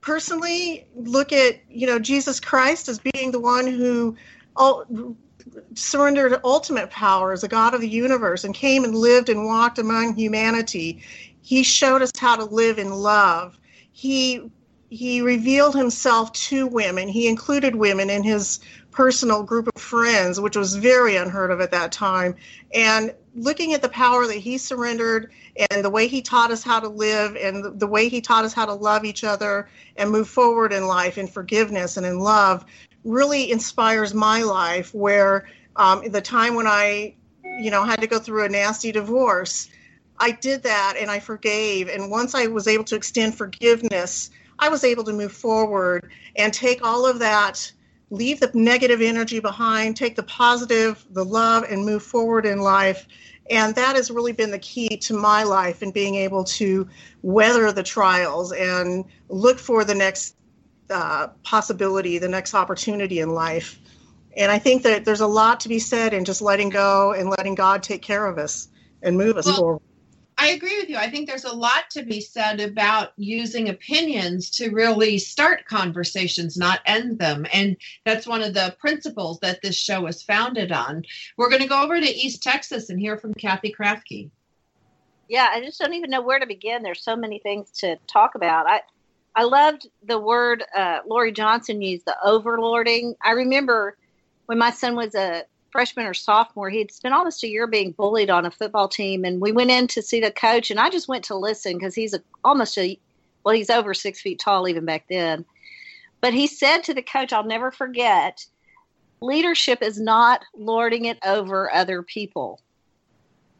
personally 0.00 0.86
look 0.94 1.32
at 1.32 1.60
you 1.68 1.86
know 1.86 1.98
Jesus 1.98 2.40
Christ 2.40 2.88
as 2.88 2.98
being 2.98 3.30
the 3.30 3.40
one 3.40 3.66
who 3.66 4.16
all, 4.56 4.84
surrendered 5.74 6.40
ultimate 6.44 6.90
power 6.90 7.32
as 7.32 7.44
a 7.44 7.48
God 7.48 7.74
of 7.74 7.80
the 7.80 7.88
universe 7.88 8.44
and 8.44 8.54
came 8.54 8.84
and 8.84 8.94
lived 8.94 9.28
and 9.28 9.44
walked 9.44 9.78
among 9.78 10.14
humanity. 10.14 11.02
He 11.40 11.62
showed 11.62 12.02
us 12.02 12.12
how 12.16 12.36
to 12.36 12.44
live 12.44 12.78
in 12.78 12.90
love. 12.90 13.58
He 13.92 14.50
he 14.90 15.20
revealed 15.20 15.74
himself 15.74 16.32
to 16.32 16.66
women. 16.66 17.08
He 17.08 17.28
included 17.28 17.76
women 17.76 18.08
in 18.08 18.22
his 18.22 18.60
personal 18.98 19.42
group 19.50 19.66
of 19.74 19.80
friends, 19.80 20.40
which 20.40 20.56
was 20.56 20.74
very 20.74 21.14
unheard 21.16 21.50
of 21.52 21.60
at 21.60 21.70
that 21.70 21.90
time. 21.92 22.34
And 22.74 23.14
looking 23.34 23.72
at 23.74 23.82
the 23.82 23.88
power 24.04 24.26
that 24.26 24.42
he 24.46 24.58
surrendered 24.58 25.30
and 25.70 25.84
the 25.84 25.90
way 25.96 26.08
he 26.08 26.20
taught 26.20 26.50
us 26.50 26.64
how 26.64 26.80
to 26.80 26.88
live 26.88 27.36
and 27.36 27.78
the 27.78 27.86
way 27.86 28.08
he 28.08 28.20
taught 28.20 28.44
us 28.44 28.54
how 28.54 28.66
to 28.66 28.74
love 28.74 29.04
each 29.04 29.22
other 29.22 29.68
and 29.96 30.10
move 30.10 30.28
forward 30.28 30.72
in 30.72 30.86
life 30.86 31.16
in 31.16 31.28
forgiveness 31.28 31.96
and 31.96 32.06
in 32.06 32.18
love 32.18 32.64
really 33.04 33.52
inspires 33.52 34.12
my 34.12 34.42
life 34.42 34.92
where 34.94 35.46
Um, 35.78 36.10
the 36.10 36.20
time 36.20 36.54
when 36.56 36.66
I, 36.66 37.14
you 37.62 37.70
know, 37.70 37.84
had 37.84 38.00
to 38.00 38.08
go 38.08 38.18
through 38.18 38.44
a 38.44 38.48
nasty 38.48 38.90
divorce, 38.90 39.68
I 40.18 40.32
did 40.32 40.64
that 40.64 40.96
and 41.00 41.08
I 41.08 41.20
forgave. 41.20 41.88
And 41.88 42.10
once 42.10 42.34
I 42.34 42.48
was 42.48 42.66
able 42.66 42.84
to 42.90 42.96
extend 42.96 43.36
forgiveness, 43.36 44.30
I 44.58 44.70
was 44.70 44.82
able 44.82 45.04
to 45.04 45.12
move 45.12 45.32
forward 45.32 46.10
and 46.34 46.52
take 46.52 46.82
all 46.82 47.06
of 47.06 47.20
that, 47.20 47.72
leave 48.10 48.40
the 48.40 48.50
negative 48.54 49.00
energy 49.00 49.40
behind, 49.40 49.96
take 49.96 50.16
the 50.16 50.22
positive, 50.22 51.04
the 51.10 51.24
love, 51.24 51.64
and 51.64 51.84
move 51.84 52.02
forward 52.02 52.46
in 52.46 52.60
life. 52.60 53.06
And 53.50 53.74
that 53.74 53.96
has 53.96 54.10
really 54.10 54.32
been 54.32 54.50
the 54.50 54.58
key 54.58 54.96
to 54.98 55.14
my 55.14 55.42
life 55.42 55.82
and 55.82 55.92
being 55.92 56.14
able 56.16 56.44
to 56.44 56.88
weather 57.22 57.72
the 57.72 57.82
trials 57.82 58.52
and 58.52 59.04
look 59.28 59.58
for 59.58 59.84
the 59.84 59.94
next 59.94 60.36
uh, 60.90 61.28
possibility, 61.42 62.18
the 62.18 62.28
next 62.28 62.54
opportunity 62.54 63.20
in 63.20 63.30
life. 63.30 63.78
And 64.36 64.52
I 64.52 64.58
think 64.58 64.82
that 64.84 65.04
there's 65.04 65.20
a 65.20 65.26
lot 65.26 65.60
to 65.60 65.68
be 65.68 65.78
said 65.78 66.14
in 66.14 66.24
just 66.24 66.40
letting 66.40 66.68
go 66.68 67.12
and 67.12 67.28
letting 67.30 67.54
God 67.54 67.82
take 67.82 68.02
care 68.02 68.26
of 68.26 68.38
us 68.38 68.68
and 69.02 69.16
move 69.16 69.36
us 69.36 69.46
Well, 69.46 69.56
forward. 69.56 69.82
I 70.40 70.50
agree 70.50 70.78
with 70.78 70.88
you. 70.88 70.96
I 70.96 71.10
think 71.10 71.28
there's 71.28 71.44
a 71.44 71.54
lot 71.54 71.90
to 71.90 72.04
be 72.04 72.20
said 72.20 72.60
about 72.60 73.12
using 73.16 73.68
opinions 73.68 74.50
to 74.50 74.70
really 74.70 75.18
start 75.18 75.64
conversations, 75.64 76.56
not 76.56 76.80
end 76.86 77.18
them. 77.18 77.44
And 77.52 77.76
that's 78.04 78.24
one 78.24 78.42
of 78.42 78.54
the 78.54 78.76
principles 78.78 79.40
that 79.40 79.60
this 79.62 79.74
show 79.74 80.06
is 80.06 80.22
founded 80.22 80.70
on. 80.70 81.02
We're 81.36 81.50
going 81.50 81.62
to 81.62 81.68
go 81.68 81.82
over 81.82 82.00
to 82.00 82.06
East 82.06 82.40
Texas 82.40 82.88
and 82.88 83.00
hear 83.00 83.16
from 83.16 83.34
Cathy 83.34 83.74
Krafve. 83.76 84.30
Yeah, 85.28 85.48
I 85.52 85.60
just 85.60 85.80
don't 85.80 85.94
even 85.94 86.08
know 86.08 86.22
where 86.22 86.38
to 86.38 86.46
begin. 86.46 86.84
There's 86.84 87.02
so 87.02 87.16
many 87.16 87.40
things 87.40 87.70
to 87.80 87.96
talk 88.06 88.36
about. 88.36 88.66
I 88.66 88.82
I 89.34 89.44
loved 89.44 89.88
the 90.04 90.18
word 90.18 90.64
uh, 90.74 91.00
Laurie 91.06 91.32
Johnson 91.32 91.82
used, 91.82 92.06
the 92.06 92.16
overlording. 92.24 93.14
I 93.22 93.32
remember 93.32 93.96
when 94.46 94.58
my 94.58 94.70
son 94.70 94.96
was 94.96 95.14
a 95.14 95.44
freshman 95.78 96.06
or 96.06 96.14
sophomore, 96.14 96.70
He'd 96.70 96.90
spent 96.90 97.14
almost 97.14 97.44
a 97.44 97.48
year 97.48 97.68
being 97.68 97.92
bullied 97.92 98.30
on 98.30 98.44
a 98.44 98.50
football 98.50 98.88
team, 98.88 99.24
and 99.24 99.40
we 99.40 99.52
went 99.52 99.70
in 99.70 99.86
to 99.86 100.02
see 100.02 100.18
the 100.18 100.32
coach, 100.32 100.72
and 100.72 100.80
I 100.80 100.90
just 100.90 101.06
went 101.06 101.22
to 101.26 101.36
listen 101.36 101.78
because 101.78 101.94
he's 101.94 102.14
a, 102.14 102.22
almost 102.42 102.76
a 102.78 102.98
well, 103.44 103.54
he's 103.54 103.70
over 103.70 103.94
six 103.94 104.20
feet 104.20 104.40
tall 104.40 104.66
even 104.66 104.84
back 104.84 105.04
then. 105.08 105.44
But 106.20 106.34
he 106.34 106.48
said 106.48 106.82
to 106.82 106.94
the 106.94 107.02
coach, 107.02 107.32
I'll 107.32 107.44
never 107.44 107.70
forget, 107.70 108.44
leadership 109.20 109.80
is 109.80 110.00
not 110.00 110.44
lording 110.52 111.04
it 111.04 111.18
over 111.24 111.72
other 111.72 112.02
people 112.02 112.60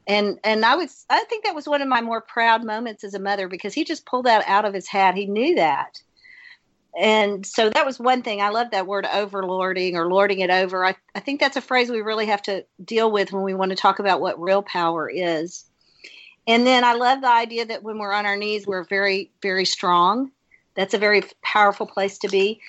and 0.08 0.40
and 0.42 0.64
I 0.64 0.74
was 0.74 1.04
I 1.08 1.22
think 1.24 1.44
that 1.44 1.54
was 1.54 1.68
one 1.68 1.82
of 1.82 1.88
my 1.88 2.00
more 2.00 2.22
proud 2.22 2.64
moments 2.64 3.04
as 3.04 3.14
a 3.14 3.20
mother 3.20 3.46
because 3.46 3.74
he 3.74 3.84
just 3.84 4.06
pulled 4.06 4.26
that 4.26 4.42
out 4.48 4.64
of 4.64 4.74
his 4.74 4.88
hat. 4.88 5.14
He 5.14 5.26
knew 5.26 5.54
that. 5.56 6.00
And 6.98 7.46
so 7.46 7.70
that 7.70 7.86
was 7.86 8.00
one 8.00 8.22
thing. 8.22 8.42
I 8.42 8.48
love 8.48 8.72
that 8.72 8.88
word 8.88 9.04
overlording 9.04 9.94
or 9.94 10.10
lording 10.10 10.40
it 10.40 10.50
over. 10.50 10.84
I, 10.84 10.96
I 11.14 11.20
think 11.20 11.38
that's 11.38 11.56
a 11.56 11.60
phrase 11.60 11.90
we 11.90 12.00
really 12.00 12.26
have 12.26 12.42
to 12.42 12.64
deal 12.84 13.12
with 13.12 13.32
when 13.32 13.44
we 13.44 13.54
want 13.54 13.70
to 13.70 13.76
talk 13.76 14.00
about 14.00 14.20
what 14.20 14.40
real 14.40 14.62
power 14.62 15.08
is. 15.08 15.64
And 16.48 16.66
then 16.66 16.82
I 16.82 16.94
love 16.94 17.20
the 17.20 17.30
idea 17.30 17.66
that 17.66 17.84
when 17.84 17.98
we're 17.98 18.12
on 18.12 18.26
our 18.26 18.36
knees, 18.36 18.66
we're 18.66 18.82
very, 18.82 19.30
very 19.42 19.64
strong. 19.64 20.32
That's 20.74 20.94
a 20.94 20.98
very 20.98 21.22
powerful 21.40 21.86
place 21.86 22.18
to 22.18 22.28
be. 22.28 22.60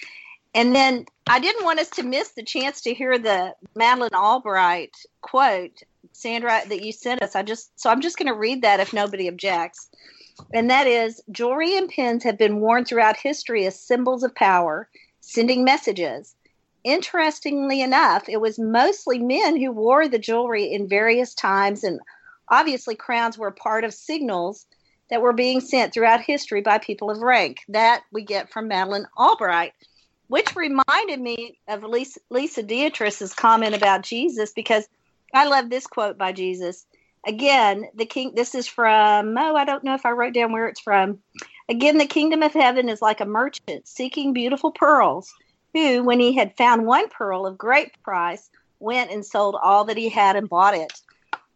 And 0.53 0.75
then 0.75 1.05
I 1.25 1.39
didn't 1.39 1.65
want 1.65 1.79
us 1.79 1.89
to 1.91 2.03
miss 2.03 2.29
the 2.29 2.43
chance 2.43 2.81
to 2.81 2.93
hear 2.93 3.17
the 3.17 3.55
Madeleine 3.75 4.13
Albright 4.13 4.95
quote, 5.21 5.81
Sandra, 6.11 6.61
that 6.67 6.83
you 6.83 6.91
sent 6.91 7.23
us. 7.23 7.35
I 7.35 7.41
just 7.41 7.79
so 7.79 7.89
I'm 7.89 8.01
just 8.01 8.17
going 8.17 8.27
to 8.27 8.37
read 8.37 8.61
that 8.61 8.79
if 8.79 8.93
nobody 8.93 9.27
objects. 9.27 9.89
And 10.53 10.69
that 10.69 10.87
is 10.87 11.21
jewelry 11.31 11.77
and 11.77 11.89
pins 11.89 12.23
have 12.23 12.37
been 12.37 12.59
worn 12.59 12.85
throughout 12.85 13.17
history 13.17 13.65
as 13.65 13.79
symbols 13.79 14.23
of 14.23 14.35
power, 14.35 14.89
sending 15.21 15.63
messages. 15.63 16.35
Interestingly 16.83 17.81
enough, 17.81 18.27
it 18.29 18.41
was 18.41 18.57
mostly 18.57 19.19
men 19.19 19.59
who 19.59 19.71
wore 19.71 20.07
the 20.07 20.19
jewelry 20.19 20.71
in 20.71 20.87
various 20.87 21.33
times, 21.33 21.83
and 21.83 21.99
obviously, 22.47 22.95
crowns 22.95 23.37
were 23.37 23.51
part 23.51 23.83
of 23.83 23.93
signals 23.93 24.65
that 25.09 25.21
were 25.21 25.33
being 25.33 25.59
sent 25.59 25.93
throughout 25.93 26.21
history 26.21 26.61
by 26.61 26.77
people 26.77 27.11
of 27.11 27.19
rank. 27.19 27.59
That 27.67 28.03
we 28.11 28.23
get 28.23 28.51
from 28.51 28.67
Madeleine 28.67 29.07
Albright 29.17 29.73
which 30.29 30.55
reminded 30.55 31.19
me 31.19 31.59
of 31.67 31.83
Lisa, 31.83 32.19
Lisa 32.29 32.63
Detres's 32.63 33.33
comment 33.33 33.75
about 33.75 34.03
Jesus 34.03 34.53
because 34.53 34.87
I 35.33 35.47
love 35.47 35.69
this 35.69 35.87
quote 35.87 36.17
by 36.17 36.31
Jesus. 36.31 36.85
Again, 37.27 37.85
the 37.95 38.05
king, 38.05 38.33
this 38.35 38.55
is 38.55 38.67
from, 38.67 39.37
oh, 39.37 39.55
I 39.55 39.65
don't 39.65 39.83
know 39.83 39.93
if 39.93 40.05
I 40.05 40.11
wrote 40.11 40.33
down 40.33 40.51
where 40.51 40.67
it's 40.67 40.79
from. 40.79 41.19
Again, 41.67 41.97
the 41.97 42.05
kingdom 42.05 42.41
of 42.41 42.53
heaven 42.53 42.89
is 42.89 43.01
like 43.01 43.21
a 43.21 43.25
merchant 43.25 43.87
seeking 43.87 44.33
beautiful 44.33 44.71
pearls, 44.71 45.31
who, 45.73 46.03
when 46.03 46.19
he 46.19 46.33
had 46.33 46.57
found 46.57 46.85
one 46.85 47.09
pearl 47.09 47.45
of 47.45 47.57
great 47.57 47.91
price, 48.03 48.49
went 48.79 49.11
and 49.11 49.25
sold 49.25 49.55
all 49.61 49.85
that 49.85 49.97
he 49.97 50.09
had 50.09 50.35
and 50.35 50.49
bought 50.49 50.73
it. 50.73 50.93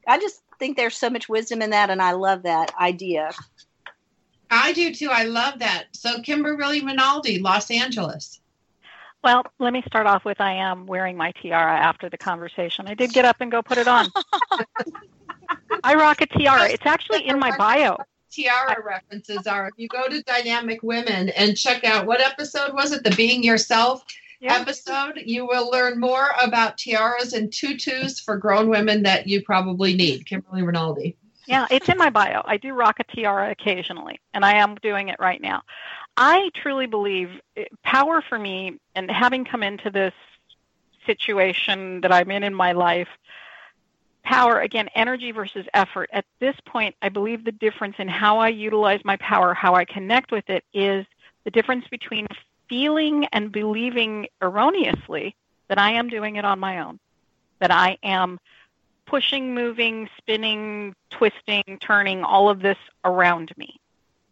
I 0.08 0.20
just 0.20 0.42
think 0.60 0.78
there's 0.78 0.98
so 0.98 1.10
much 1.10 1.30
wisdom 1.30 1.62
in 1.62 1.72
that, 1.72 1.90
and 1.90 2.02
I 2.02 2.12
love 2.12 2.44
that 2.44 2.72
idea. 2.80 3.32
I 4.52 4.74
do 4.74 4.94
too. 4.94 5.10
I 5.10 5.24
love 5.24 5.60
that. 5.60 5.86
So, 5.94 6.22
Kimberly 6.22 6.82
Rinaldi, 6.86 7.40
Los 7.40 7.72
Angeles. 7.72 8.40
Well, 9.24 9.44
let 9.58 9.72
me 9.72 9.82
start 9.88 10.06
off 10.06 10.26
with 10.26 10.42
I 10.42 10.54
am 10.54 10.86
wearing 10.86 11.16
my 11.16 11.32
tiara 11.42 11.78
after 11.78 12.10
the 12.10 12.18
conversation. 12.18 12.88
I 12.88 12.94
did 12.94 13.14
get 13.14 13.26
up 13.26 13.38
and 13.40 13.50
go 13.50 13.62
put 13.62 13.78
it 13.78 13.88
on. 13.88 14.12
I 15.84 15.96
rock 15.96 16.22
a 16.22 16.26
tiara. 16.26 16.70
It's 16.70 16.86
actually 16.86 17.28
in 17.28 17.40
my 17.40 17.56
bio. 17.58 17.98
Tiara 18.32 18.82
references 18.84 19.46
are 19.46 19.68
if 19.68 19.74
you 19.78 19.88
go 19.88 20.08
to 20.08 20.22
Dynamic 20.24 20.82
Women 20.82 21.30
and 21.30 21.56
check 21.56 21.84
out 21.84 22.08
what 22.08 22.20
episode 22.22 22.74
was 22.74 22.92
it? 22.92 23.04
The 23.04 23.12
Being 23.12 23.44
Yourself 23.44 24.04
Yeah. 24.40 24.56
episode. 24.56 25.22
You 25.26 25.46
will 25.46 25.70
learn 25.70 26.00
more 26.00 26.32
about 26.42 26.78
tiaras 26.78 27.34
and 27.34 27.54
tutus 27.54 28.20
for 28.20 28.38
grown 28.38 28.70
women 28.70 29.04
that 29.04 29.28
you 29.28 29.42
probably 29.44 29.94
need. 29.96 30.26
Kimberly 30.26 30.64
Rinaldi. 30.64 31.16
Yeah, 31.46 31.68
it's 31.70 31.90
in 31.90 31.98
my 31.98 32.10
bio. 32.10 32.42
I 32.46 32.58
do 32.58 32.74
rock 32.74 33.00
a 33.00 33.04
tiara 33.04 33.52
occasionally, 33.52 34.20
and 34.34 34.46
I 34.46 34.56
am 34.56 34.76
doing 34.76 35.10
it 35.10 35.18
right 35.20 35.42
now. 35.42 35.64
I 36.18 36.50
truly 36.56 36.88
believe 36.88 37.40
power 37.84 38.22
for 38.22 38.40
me, 38.40 38.80
and 38.96 39.12
having 39.12 39.46
come 39.46 39.62
into 39.62 39.90
this 39.90 40.14
situation 41.06 42.02
that 42.02 42.12
I'm 42.12 42.32
in 42.32 42.44
in 42.44 42.54
my 42.54 42.72
life, 42.72 43.10
power, 44.24 44.60
again, 44.60 44.90
energy 44.96 45.32
versus 45.32 45.66
effort. 45.74 46.10
At 46.14 46.26
this 46.40 46.56
point, 46.66 46.96
I 47.02 47.10
believe 47.10 47.44
the 47.44 47.52
difference 47.52 47.96
in 48.00 48.08
how 48.08 48.40
I 48.40 48.50
utilize 48.50 49.04
my 49.04 49.18
power, 49.18 49.54
how 49.54 49.76
I 49.76 49.86
connect 49.86 50.32
with 50.32 50.50
it, 50.50 50.64
is 50.74 51.06
the 51.44 51.52
difference 51.52 51.88
between 51.90 52.28
feeling 52.70 53.26
and 53.34 53.52
believing 53.52 54.28
erroneously 54.42 55.36
that 55.68 55.78
I 55.78 55.92
am 55.92 56.10
doing 56.10 56.38
it 56.38 56.46
on 56.46 56.60
my 56.60 56.80
own, 56.80 57.00
that 57.60 57.72
I 57.72 57.98
am 58.04 58.40
pushing, 59.06 59.54
moving, 59.54 60.10
spinning, 60.18 60.96
twisting, 61.10 61.78
turning 61.80 62.24
all 62.24 62.50
of 62.50 62.62
this 62.62 62.78
around 63.04 63.52
me 63.58 63.80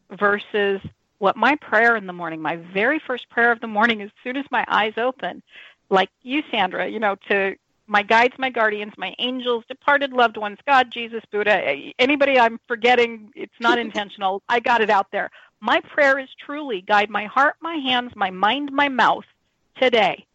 versus 0.09 0.81
what 1.19 1.35
my 1.35 1.55
prayer 1.55 1.95
in 1.95 2.07
the 2.07 2.13
morning, 2.13 2.41
my 2.41 2.55
very 2.55 2.99
first 2.99 3.29
prayer 3.29 3.51
of 3.51 3.59
the 3.59 3.67
morning, 3.67 4.01
as 4.01 4.09
soon 4.23 4.37
as 4.37 4.45
my 4.49 4.65
eyes 4.67 4.93
open, 4.97 5.43
like 5.89 6.09
you, 6.23 6.41
Sandra, 6.49 6.87
you 6.87 6.99
know, 6.99 7.15
to 7.27 7.55
my 7.91 8.03
guides, 8.03 8.33
my 8.37 8.49
guardians, 8.49 8.93
my 8.97 9.13
angels, 9.19 9.65
departed 9.67 10.13
loved 10.13 10.37
ones, 10.37 10.57
God, 10.65 10.89
Jesus, 10.89 11.21
Buddha, 11.29 11.91
anybody 11.99 12.39
I'm 12.39 12.57
forgetting, 12.65 13.31
it's 13.35 13.59
not 13.59 13.77
intentional. 13.85 14.41
I 14.47 14.61
got 14.61 14.79
it 14.79 14.89
out 14.89 15.11
there. 15.11 15.29
My 15.59 15.81
prayer 15.81 16.17
is 16.17 16.29
truly 16.39 16.79
guide 16.81 17.09
my 17.09 17.25
heart, 17.25 17.55
my 17.59 17.75
hands, 17.75 18.15
my 18.15 18.29
mind, 18.29 18.71
my 18.71 18.87
mouth 18.87 19.25
today 19.75 20.25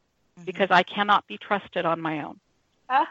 because 0.45 0.71
I 0.71 0.83
cannot 0.83 1.27
be 1.27 1.39
trusted 1.39 1.87
on 1.87 1.99
my 1.99 2.23
own. 2.23 2.39
Ah. 2.91 3.09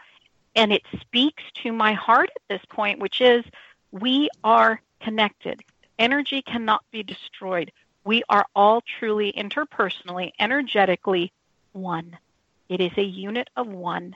And 0.54 0.72
it 0.72 0.82
speaks 1.00 1.42
to 1.62 1.72
my 1.72 1.92
heart 1.92 2.30
at 2.34 2.42
this 2.48 2.64
point, 2.70 3.00
which 3.00 3.20
is 3.20 3.44
we 3.90 4.30
are 4.44 4.80
connected. 5.00 5.60
Energy 5.98 6.40
cannot 6.40 6.84
be 6.92 7.02
destroyed. 7.02 7.72
We 8.04 8.22
are 8.28 8.46
all 8.54 8.82
truly 8.98 9.32
interpersonally, 9.32 10.30
energetically 10.38 11.32
one. 11.72 12.16
It 12.68 12.80
is 12.80 12.92
a 12.96 13.02
unit 13.02 13.50
of 13.56 13.66
one. 13.66 14.14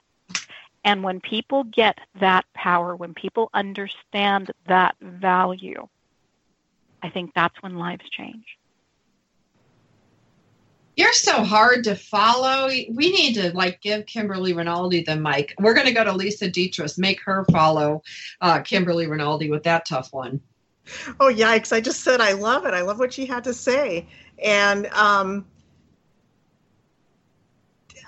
And 0.84 1.02
when 1.04 1.20
people 1.20 1.64
get 1.64 1.98
that 2.20 2.46
power, 2.54 2.96
when 2.96 3.14
people 3.14 3.50
understand 3.52 4.50
that 4.66 4.96
value, 5.00 5.86
I 7.02 7.10
think 7.10 7.32
that's 7.34 7.60
when 7.62 7.76
lives 7.76 8.08
change. 8.10 8.44
You're 10.96 11.12
so 11.12 11.42
hard 11.42 11.84
to 11.84 11.94
follow. 11.94 12.66
We 12.66 13.12
need 13.12 13.34
to 13.34 13.52
like 13.54 13.80
give 13.80 14.06
Kimberly 14.06 14.52
Rinaldi 14.52 15.02
the 15.02 15.16
mic. 15.16 15.54
We're 15.58 15.74
going 15.74 15.86
to 15.86 15.92
go 15.92 16.04
to 16.04 16.12
Lisa 16.12 16.48
Detres, 16.50 16.98
make 16.98 17.22
her 17.22 17.44
follow 17.50 18.02
uh, 18.40 18.60
Kimberly 18.60 19.06
Rinaldi 19.06 19.50
with 19.50 19.62
that 19.62 19.86
tough 19.86 20.12
one. 20.12 20.40
Oh 21.20 21.32
yikes! 21.32 21.72
I 21.72 21.80
just 21.80 22.00
said 22.00 22.20
I 22.20 22.32
love 22.32 22.66
it. 22.66 22.74
I 22.74 22.80
love 22.80 22.98
what 22.98 23.12
she 23.12 23.24
had 23.24 23.44
to 23.44 23.54
say, 23.54 24.06
and 24.42 24.86
um, 24.88 25.46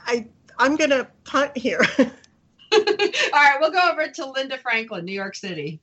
I 0.07 0.27
I'm 0.59 0.77
gonna 0.77 1.07
punt 1.25 1.57
here. 1.57 1.83
All 3.33 3.41
right, 3.41 3.57
we'll 3.61 3.71
go 3.71 3.91
over 3.91 4.09
to 4.09 4.27
Linda 4.27 4.59
Franklin, 4.59 5.05
New 5.05 5.13
York 5.13 5.35
City. 5.35 5.81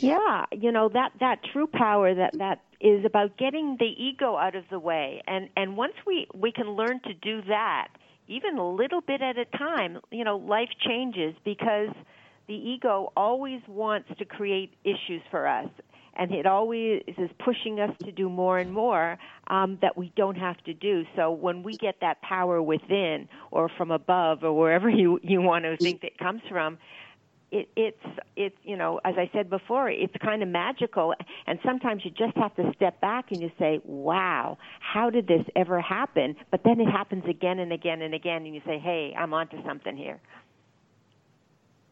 Yeah, 0.00 0.44
you 0.52 0.70
know 0.70 0.88
that 0.90 1.12
that 1.20 1.40
true 1.52 1.66
power 1.66 2.14
that 2.14 2.38
that 2.38 2.62
is 2.80 3.04
about 3.04 3.36
getting 3.36 3.76
the 3.78 3.86
ego 3.86 4.36
out 4.36 4.54
of 4.54 4.64
the 4.70 4.78
way, 4.78 5.22
and 5.26 5.48
and 5.56 5.76
once 5.76 5.94
we 6.06 6.26
we 6.34 6.52
can 6.52 6.70
learn 6.70 7.00
to 7.04 7.14
do 7.14 7.42
that, 7.48 7.88
even 8.28 8.58
a 8.58 8.70
little 8.70 9.00
bit 9.00 9.22
at 9.22 9.36
a 9.38 9.44
time, 9.56 9.98
you 10.10 10.24
know, 10.24 10.36
life 10.36 10.68
changes 10.86 11.34
because 11.44 11.94
the 12.46 12.54
ego 12.54 13.12
always 13.16 13.60
wants 13.66 14.08
to 14.18 14.24
create 14.24 14.74
issues 14.84 15.22
for 15.30 15.46
us 15.46 15.68
and 16.18 16.32
it 16.32 16.46
always 16.46 17.02
is 17.06 17.30
pushing 17.38 17.80
us 17.80 17.90
to 18.04 18.12
do 18.12 18.28
more 18.28 18.58
and 18.58 18.72
more 18.72 19.18
um, 19.46 19.78
that 19.80 19.96
we 19.96 20.12
don't 20.16 20.36
have 20.36 20.62
to 20.64 20.74
do. 20.74 21.04
So 21.16 21.30
when 21.30 21.62
we 21.62 21.76
get 21.76 21.96
that 22.00 22.20
power 22.22 22.60
within 22.60 23.28
or 23.50 23.70
from 23.76 23.90
above 23.90 24.42
or 24.42 24.52
wherever 24.52 24.90
you 25.00 25.20
you 25.22 25.40
want 25.40 25.64
to 25.64 25.76
think 25.76 26.02
that 26.02 26.18
comes 26.18 26.42
from, 26.50 26.78
it, 27.50 27.68
it's 27.76 28.18
it's 28.36 28.56
you 28.62 28.76
know 28.76 29.00
as 29.04 29.14
I 29.16 29.30
said 29.32 29.48
before, 29.48 29.88
it's 29.90 30.14
kind 30.22 30.42
of 30.42 30.48
magical, 30.48 31.14
and 31.46 31.58
sometimes 31.64 32.04
you 32.04 32.10
just 32.10 32.36
have 32.36 32.54
to 32.56 32.72
step 32.74 33.00
back 33.00 33.30
and 33.30 33.40
you 33.40 33.50
say, 33.58 33.80
"Wow, 33.84 34.58
how 34.80 35.10
did 35.10 35.26
this 35.28 35.44
ever 35.56 35.80
happen?" 35.80 36.36
But 36.50 36.62
then 36.64 36.80
it 36.80 36.90
happens 36.90 37.24
again 37.28 37.58
and 37.58 37.72
again 37.72 38.02
and 38.02 38.12
again, 38.12 38.44
and 38.44 38.54
you 38.54 38.60
say, 38.66 38.78
"Hey, 38.78 39.14
I'm 39.16 39.32
onto 39.32 39.64
something 39.64 39.96
here." 39.96 40.20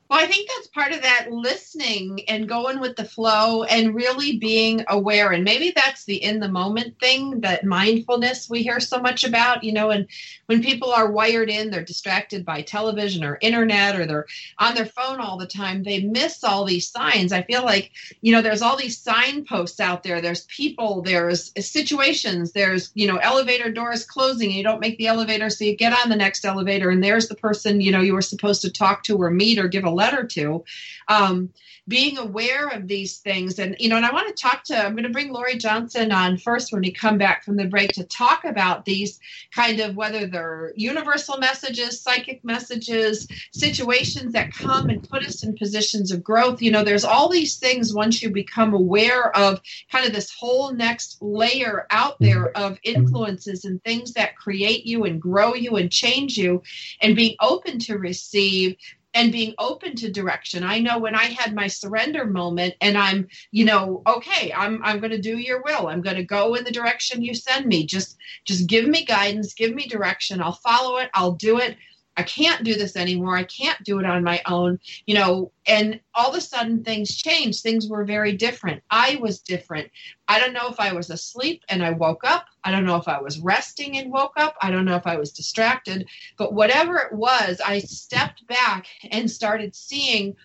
Well, 0.09 0.23
I 0.23 0.29
think 0.29 0.49
that's 0.49 0.69
part 0.69 0.93
of 0.93 1.03
that 1.03 1.33
listening 1.33 2.21
and 2.29 2.49
going 2.49 2.79
with 2.79 2.95
the 2.95 3.05
flow 3.05 3.65
and 3.65 3.93
really 3.93 4.39
being 4.39 4.85
aware. 4.87 5.33
And 5.33 5.43
maybe 5.43 5.73
that's 5.75 6.05
the 6.05 6.23
in 6.23 6.39
the 6.39 6.49
moment 6.49 7.01
thing, 7.01 7.41
that 7.41 7.65
mindfulness 7.65 8.49
we 8.49 8.63
hear 8.63 8.79
so 8.79 9.01
much 9.01 9.25
about, 9.25 9.65
you 9.65 9.73
know, 9.73 9.91
and 9.91 10.07
when 10.47 10.63
people 10.63 10.93
are 10.93 11.11
wired 11.11 11.51
in, 11.51 11.71
they're 11.71 11.83
distracted 11.83 12.45
by 12.45 12.63
television 12.63 13.25
or 13.25 13.37
internet 13.41 13.99
or 13.99 14.07
they're 14.07 14.27
on 14.59 14.77
their 14.77 14.87
phone 14.87 15.19
all 15.19 15.39
the 15.39 15.47
time, 15.47 15.83
they 15.83 16.03
miss 16.03 16.45
all 16.45 16.65
these 16.65 16.89
signs. 16.89 17.33
I 17.33 17.43
feel 17.43 17.65
like, 17.65 17.91
you 18.21 18.31
know, 18.31 18.43
there's 18.43 18.63
all 18.63 18.77
these 18.77 18.99
signposts 18.99 19.81
out 19.81 20.05
there. 20.05 20.21
There's 20.21 20.45
people, 20.45 21.03
there's 21.03 21.53
situations, 21.59 22.53
there's, 22.53 22.93
you 22.95 23.09
know, 23.09 23.17
elevator 23.17 23.73
doors 23.73 24.05
closing 24.05 24.51
and 24.51 24.57
you 24.57 24.63
don't 24.63 24.81
make 24.81 24.99
the 24.99 25.09
elevator. 25.09 25.51
So 25.51 25.65
you 25.65 25.77
get 25.77 25.93
on 25.93 26.11
the 26.11 26.17
next 26.17 26.45
elevator 26.45 26.91
and 26.91 27.03
there's 27.03 27.27
the 27.27 27.35
person, 27.35 27.81
you 27.81 27.91
know, 27.91 28.01
you 28.03 28.15
were 28.15 28.23
supposed 28.23 28.63
to 28.63 28.71
talk 28.71 29.03
to 29.05 29.21
or 29.21 29.31
meet 29.31 29.59
or 29.59 29.67
give 29.67 29.83
a 29.83 29.96
letter 29.97 30.25
to. 30.25 30.65
Um, 31.09 31.51
being 31.89 32.19
aware 32.19 32.69
of 32.69 32.89
these 32.89 33.19
things, 33.19 33.59
and 33.59 33.77
you 33.79 33.89
know, 33.89 33.97
and 33.97 34.05
I 34.05 34.13
want 34.13 34.29
to 34.29 34.43
talk 34.43 34.65
to. 34.65 34.77
I'm 34.77 34.95
going 34.95 35.05
to 35.05 35.11
bring 35.11 35.33
Laurie 35.33 35.57
Johnson 35.57 36.11
on 36.11 36.37
first 36.37 36.73
when 36.73 36.83
we 36.83 36.91
come 36.91 37.17
back 37.17 37.45
from 37.45 37.57
the 37.57 37.67
break 37.67 37.93
to 37.93 38.05
talk 38.05 38.45
about 38.45 38.85
these 38.85 39.21
kind 39.55 39.79
of 39.81 39.95
whether 39.95 40.27
they're 40.27 40.73
universal 40.75 41.39
messages, 41.39 42.01
psychic 42.01 42.45
messages, 42.45 43.29
situations 43.53 44.33
that 44.33 44.53
come 44.53 44.89
and 44.89 45.09
put 45.09 45.25
us 45.25 45.45
in 45.45 45.57
positions 45.57 46.11
of 46.11 46.25
growth. 46.25 46.61
You 46.61 46.73
know, 46.73 46.83
there's 46.83 47.05
all 47.05 47.29
these 47.29 47.57
things 47.57 47.95
once 47.95 48.21
you 48.21 48.31
become 48.31 48.75
aware 48.75 49.35
of 49.37 49.61
kind 49.91 50.07
of 50.07 50.13
this 50.13 50.35
whole 50.37 50.73
next 50.73 51.19
layer 51.21 51.87
out 51.91 52.17
there 52.19 52.51
of 52.57 52.79
influences 52.83 53.65
and 53.65 53.83
things 53.85 54.13
that 54.15 54.37
create 54.37 54.87
you 54.87 55.05
and 55.05 55.23
grow 55.23 55.55
you 55.55 55.77
and 55.77 55.91
change 55.91 56.37
you, 56.37 56.63
and 57.01 57.15
being 57.15 57.37
open 57.41 57.79
to 57.79 57.97
receive 57.97 58.77
and 59.17 59.33
being 59.33 59.55
open 59.59 59.97
to 59.97 60.13
direction. 60.13 60.63
I 60.63 60.79
know 60.79 60.99
when 60.99 61.15
I 61.15 61.25
had 61.25 61.55
my 61.55 61.69
surrender 61.69 62.27
moment 62.27 62.75
and 62.83 62.99
I'm, 62.99 63.29
you 63.51 63.65
know, 63.65 64.03
okay, 64.07 64.53
I'm 64.53 64.81
I'm 64.85 65.01
going 65.01 65.11
to 65.11 65.21
do 65.21 65.39
your 65.39 65.63
will. 65.65 65.89
I'm 65.89 66.03
going 66.03 66.17
to 66.17 66.23
go 66.23 66.55
in 66.55 66.65
the 66.65 66.71
direction 66.71 67.23
you 67.23 67.35
send 67.35 67.65
me. 67.65 67.87
Just 67.87 68.19
just 68.45 68.69
give 68.69 68.87
me 68.87 69.07
guidance, 69.07 69.55
give 69.55 69.75
me 69.75 69.87
direction. 69.87 70.43
I'll 70.43 70.53
follow 70.53 70.99
it. 70.99 71.09
I'll 71.15 71.33
do 71.33 71.59
it. 71.59 71.79
I 72.17 72.23
can't 72.23 72.65
do 72.65 72.75
this 72.75 72.97
anymore. 72.97 73.37
I 73.37 73.45
can't 73.45 73.83
do 73.85 73.99
it 73.99 74.07
on 74.07 74.25
my 74.25 74.41
own, 74.47 74.79
you 75.07 75.15
know. 75.15 75.53
And 75.67 76.01
all 76.15 76.31
of 76.31 76.37
a 76.37 76.41
sudden, 76.41 76.85
things 76.85 77.17
changed. 77.17 77.63
Things 77.63 77.89
were 77.89 78.05
very 78.05 78.33
different. 78.33 78.83
I 78.91 79.19
was 79.21 79.41
different. 79.41 79.91
I 80.29 80.39
don't 80.39 80.53
know 80.53 80.69
if 80.69 80.81
I 80.81 80.93
was 80.93 81.11
asleep 81.11 81.63
and 81.69 81.85
I 81.85 81.91
woke 81.91 82.23
up. 82.25 82.47
I 82.65 82.71
don't 82.71 82.85
know 82.85 82.97
if 82.97 83.09
I 83.09 83.21
was 83.21 83.39
resting 83.41 83.99
and 83.99 84.13
woke 84.13 84.35
up. 84.37 84.57
I 84.63 84.71
don't 84.71 84.85
know 84.85 84.97
if 84.97 85.07
I 85.07 85.17
was 85.17 85.33
distracted. 85.33 86.09
But 86.37 86.53
whatever 86.53 86.99
it 86.99 87.13
was, 87.13 87.61
I 87.65 87.81
stepped 87.81 88.47
back 88.47 88.87
and 89.11 89.31
started 89.31 89.75
seeing 89.75 90.37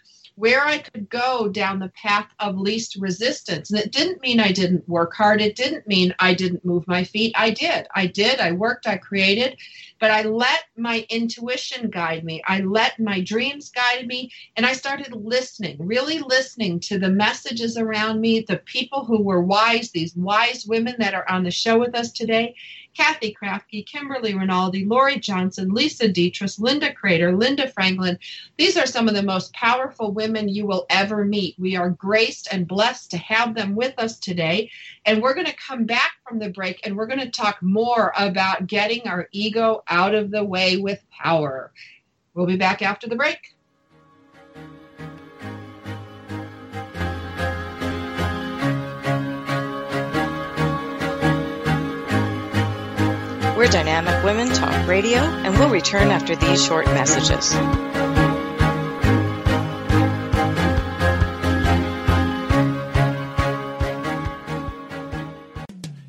where 0.42 0.66
I 0.66 0.80
could 0.80 1.08
go 1.08 1.50
down 1.50 1.78
the 1.78 1.90
path 1.90 2.26
of 2.40 2.58
least 2.58 2.96
resistance. 2.96 3.70
And 3.70 3.80
it 3.80 3.92
didn't 3.92 4.24
mean 4.24 4.40
I 4.40 4.52
didn't 4.52 4.90
work 4.90 5.14
hard. 5.14 5.40
It 5.40 5.56
didn't 5.56 5.88
mean 5.88 6.16
I 6.18 6.34
didn't 6.34 6.66
move 6.66 6.88
my 6.88 7.04
feet. 7.04 7.32
I 7.38 7.52
did. 7.52 7.86
I 7.94 8.08
did. 8.08 8.40
I 8.40 8.52
worked. 8.52 8.88
I 8.88 8.98
created. 8.98 9.56
But 10.00 10.10
I 10.10 10.24
let 10.24 10.64
my 10.76 11.06
intuition 11.12 11.92
guide 11.92 12.24
me. 12.24 12.42
I 12.48 12.62
let 12.62 13.00
my 13.00 13.22
dreams 13.22 13.70
guide 13.70 14.08
me. 14.08 14.32
And 14.58 14.66
I 14.66 14.74
started 14.74 15.14
listening, 15.14 15.78
really 15.80 16.18
listening 16.18 16.80
to 16.80 16.98
the 16.98 17.10
messages 17.10 17.78
around 17.78 18.20
me, 18.20 18.42
the 18.42 18.58
people 18.58 19.06
who 19.06 19.22
were 19.22 19.44
wise, 19.44 19.92
these 19.92 20.16
wise 20.16 20.66
women 20.66 20.96
that 20.98 21.14
are 21.14 21.30
on 21.30 21.44
the 21.44 21.52
show 21.52 21.78
with 21.78 21.94
us 21.94 22.12
today. 22.12 22.56
Cathy 22.96 23.36
Krafve, 23.40 23.86
Kimberly 23.86 24.34
Rinaldi, 24.34 24.86
Laurie 24.86 25.20
Johnson, 25.20 25.74
Lisa 25.74 26.08
Detres, 26.08 26.60
Linda 26.60 26.94
Kreter, 26.94 27.38
Linda 27.38 27.68
Franklin. 27.70 28.18
These 28.58 28.78
are 28.78 28.86
some 28.86 29.08
of 29.08 29.16
the 29.16 29.24
most 29.24 29.54
powerful 29.54 30.12
women 30.12 30.50
you 30.50 30.66
will 30.66 30.86
ever 30.90 31.26
meet. 31.26 31.56
We 31.58 31.76
are 31.76 31.90
graced 31.90 32.48
and 32.52 32.68
blessed 32.68 33.12
to 33.12 33.18
have 33.18 33.56
them 33.56 33.76
with 33.76 33.94
us 33.98 34.20
today. 34.20 34.70
And 35.06 35.22
we're 35.22 35.34
going 35.34 35.48
to 35.48 35.56
come 35.56 35.86
back 35.86 36.12
from 36.28 36.40
the 36.40 36.50
break 36.50 36.86
and 36.86 36.96
we're 36.96 37.08
going 37.08 37.20
to 37.20 37.30
talk 37.30 37.62
more 37.62 38.14
about 38.18 38.68
getting 38.68 39.08
our 39.08 39.28
ego 39.32 39.84
out 39.88 40.14
of 40.14 40.32
the 40.32 40.44
way 40.44 40.78
with 40.78 41.04
power. 41.10 41.72
We'll 42.34 42.46
be 42.46 42.58
back 42.58 42.82
after 42.82 43.08
the 43.08 43.16
break. 43.16 43.56
We're 53.62 53.68
Dynamic 53.68 54.24
Women 54.24 54.50
Talk 54.50 54.88
Radio, 54.88 55.20
and 55.20 55.54
we'll 55.54 55.70
return 55.70 56.08
after 56.08 56.36
these 56.36 56.66
short 56.66 56.88
messages. 56.88 57.54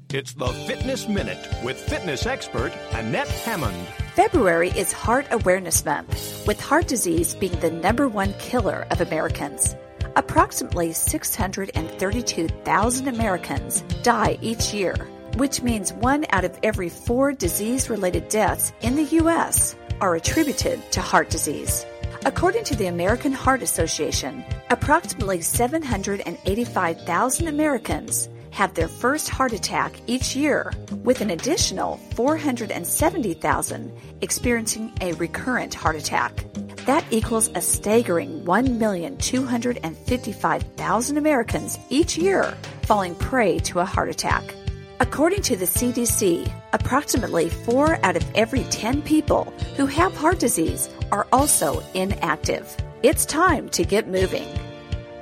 It's 0.09 0.33
the 0.33 0.47
Fitness 0.67 1.07
Minute 1.07 1.47
with 1.63 1.79
fitness 1.79 2.25
expert 2.25 2.73
Annette 2.93 3.29
Hammond. 3.29 3.87
February 4.15 4.71
is 4.71 4.91
Heart 4.91 5.27
Awareness 5.31 5.85
Month, 5.85 6.47
with 6.47 6.59
heart 6.59 6.87
disease 6.87 7.35
being 7.35 7.61
the 7.61 7.71
number 7.71 8.09
one 8.09 8.33
killer 8.39 8.87
of 8.91 9.03
Americans. 9.03 9.77
Approximately 10.17 10.95
632,000 10.95 13.09
Americans 13.09 13.83
die 14.03 14.39
each 14.41 14.73
year 14.73 14.97
which 15.37 15.63
means 15.63 15.93
one 15.93 16.25
out 16.31 16.45
of 16.45 16.59
every 16.63 16.89
four 16.89 17.33
disease 17.33 17.91
related 17.91 18.29
deaths 18.29 18.73
in 18.83 18.95
the 18.97 19.05
U.S. 19.21 19.75
are 20.01 20.15
attributed 20.15 20.81
to 20.93 21.01
heart 21.01 21.31
disease. 21.31 21.85
According 22.25 22.63
to 22.65 22.77
the 22.77 22.87
American 22.87 23.33
Heart 23.33 23.63
Association, 23.63 24.45
approximately 24.71 25.41
785,000 25.41 27.49
Americans 27.49 28.29
have 28.53 28.75
their 28.75 28.87
first 28.87 29.29
heart 29.29 29.53
attack 29.53 29.93
each 30.07 30.37
year, 30.37 30.73
with 31.03 31.21
an 31.21 31.31
additional 31.31 31.97
470,000 32.15 33.93
experiencing 34.21 34.93
a 35.01 35.15
recurrent 35.15 35.75
heart 35.75 35.97
attack. 35.97 36.45
That 36.87 37.05
equals 37.11 37.51
a 37.55 37.61
staggering 37.61 38.45
1,255,000 38.45 41.17
Americans 41.17 41.77
each 41.91 42.17
year 42.17 42.57
falling 42.83 43.17
prey 43.17 43.59
to 43.61 43.79
a 43.81 43.85
heart 43.85 44.09
attack. 44.09 44.55
According 45.03 45.43
to 45.43 45.57
the 45.57 45.65
CDC, 45.65 46.49
approximately 46.73 47.49
4 47.49 47.99
out 48.05 48.15
of 48.15 48.25
every 48.37 48.63
10 48.63 49.03
people 49.03 49.53
who 49.77 49.85
have 49.87 50.15
heart 50.15 50.39
disease 50.39 50.89
are 51.11 51.27
also 51.33 51.83
inactive. 51.95 52.77
It's 53.03 53.27
time 53.27 53.69
to 53.71 53.85
get 53.85 54.07
moving. 54.07 54.47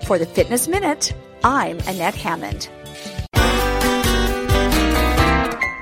For 0.04 0.18
the 0.18 0.26
Fitness 0.26 0.68
Minute, 0.68 1.14
I'm 1.42 1.78
Annette 1.86 2.14
Hammond. 2.14 2.68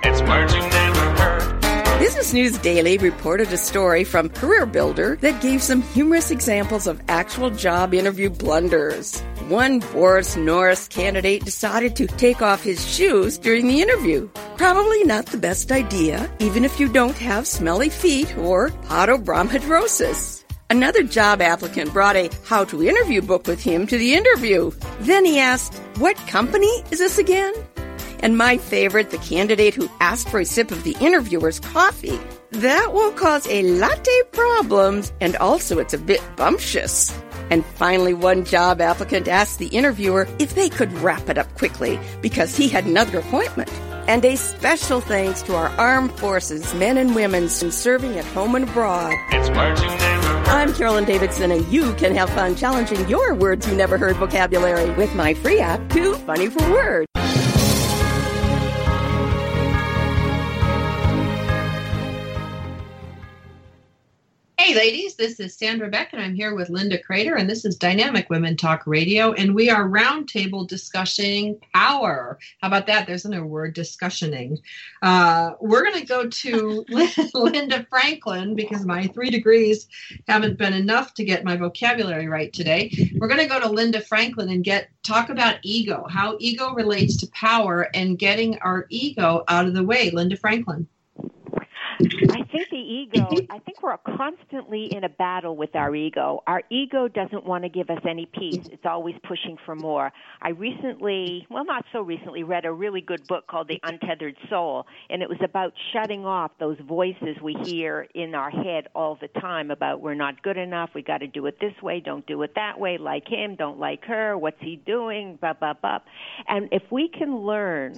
It's 0.04 0.22
words 0.22 0.54
you 0.54 0.60
never 0.60 1.10
heard. 1.20 1.98
Business 1.98 2.32
News 2.32 2.56
Daily 2.58 2.98
reported 2.98 3.52
a 3.52 3.56
story 3.56 4.04
from 4.04 4.28
Career 4.28 4.64
Builder 4.64 5.16
that 5.22 5.42
gave 5.42 5.60
some 5.60 5.82
humorous 5.82 6.30
examples 6.30 6.86
of 6.86 7.02
actual 7.08 7.50
job 7.50 7.92
interview 7.92 8.30
blunders 8.30 9.24
one 9.48 9.78
Boris 9.78 10.36
Norris 10.36 10.88
candidate 10.88 11.44
decided 11.44 11.96
to 11.96 12.06
take 12.06 12.42
off 12.42 12.62
his 12.62 12.86
shoes 12.86 13.38
during 13.38 13.66
the 13.66 13.80
interview. 13.80 14.28
Probably 14.56 15.04
not 15.04 15.26
the 15.26 15.38
best 15.38 15.72
idea, 15.72 16.30
even 16.38 16.64
if 16.64 16.78
you 16.78 16.88
don't 16.88 17.16
have 17.16 17.46
smelly 17.46 17.88
feet 17.88 18.36
or 18.36 18.68
podobromhidrosis. 18.68 20.44
Another 20.70 21.02
job 21.02 21.40
applicant 21.40 21.94
brought 21.94 22.16
a 22.16 22.30
how 22.44 22.64
to 22.64 22.86
interview 22.86 23.22
book 23.22 23.46
with 23.46 23.62
him 23.62 23.86
to 23.86 23.96
the 23.96 24.14
interview. 24.14 24.70
Then 25.00 25.24
he 25.24 25.38
asked, 25.38 25.74
What 25.96 26.16
company 26.26 26.84
is 26.90 26.98
this 26.98 27.16
again? 27.16 27.54
And 28.20 28.36
my 28.36 28.58
favorite, 28.58 29.10
the 29.10 29.18
candidate 29.18 29.74
who 29.74 29.88
asked 30.00 30.28
for 30.28 30.40
a 30.40 30.44
sip 30.44 30.70
of 30.70 30.84
the 30.84 30.96
interviewer's 31.00 31.60
coffee. 31.60 32.18
That 32.50 32.92
will 32.92 33.12
cause 33.12 33.46
a 33.46 33.62
latte 33.62 34.22
problems, 34.32 35.12
and 35.20 35.36
also 35.36 35.78
it's 35.78 35.94
a 35.94 35.98
bit 35.98 36.20
bumptious. 36.36 37.16
And 37.50 37.64
finally, 37.64 38.14
one 38.14 38.44
job 38.44 38.80
applicant 38.80 39.28
asked 39.28 39.58
the 39.58 39.68
interviewer 39.68 40.28
if 40.38 40.54
they 40.54 40.68
could 40.68 40.92
wrap 40.94 41.28
it 41.28 41.38
up 41.38 41.52
quickly 41.56 41.98
because 42.20 42.56
he 42.56 42.68
had 42.68 42.86
another 42.86 43.18
appointment. 43.18 43.70
And 44.08 44.24
a 44.24 44.36
special 44.36 45.00
thanks 45.02 45.42
to 45.42 45.54
our 45.54 45.68
armed 45.68 46.12
forces, 46.12 46.72
men 46.74 46.96
and 46.96 47.14
women 47.14 47.48
serving 47.48 48.18
at 48.18 48.24
home 48.26 48.54
and 48.54 48.68
abroad. 48.68 49.12
It's 49.30 49.50
words 49.50 49.82
you 49.82 49.88
never 49.88 50.26
heard. 50.26 50.48
I'm 50.48 50.72
Carolyn 50.72 51.04
Davidson, 51.04 51.50
and 51.50 51.66
you 51.70 51.92
can 51.94 52.14
have 52.14 52.30
fun 52.30 52.56
challenging 52.56 53.06
your 53.08 53.34
words 53.34 53.68
you 53.68 53.76
never 53.76 53.98
heard 53.98 54.16
vocabulary 54.16 54.90
with 54.92 55.14
my 55.14 55.34
free 55.34 55.60
app, 55.60 55.90
Too 55.90 56.14
Funny 56.14 56.48
for 56.48 56.62
Words. 56.70 57.06
Hey, 64.68 64.74
ladies, 64.74 65.14
this 65.14 65.40
is 65.40 65.56
Sandra 65.56 65.88
Beck, 65.88 66.12
and 66.12 66.20
I'm 66.20 66.34
here 66.34 66.54
with 66.54 66.68
Linda 66.68 67.02
Kreter, 67.02 67.40
and 67.40 67.48
this 67.48 67.64
is 67.64 67.74
Dynamic 67.74 68.28
Women 68.28 68.54
Talk 68.54 68.86
Radio, 68.86 69.32
and 69.32 69.54
we 69.54 69.70
are 69.70 69.88
roundtable 69.88 70.68
discussing 70.68 71.58
power. 71.72 72.38
How 72.60 72.68
about 72.68 72.86
that? 72.88 73.06
There's 73.06 73.24
another 73.24 73.46
word, 73.46 73.72
discussioning. 73.72 74.58
Uh, 75.00 75.52
we're 75.62 75.84
going 75.84 75.98
to 75.98 76.06
go 76.06 76.28
to 76.28 76.84
Linda 77.34 77.86
Franklin 77.88 78.54
because 78.54 78.84
my 78.84 79.06
three 79.06 79.30
degrees 79.30 79.88
haven't 80.28 80.58
been 80.58 80.74
enough 80.74 81.14
to 81.14 81.24
get 81.24 81.44
my 81.44 81.56
vocabulary 81.56 82.28
right 82.28 82.52
today. 82.52 82.92
We're 83.16 83.28
going 83.28 83.40
to 83.40 83.46
go 83.46 83.60
to 83.60 83.70
Linda 83.70 84.02
Franklin 84.02 84.50
and 84.50 84.62
get 84.62 84.90
talk 85.02 85.30
about 85.30 85.60
ego, 85.62 86.04
how 86.10 86.36
ego 86.40 86.74
relates 86.74 87.16
to 87.20 87.26
power, 87.28 87.88
and 87.94 88.18
getting 88.18 88.58
our 88.58 88.84
ego 88.90 89.44
out 89.48 89.64
of 89.64 89.72
the 89.72 89.82
way. 89.82 90.10
Linda 90.10 90.36
Franklin. 90.36 90.86
I 92.00 92.44
think 92.44 92.70
the 92.70 92.76
ego, 92.76 93.28
I 93.50 93.58
think 93.58 93.82
we're 93.82 93.96
constantly 93.98 94.86
in 94.92 95.02
a 95.02 95.08
battle 95.08 95.56
with 95.56 95.74
our 95.74 95.94
ego. 95.94 96.42
Our 96.46 96.62
ego 96.70 97.08
doesn't 97.08 97.44
want 97.44 97.64
to 97.64 97.68
give 97.68 97.90
us 97.90 97.98
any 98.08 98.26
peace. 98.26 98.68
It's 98.70 98.86
always 98.86 99.16
pushing 99.26 99.56
for 99.66 99.74
more. 99.74 100.12
I 100.40 100.50
recently, 100.50 101.46
well, 101.50 101.64
not 101.64 101.84
so 101.92 102.00
recently, 102.00 102.44
read 102.44 102.64
a 102.64 102.72
really 102.72 103.00
good 103.00 103.26
book 103.26 103.48
called 103.48 103.66
The 103.66 103.80
Untethered 103.82 104.36
Soul, 104.48 104.86
and 105.10 105.22
it 105.22 105.28
was 105.28 105.38
about 105.42 105.72
shutting 105.92 106.24
off 106.24 106.52
those 106.60 106.78
voices 106.86 107.36
we 107.42 107.54
hear 107.64 108.06
in 108.14 108.34
our 108.34 108.50
head 108.50 108.88
all 108.94 109.18
the 109.20 109.28
time 109.40 109.70
about 109.72 110.00
we're 110.00 110.14
not 110.14 110.42
good 110.42 110.56
enough, 110.56 110.90
we 110.94 111.02
got 111.02 111.18
to 111.18 111.26
do 111.26 111.46
it 111.46 111.58
this 111.60 111.74
way, 111.82 112.00
don't 112.00 112.26
do 112.26 112.42
it 112.42 112.54
that 112.54 112.78
way, 112.78 112.98
like 112.98 113.26
him, 113.26 113.56
don't 113.56 113.78
like 113.78 114.04
her, 114.04 114.38
what's 114.38 114.60
he 114.60 114.76
doing, 114.76 115.36
blah, 115.40 115.54
blah, 115.54 115.74
blah. 115.74 115.98
And 116.46 116.68
if 116.70 116.82
we 116.92 117.08
can 117.08 117.38
learn, 117.38 117.94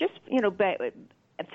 just, 0.00 0.14
you 0.28 0.40
know, 0.40 0.50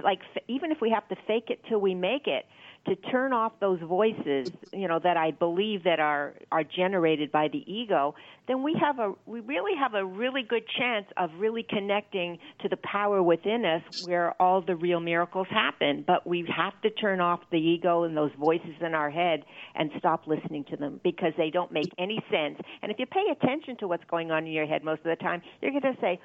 like 0.04 0.20
even 0.48 0.72
if 0.72 0.80
we 0.82 0.90
have 0.90 1.08
to 1.10 1.16
fake 1.28 1.46
it 1.50 1.60
till 1.68 1.80
we 1.80 1.96
make 1.96 2.28
it 2.28 2.46
to 2.88 2.96
turn 3.12 3.32
off 3.32 3.54
those 3.60 3.80
voices 3.82 4.50
you 4.74 4.88
know 4.88 5.00
that 5.00 5.18
i 5.18 5.32
believe 5.32 5.84
that 5.84 6.00
are 6.00 6.34
are 6.52 6.64
generated 6.64 7.32
by 7.32 7.48
the 7.48 7.64
ego 7.72 8.14
then 8.48 8.64
we 8.64 8.76
have 8.80 9.00
a 9.00 9.14
we 9.26 9.40
really 9.40 9.78
have 9.78 9.94
a 9.94 10.04
really 10.04 10.44
good 10.44 10.64
chance 10.78 11.06
of 11.18 11.30
really 11.38 11.64
connecting 11.64 12.38
to 12.62 12.70
the 12.70 12.78
power 12.78 13.22
within 13.22 13.66
us 13.66 14.06
where 14.06 14.34
all 14.42 14.62
the 14.62 14.76
real 14.76 15.00
miracles 15.00 15.48
happen. 15.50 16.04
But 16.06 16.26
we 16.28 16.46
have 16.56 16.74
to 16.82 16.90
turn 16.90 17.22
off 17.22 17.40
the 17.52 17.58
ego 17.58 18.04
and 18.04 18.18
those 18.18 18.32
voices 18.40 18.76
in 18.82 18.94
our 18.94 19.10
head 19.10 19.44
and 19.76 19.92
stop 19.98 20.28
listening 20.28 20.66
to 20.66 20.76
them 20.76 21.00
because 21.04 21.34
they 21.38 21.50
don't 21.50 21.72
make 21.72 21.92
any 21.98 22.20
sense. 22.32 22.60
And 22.82 22.92
if 22.92 23.00
you 23.00 23.06
pay 23.06 23.26
attention 23.32 23.78
to 23.78 23.88
what's 23.88 24.04
going 24.10 24.32
on 24.32 24.46
in 24.46 24.52
your 24.52 24.66
head 24.66 24.84
most 24.84 25.00
of 25.00 25.06
the 25.06 25.16
time 25.16 25.42
you're 25.62 25.72
going 25.72 25.82
to 25.82 26.02
say 26.02 26.20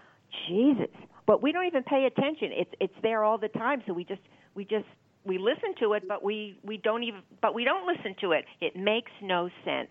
jesus 0.49 0.95
but 1.27 1.43
we 1.43 1.53
don't 1.53 1.67
even 1.67 1.83
pay 1.83 2.07
attention. 2.07 2.51
It's 2.53 2.71
it's 2.81 2.95
there 3.03 3.25
all 3.25 3.39
the 3.39 3.49
time. 3.49 3.83
So 3.87 3.93
we 3.93 4.05
just 4.05 4.23
we 4.55 4.65
just 4.65 4.87
we 5.25 5.39
listen 5.39 5.75
to 5.81 5.93
it, 5.95 6.07
but 6.09 6.23
we 6.23 6.59
we 6.63 6.79
don't 6.79 7.03
even 7.03 7.21
but 7.43 7.55
we 7.55 7.65
don't 7.65 7.87
listen 7.87 8.15
to 8.21 8.33
it. 8.33 8.45
It 8.61 8.77
makes 8.77 9.11
no 9.21 9.51
sense. 9.65 9.91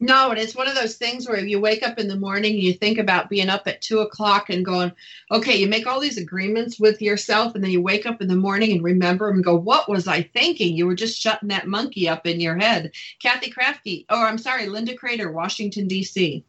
No, 0.00 0.30
and 0.30 0.38
it's 0.38 0.54
one 0.54 0.68
of 0.68 0.76
those 0.76 0.94
things 0.94 1.28
where 1.28 1.44
you 1.44 1.60
wake 1.60 1.84
up 1.84 1.98
in 1.98 2.06
the 2.06 2.16
morning 2.16 2.54
and 2.54 2.62
you 2.62 2.72
think 2.72 2.98
about 2.98 3.28
being 3.28 3.48
up 3.48 3.66
at 3.66 3.82
two 3.82 3.98
o'clock 3.98 4.48
and 4.48 4.64
going, 4.64 4.92
okay, 5.32 5.56
you 5.56 5.66
make 5.66 5.88
all 5.88 5.98
these 5.98 6.18
agreements 6.18 6.78
with 6.78 7.02
yourself, 7.02 7.56
and 7.56 7.64
then 7.64 7.72
you 7.72 7.82
wake 7.82 8.06
up 8.06 8.22
in 8.22 8.28
the 8.28 8.36
morning 8.36 8.70
and 8.70 8.84
remember 8.84 9.26
them 9.26 9.36
and 9.36 9.44
go, 9.44 9.56
what 9.56 9.88
was 9.88 10.06
I 10.06 10.22
thinking? 10.22 10.76
You 10.76 10.86
were 10.86 10.94
just 10.94 11.20
shutting 11.20 11.48
that 11.48 11.66
monkey 11.66 12.08
up 12.08 12.28
in 12.28 12.40
your 12.40 12.56
head. 12.56 12.92
Cathy 13.20 13.50
Krafve, 13.50 14.06
oh, 14.08 14.22
I'm 14.22 14.38
sorry, 14.38 14.68
Linda 14.68 14.96
Kreter, 14.96 15.32
Washington, 15.32 15.88
D.C. 15.88 16.44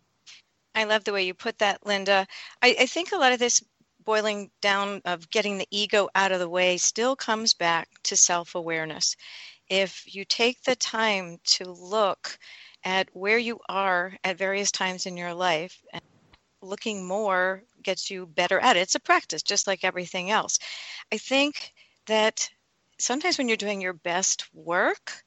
I 0.75 0.85
love 0.85 1.03
the 1.03 1.13
way 1.13 1.23
you 1.23 1.33
put 1.33 1.59
that, 1.59 1.85
Linda. 1.85 2.27
I, 2.61 2.75
I 2.81 2.85
think 2.85 3.11
a 3.11 3.17
lot 3.17 3.33
of 3.33 3.39
this 3.39 3.63
boiling 4.05 4.49
down 4.61 5.01
of 5.05 5.29
getting 5.29 5.57
the 5.57 5.67
ego 5.71 6.09
out 6.15 6.31
of 6.31 6.39
the 6.39 6.49
way 6.49 6.77
still 6.77 7.15
comes 7.15 7.53
back 7.53 7.89
to 8.03 8.17
self 8.17 8.55
awareness. 8.55 9.15
If 9.69 10.15
you 10.15 10.25
take 10.25 10.63
the 10.63 10.75
time 10.75 11.39
to 11.45 11.71
look 11.71 12.37
at 12.83 13.09
where 13.13 13.37
you 13.37 13.59
are 13.69 14.15
at 14.23 14.37
various 14.37 14.71
times 14.71 15.05
in 15.05 15.17
your 15.17 15.33
life, 15.33 15.83
and 15.93 16.01
looking 16.61 17.07
more 17.07 17.63
gets 17.83 18.09
you 18.09 18.25
better 18.25 18.59
at 18.59 18.77
it. 18.77 18.81
It's 18.81 18.95
a 18.95 18.99
practice, 18.99 19.43
just 19.43 19.67
like 19.67 19.83
everything 19.83 20.31
else. 20.31 20.59
I 21.11 21.17
think 21.17 21.73
that 22.07 22.49
sometimes 22.99 23.37
when 23.37 23.47
you're 23.47 23.57
doing 23.57 23.81
your 23.81 23.93
best 23.93 24.45
work, 24.53 25.23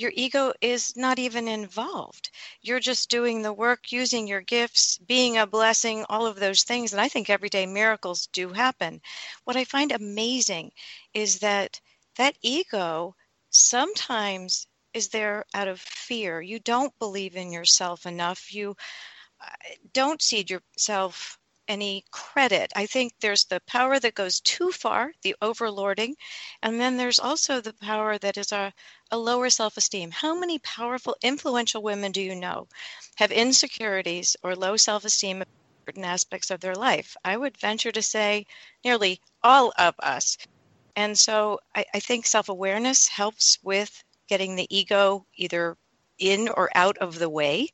your 0.00 0.12
ego 0.14 0.52
is 0.62 0.96
not 0.96 1.18
even 1.18 1.46
involved. 1.46 2.30
You're 2.62 2.80
just 2.80 3.10
doing 3.10 3.42
the 3.42 3.52
work, 3.52 3.92
using 3.92 4.26
your 4.26 4.40
gifts, 4.40 4.98
being 4.98 5.36
a 5.36 5.46
blessing, 5.46 6.04
all 6.08 6.26
of 6.26 6.36
those 6.40 6.62
things. 6.62 6.92
And 6.92 7.00
I 7.00 7.08
think 7.08 7.28
everyday 7.28 7.66
miracles 7.66 8.26
do 8.28 8.48
happen. 8.52 9.00
What 9.44 9.56
I 9.56 9.64
find 9.64 9.92
amazing 9.92 10.72
is 11.12 11.40
that 11.40 11.80
that 12.16 12.36
ego 12.42 13.14
sometimes 13.50 14.66
is 14.94 15.08
there 15.08 15.44
out 15.54 15.68
of 15.68 15.80
fear. 15.80 16.40
You 16.40 16.58
don't 16.58 16.98
believe 16.98 17.36
in 17.36 17.52
yourself 17.52 18.06
enough. 18.06 18.52
You 18.52 18.76
uh, 19.40 19.74
don't 19.92 20.22
see 20.22 20.44
yourself 20.48 21.38
any 21.70 22.04
credit. 22.10 22.72
I 22.76 22.86
think 22.86 23.14
there's 23.20 23.44
the 23.46 23.60
power 23.60 24.00
that 24.00 24.14
goes 24.14 24.40
too 24.40 24.72
far, 24.72 25.12
the 25.22 25.36
overlording, 25.42 26.14
and 26.62 26.80
then 26.80 26.96
there's 26.96 27.18
also 27.20 27.60
the 27.60 27.72
power 27.74 28.18
that 28.18 28.36
is 28.36 28.52
a, 28.52 28.72
a 29.10 29.18
lower 29.18 29.50
self 29.50 29.76
esteem. 29.76 30.10
How 30.10 30.34
many 30.38 30.58
powerful, 30.58 31.16
influential 31.22 31.82
women 31.82 32.12
do 32.12 32.20
you 32.22 32.34
know 32.34 32.68
have 33.16 33.32
insecurities 33.32 34.36
or 34.42 34.56
low 34.56 34.76
self 34.76 35.04
esteem 35.04 35.38
in 35.38 35.44
certain 35.88 36.04
aspects 36.04 36.50
of 36.50 36.60
their 36.60 36.74
life? 36.74 37.16
I 37.24 37.36
would 37.36 37.56
venture 37.58 37.92
to 37.92 38.02
say 38.02 38.46
nearly 38.84 39.20
all 39.42 39.72
of 39.78 39.94
us. 40.00 40.36
And 40.96 41.18
so 41.18 41.60
I, 41.74 41.84
I 41.94 42.00
think 42.00 42.26
self 42.26 42.48
awareness 42.48 43.08
helps 43.08 43.58
with 43.62 44.04
getting 44.28 44.56
the 44.56 44.66
ego 44.76 45.26
either 45.36 45.76
in 46.20 46.48
or 46.48 46.70
out 46.74 46.98
of 46.98 47.18
the 47.18 47.28
way. 47.28 47.68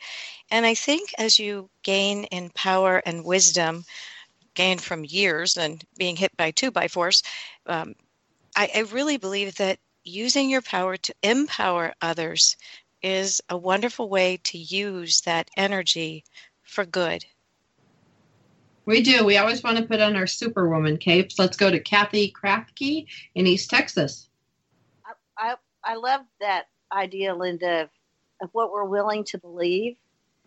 And 0.51 0.64
I 0.64 0.74
think 0.74 1.11
as 1.18 1.38
you 1.38 1.68
gain 1.82 2.24
in 2.24 2.51
power 2.51 3.03
and 3.05 3.24
wisdom, 3.24 3.84
gained 4.55 4.80
from 4.80 5.05
years 5.05 5.57
and 5.59 5.84
being 5.99 6.16
hit 6.16 6.34
by 6.36 6.53
two 6.53 6.70
by 6.70 6.88
force, 6.88 7.22
um, 7.66 7.94
I, 8.57 8.70
I 8.74 8.80
really 8.80 9.18
believe 9.18 9.57
that 9.57 9.78
using 10.05 10.49
your 10.49 10.62
power 10.62 10.97
to 10.97 11.14
empower 11.22 11.92
others 12.01 12.57
is 13.03 13.42
a 13.49 13.57
wonderful 13.57 14.09
way 14.09 14.38
to 14.44 14.59
use 14.59 15.20
that 15.22 15.51
energy 15.57 16.24
for 16.62 16.86
good. 16.86 17.24
We 18.86 19.03
do. 19.03 19.24
We 19.24 19.36
always 19.36 19.62
want 19.62 19.78
to 19.78 19.84
put 19.84 20.01
on 20.01 20.16
our 20.16 20.28
superwoman 20.28 20.97
capes. 20.99 21.38
Let's 21.38 21.57
go 21.57 21.70
to 21.70 21.80
Cathy 21.80 22.32
Krafve 22.32 23.07
in 23.34 23.47
East 23.47 23.68
Texas. 23.68 24.28
I, 25.05 25.12
I, 25.36 25.55
I 25.84 25.94
love 25.97 26.20
that 26.40 26.66
idea, 26.92 27.34
Linda, 27.34 27.90
of 28.41 28.51
what 28.53 28.72
we're 28.72 28.84
willing 28.84 29.24
to 29.24 29.39
believe 29.39 29.97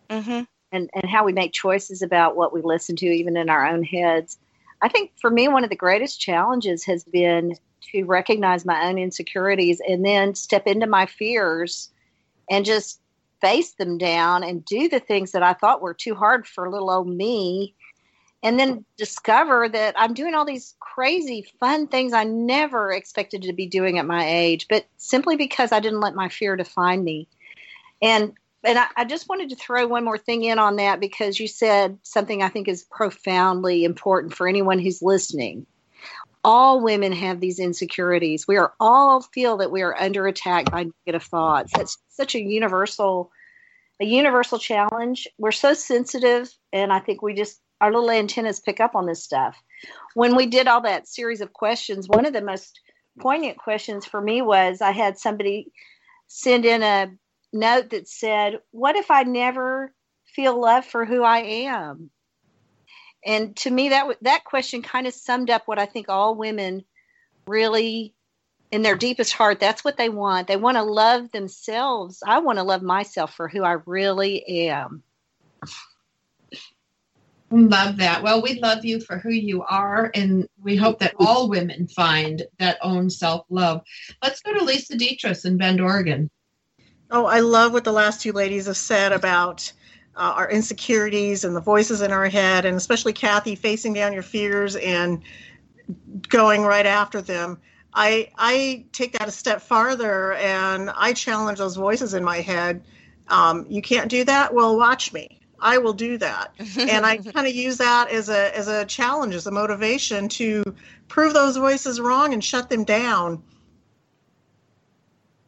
mm-hmm. 0.08 0.42
and, 0.72 0.90
and 0.92 1.04
how 1.08 1.24
we 1.24 1.32
make 1.32 1.52
choices 1.52 2.02
about 2.02 2.36
what 2.36 2.52
we 2.52 2.62
listen 2.62 2.96
to, 2.96 3.06
even 3.06 3.36
in 3.36 3.50
our 3.50 3.66
own 3.66 3.82
heads. 3.82 4.38
I 4.82 4.88
think 4.88 5.12
for 5.20 5.30
me, 5.30 5.48
one 5.48 5.64
of 5.64 5.70
the 5.70 5.76
greatest 5.76 6.20
challenges 6.20 6.84
has 6.84 7.04
been 7.04 7.56
to 7.92 8.04
recognize 8.04 8.64
my 8.64 8.86
own 8.86 8.98
insecurities 8.98 9.80
and 9.86 10.04
then 10.04 10.34
step 10.34 10.66
into 10.66 10.86
my 10.86 11.06
fears 11.06 11.90
and 12.50 12.64
just 12.64 13.00
face 13.40 13.72
them 13.72 13.98
down 13.98 14.42
and 14.42 14.64
do 14.64 14.88
the 14.88 15.00
things 15.00 15.32
that 15.32 15.42
I 15.42 15.54
thought 15.54 15.82
were 15.82 15.94
too 15.94 16.14
hard 16.14 16.46
for 16.46 16.68
little 16.70 16.90
old 16.90 17.08
me. 17.08 17.74
And 18.42 18.58
then 18.58 18.86
discover 18.96 19.68
that 19.68 19.94
I'm 19.98 20.14
doing 20.14 20.34
all 20.34 20.46
these 20.46 20.74
crazy, 20.80 21.46
fun 21.60 21.86
things 21.86 22.14
I 22.14 22.24
never 22.24 22.90
expected 22.90 23.42
to 23.42 23.52
be 23.52 23.66
doing 23.66 23.98
at 23.98 24.06
my 24.06 24.26
age, 24.26 24.66
but 24.68 24.86
simply 24.96 25.36
because 25.36 25.72
I 25.72 25.80
didn't 25.80 26.00
let 26.00 26.14
my 26.14 26.30
fear 26.30 26.56
define 26.56 27.04
me. 27.04 27.28
And 28.02 28.32
and 28.62 28.78
I, 28.78 28.86
I, 28.96 29.04
just 29.04 29.28
wanted 29.28 29.48
to 29.50 29.56
throw 29.56 29.86
one 29.86 30.04
more 30.04 30.18
thing 30.18 30.44
in 30.44 30.58
on 30.58 30.76
that 30.76 31.00
because 31.00 31.40
you 31.40 31.48
said 31.48 31.98
something 32.02 32.42
I 32.42 32.50
think 32.50 32.68
is 32.68 32.84
profoundly 32.90 33.84
important 33.84 34.34
for 34.34 34.46
anyone 34.46 34.78
who's 34.78 35.00
listening. 35.00 35.66
All 36.44 36.82
women 36.82 37.12
have 37.12 37.40
these 37.40 37.58
insecurities. 37.58 38.46
We 38.46 38.58
are 38.58 38.74
all 38.78 39.22
feel 39.22 39.56
that 39.58 39.70
we 39.70 39.80
are 39.80 39.98
under 39.98 40.26
attack 40.26 40.70
by 40.70 40.90
negative 41.06 41.26
thoughts. 41.26 41.72
That's 41.74 41.96
such 42.10 42.34
a 42.34 42.40
universal, 42.40 43.30
a 43.98 44.04
universal 44.04 44.58
challenge. 44.58 45.26
We're 45.38 45.52
so 45.52 45.72
sensitive, 45.72 46.50
and 46.70 46.92
I 46.92 46.98
think 46.98 47.22
we 47.22 47.32
just 47.34 47.60
our 47.80 47.90
little 47.90 48.10
antennas 48.10 48.60
pick 48.60 48.78
up 48.78 48.94
on 48.94 49.06
this 49.06 49.24
stuff. 49.24 49.56
When 50.14 50.36
we 50.36 50.46
did 50.46 50.66
all 50.66 50.82
that 50.82 51.08
series 51.08 51.40
of 51.40 51.54
questions, 51.54 52.08
one 52.08 52.26
of 52.26 52.34
the 52.34 52.42
most 52.42 52.78
poignant 53.18 53.58
questions 53.58 54.04
for 54.04 54.20
me 54.20 54.42
was 54.42 54.82
I 54.82 54.92
had 54.92 55.18
somebody 55.18 55.72
send 56.26 56.64
in 56.64 56.82
a 56.82 57.10
note 57.52 57.90
that 57.90 58.08
said, 58.08 58.60
What 58.70 58.96
if 58.96 59.10
I 59.10 59.22
never 59.22 59.92
feel 60.34 60.60
love 60.60 60.84
for 60.84 61.04
who 61.04 61.22
I 61.22 61.38
am? 61.38 62.10
And 63.24 63.56
to 63.58 63.70
me, 63.70 63.90
that 63.90 64.16
that 64.22 64.44
question 64.44 64.82
kind 64.82 65.06
of 65.06 65.14
summed 65.14 65.50
up 65.50 65.62
what 65.66 65.78
I 65.78 65.86
think 65.86 66.08
all 66.08 66.34
women 66.34 66.84
really, 67.46 68.14
in 68.70 68.82
their 68.82 68.96
deepest 68.96 69.32
heart, 69.32 69.60
that's 69.60 69.84
what 69.84 69.96
they 69.96 70.08
want. 70.08 70.46
They 70.46 70.56
want 70.56 70.76
to 70.76 70.82
love 70.82 71.30
themselves. 71.32 72.22
I 72.26 72.38
want 72.38 72.58
to 72.58 72.62
love 72.62 72.82
myself 72.82 73.34
for 73.34 73.48
who 73.48 73.64
I 73.64 73.76
really 73.84 74.68
am. 74.68 75.02
Love 77.50 77.96
that. 77.96 78.22
Well, 78.22 78.40
we 78.42 78.60
love 78.60 78.84
you 78.84 79.00
for 79.00 79.18
who 79.18 79.30
you 79.30 79.64
are, 79.64 80.12
and 80.14 80.46
we 80.62 80.76
hope 80.76 81.00
that 81.00 81.14
all 81.18 81.48
women 81.48 81.88
find 81.88 82.44
that 82.60 82.78
own 82.80 83.10
self 83.10 83.44
love. 83.50 83.82
Let's 84.22 84.40
go 84.40 84.54
to 84.54 84.64
Lisa 84.64 84.96
Detres 84.96 85.44
in 85.44 85.56
Bend, 85.58 85.80
Oregon. 85.80 86.30
Oh, 87.10 87.26
I 87.26 87.40
love 87.40 87.72
what 87.72 87.84
the 87.84 87.92
last 87.92 88.20
two 88.20 88.32
ladies 88.32 88.66
have 88.66 88.76
said 88.76 89.12
about 89.12 89.72
uh, 90.16 90.34
our 90.36 90.50
insecurities 90.50 91.44
and 91.44 91.54
the 91.54 91.60
voices 91.60 92.02
in 92.02 92.12
our 92.12 92.28
head, 92.28 92.64
and 92.64 92.76
especially 92.76 93.12
Cathy 93.12 93.54
facing 93.54 93.92
down 93.92 94.12
your 94.12 94.22
fears 94.22 94.76
and 94.76 95.22
going 96.28 96.62
right 96.62 96.86
after 96.86 97.20
them. 97.20 97.58
I 97.92 98.30
I 98.36 98.84
take 98.92 99.12
that 99.18 99.28
a 99.28 99.32
step 99.32 99.60
farther 99.62 100.34
and 100.34 100.90
I 100.90 101.12
challenge 101.12 101.58
those 101.58 101.76
voices 101.76 102.14
in 102.14 102.22
my 102.22 102.40
head. 102.40 102.84
Um, 103.28 103.66
you 103.68 103.82
can't 103.82 104.08
do 104.08 104.24
that. 104.24 104.54
Well, 104.54 104.76
watch 104.76 105.12
me. 105.12 105.40
I 105.60 105.78
will 105.78 105.92
do 105.92 106.16
that. 106.18 106.54
and 106.78 107.04
I 107.04 107.18
kind 107.18 107.46
of 107.46 107.54
use 107.54 107.78
that 107.78 108.10
as 108.10 108.28
a 108.28 108.56
as 108.56 108.68
a 108.68 108.84
challenge, 108.84 109.34
as 109.34 109.46
a 109.46 109.50
motivation 109.50 110.28
to 110.30 110.62
prove 111.08 111.34
those 111.34 111.56
voices 111.56 112.00
wrong 112.00 112.32
and 112.32 112.42
shut 112.42 112.70
them 112.70 112.84
down. 112.84 113.42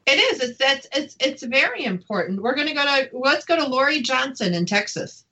It 0.06 0.18
is. 0.18 0.40
It's 0.40 0.60
it's 0.60 0.86
it's, 0.92 1.16
it's 1.20 1.42
very 1.42 1.84
important. 1.84 2.42
We're 2.42 2.54
going 2.54 2.68
to 2.68 2.74
go 2.74 2.84
to 2.84 3.08
let's 3.12 3.44
go 3.44 3.56
to 3.56 3.66
Laurie 3.66 4.02
Johnson 4.02 4.54
in 4.54 4.66
Texas. 4.66 5.24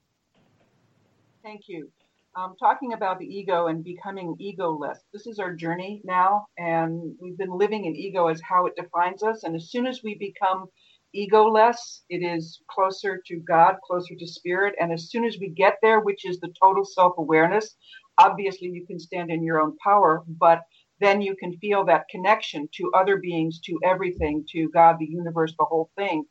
Thank 1.43 1.63
you. 1.69 1.91
Um, 2.37 2.55
talking 2.61 2.93
about 2.93 3.19
the 3.19 3.27
ego 3.27 3.67
and 3.67 3.83
becoming 3.83 4.37
egoless. 4.41 4.99
This 5.13 5.27
is 5.27 5.41
our 5.41 5.53
journey 5.53 6.01
now, 6.05 6.47
and 6.57 7.15
we've 7.21 7.37
been 7.37 7.51
living 7.51 7.87
in 7.87 7.97
ego 7.97 8.29
as 8.29 8.41
how 8.41 8.67
it 8.67 8.77
defines 8.77 9.25
us. 9.25 9.43
And 9.43 9.57
as 9.57 9.71
soon 9.71 9.87
as 9.87 10.03
we 10.05 10.15
become 10.15 10.69
egoless. 11.15 12.01
It 12.09 12.19
is 12.19 12.61
closer 12.69 13.21
to 13.27 13.37
God, 13.41 13.77
closer 13.85 14.15
to 14.15 14.27
spirit. 14.27 14.75
And 14.81 14.93
as 14.93 15.11
soon 15.11 15.25
as 15.25 15.39
we 15.41 15.49
get 15.49 15.77
there, 15.83 16.01
which 16.01 16.25
is 16.25 16.39
the 16.41 16.53
total 16.63 16.85
self 16.85 17.15
awareness, 17.19 17.77
obviously 18.19 18.69
you 18.69 18.87
can 18.87 18.99
stand 18.99 19.31
in 19.31 19.43
your 19.43 19.61
own 19.61 19.77
power, 19.83 20.23
but 20.29 20.63
then 21.01 21.23
you 21.23 21.37
can 21.37 21.57
feel 21.59 21.85
that 21.87 22.09
connection 22.11 22.69
to 22.75 22.91
other 22.95 23.19
beings, 23.19 23.61
to 23.61 23.79
everything, 23.85 24.45
to 24.51 24.69
God, 24.71 24.97
the 24.99 25.07
universe, 25.07 25.55
the 25.59 25.65
whole 25.65 25.91
thing. 25.97 26.25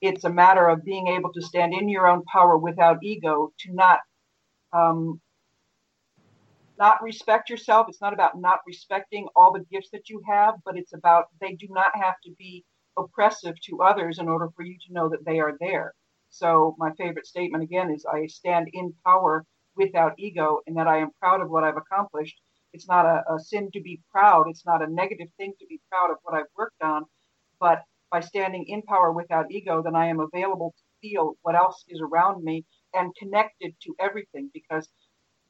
It's 0.00 0.24
a 0.24 0.30
matter 0.30 0.68
of 0.68 0.84
being 0.84 1.08
able 1.08 1.32
to 1.32 1.42
stand 1.42 1.74
in 1.74 1.88
your 1.88 2.06
own 2.08 2.22
power 2.24 2.58
without 2.58 3.02
ego, 3.02 3.52
to 3.60 3.74
not 3.74 4.00
um, 4.72 5.20
not 6.78 7.02
respect 7.02 7.50
yourself. 7.50 7.86
It's 7.88 8.00
not 8.00 8.12
about 8.12 8.40
not 8.40 8.60
respecting 8.66 9.28
all 9.36 9.52
the 9.52 9.64
gifts 9.72 9.90
that 9.92 10.08
you 10.10 10.22
have, 10.28 10.56
but 10.64 10.76
it's 10.76 10.92
about 10.94 11.26
they 11.40 11.54
do 11.54 11.68
not 11.70 11.92
have 11.94 12.14
to 12.24 12.32
be 12.38 12.64
oppressive 12.98 13.54
to 13.62 13.82
others 13.82 14.18
in 14.18 14.28
order 14.28 14.48
for 14.56 14.64
you 14.64 14.76
to 14.86 14.92
know 14.92 15.08
that 15.08 15.24
they 15.24 15.40
are 15.40 15.56
there. 15.60 15.94
So, 16.30 16.74
my 16.78 16.90
favorite 16.98 17.26
statement 17.26 17.64
again 17.64 17.90
is 17.90 18.06
I 18.06 18.26
stand 18.26 18.68
in 18.72 18.94
power 19.06 19.44
without 19.76 20.14
ego 20.18 20.60
and 20.66 20.76
that 20.76 20.88
I 20.88 20.98
am 20.98 21.10
proud 21.20 21.40
of 21.40 21.50
what 21.50 21.64
I've 21.64 21.76
accomplished. 21.76 22.40
It's 22.76 22.88
not 22.88 23.06
a, 23.06 23.24
a 23.34 23.40
sin 23.40 23.70
to 23.72 23.80
be 23.80 24.00
proud, 24.12 24.44
it's 24.48 24.66
not 24.66 24.82
a 24.82 24.92
negative 24.92 25.28
thing 25.38 25.54
to 25.58 25.66
be 25.66 25.80
proud 25.90 26.10
of 26.10 26.18
what 26.24 26.34
I've 26.36 26.52
worked 26.56 26.82
on. 26.82 27.04
But 27.58 27.82
by 28.12 28.20
standing 28.20 28.66
in 28.68 28.82
power 28.82 29.12
without 29.12 29.50
ego, 29.50 29.82
then 29.82 29.96
I 29.96 30.06
am 30.08 30.20
available 30.20 30.74
to 30.76 30.84
feel 31.08 31.34
what 31.42 31.56
else 31.56 31.84
is 31.88 32.02
around 32.02 32.44
me 32.44 32.64
and 32.94 33.16
connected 33.16 33.74
to 33.84 33.96
everything 33.98 34.50
because 34.52 34.88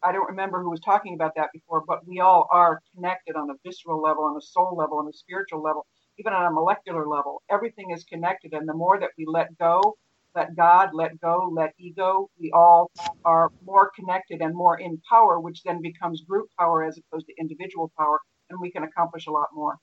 I 0.04 0.12
don't 0.12 0.30
remember 0.30 0.62
who 0.62 0.70
was 0.70 0.80
talking 0.80 1.14
about 1.14 1.32
that 1.36 1.50
before, 1.52 1.82
but 1.86 2.06
we 2.06 2.20
all 2.20 2.46
are 2.52 2.80
connected 2.94 3.34
on 3.34 3.50
a 3.50 3.54
visceral 3.64 4.00
level, 4.00 4.24
on 4.24 4.36
a 4.36 4.40
soul 4.40 4.76
level, 4.78 4.98
on 4.98 5.08
a 5.08 5.12
spiritual 5.12 5.62
level 5.62 5.84
even 6.18 6.32
on 6.32 6.46
a 6.46 6.50
molecular 6.50 7.06
level, 7.06 7.42
everything 7.50 7.90
is 7.90 8.04
connected. 8.04 8.52
And 8.52 8.68
the 8.68 8.74
more 8.74 8.98
that 9.00 9.10
we 9.18 9.26
let 9.26 9.56
go, 9.58 9.96
let 10.36 10.54
God, 10.54 10.90
let 10.92 11.18
go, 11.20 11.50
let 11.52 11.72
ego, 11.78 12.30
we 12.38 12.52
all 12.52 12.90
are 13.24 13.50
more 13.64 13.90
connected 13.96 14.42
and 14.42 14.54
more 14.54 14.78
in 14.78 15.00
power, 15.10 15.40
which 15.40 15.62
then 15.64 15.80
becomes 15.80 16.20
group 16.20 16.48
power 16.58 16.84
as 16.84 16.98
opposed 16.98 17.26
to 17.26 17.32
individual 17.40 17.90
power, 17.98 18.20
and 18.50 18.60
we 18.60 18.70
can 18.70 18.84
accomplish 18.84 19.26
a 19.26 19.32
lot 19.32 19.48
more. 19.52 19.76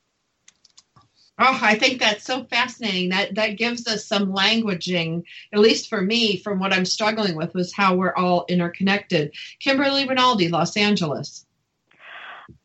Oh, 1.39 1.59
I 1.63 1.75
think 1.75 1.99
that's 1.99 2.23
so 2.23 2.43
fascinating. 2.45 3.09
That 3.09 3.33
that 3.33 3.57
gives 3.57 3.87
us 3.87 4.05
some 4.05 4.33
languaging, 4.33 5.23
at 5.51 5.59
least 5.59 5.89
for 5.89 5.99
me, 5.99 6.37
from 6.37 6.59
what 6.59 6.71
I'm 6.71 6.85
struggling 6.85 7.35
with, 7.35 7.55
was 7.55 7.73
how 7.73 7.95
we're 7.95 8.13
all 8.15 8.45
interconnected. 8.49 9.33
Kimberly 9.59 10.07
Rinaldi, 10.07 10.49
Los 10.49 10.77
Angeles. 10.77 11.47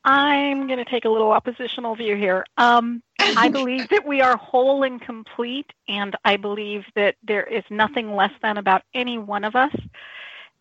I'm 0.08 0.66
going 0.66 0.78
to 0.78 0.86
take 0.86 1.04
a 1.04 1.10
little 1.10 1.32
oppositional 1.32 1.94
view 1.94 2.16
here. 2.16 2.46
Um, 2.56 3.02
I 3.18 3.48
believe 3.52 3.90
that 3.90 4.06
we 4.06 4.22
are 4.22 4.38
whole 4.38 4.82
and 4.82 4.98
complete, 4.98 5.70
and 5.86 6.16
I 6.24 6.38
believe 6.38 6.84
that 6.94 7.16
there 7.22 7.44
is 7.44 7.62
nothing 7.68 8.16
less 8.16 8.32
than 8.40 8.56
about 8.56 8.80
any 8.94 9.18
one 9.18 9.44
of 9.44 9.54
us. 9.54 9.74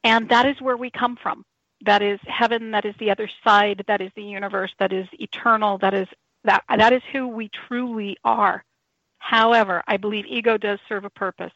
And 0.04 0.28
that 0.28 0.46
is 0.46 0.60
where 0.60 0.76
we 0.76 0.92
come 0.92 1.16
from. 1.16 1.46
That 1.86 2.02
is 2.02 2.20
heaven, 2.28 2.72
that 2.72 2.84
is 2.84 2.96
the 3.00 3.10
other 3.10 3.30
side, 3.42 3.86
that 3.88 4.02
is 4.02 4.12
the 4.18 4.24
universe, 4.24 4.74
that 4.80 4.92
is 4.92 5.08
eternal, 5.14 5.78
that 5.78 5.94
is 5.94 6.10
that 6.44 6.64
that 6.68 6.92
is 6.92 7.02
who 7.14 7.30
we 7.30 7.50
truly 7.68 8.18
are. 8.26 8.66
However, 9.20 9.84
I 9.88 9.98
believe 9.98 10.26
ego 10.26 10.58
does 10.58 10.80
serve 10.88 11.04
a 11.04 11.10
purpose. 11.10 11.52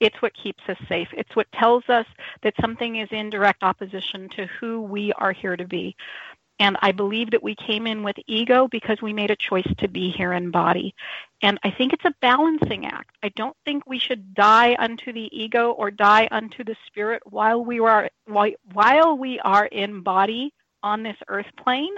It's 0.00 0.20
what 0.20 0.32
keeps 0.34 0.62
us 0.68 0.76
safe. 0.88 1.08
It's 1.12 1.36
what 1.36 1.50
tells 1.52 1.88
us 1.88 2.06
that 2.42 2.54
something 2.60 2.96
is 2.96 3.08
in 3.12 3.30
direct 3.30 3.62
opposition 3.62 4.28
to 4.30 4.46
who 4.46 4.80
we 4.80 5.12
are 5.12 5.32
here 5.32 5.56
to 5.56 5.66
be. 5.66 5.94
And 6.58 6.76
I 6.80 6.92
believe 6.92 7.30
that 7.32 7.42
we 7.42 7.54
came 7.54 7.86
in 7.86 8.02
with 8.02 8.16
ego 8.26 8.68
because 8.68 9.02
we 9.02 9.12
made 9.12 9.30
a 9.30 9.36
choice 9.36 9.66
to 9.78 9.88
be 9.88 10.10
here 10.10 10.32
in 10.32 10.50
body. 10.50 10.94
And 11.40 11.58
I 11.64 11.70
think 11.70 11.92
it's 11.92 12.04
a 12.04 12.14
balancing 12.20 12.86
act. 12.86 13.16
I 13.22 13.30
don't 13.30 13.56
think 13.64 13.86
we 13.86 13.98
should 13.98 14.34
die 14.34 14.76
unto 14.78 15.12
the 15.12 15.28
ego 15.36 15.72
or 15.72 15.90
die 15.90 16.28
unto 16.30 16.62
the 16.62 16.76
spirit 16.86 17.22
while 17.26 17.64
we 17.64 17.80
are 17.80 18.10
while 18.26 19.18
we 19.18 19.40
are 19.40 19.66
in 19.66 20.02
body 20.02 20.52
on 20.82 21.02
this 21.02 21.16
earth 21.28 21.50
plane. 21.56 21.94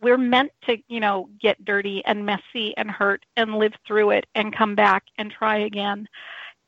We're 0.00 0.18
meant 0.18 0.50
to, 0.66 0.78
you 0.88 1.00
know, 1.00 1.28
get 1.40 1.64
dirty 1.64 2.04
and 2.04 2.26
messy 2.26 2.76
and 2.76 2.90
hurt 2.90 3.24
and 3.36 3.54
live 3.54 3.72
through 3.86 4.10
it 4.10 4.26
and 4.34 4.54
come 4.54 4.74
back 4.74 5.04
and 5.16 5.30
try 5.30 5.58
again. 5.58 6.08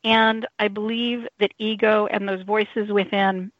And 0.05 0.47
I 0.57 0.69
believe 0.69 1.27
that 1.39 1.51
ego 1.57 2.07
and 2.07 2.27
those 2.27 2.43
voices 2.43 2.89
within 2.89 3.51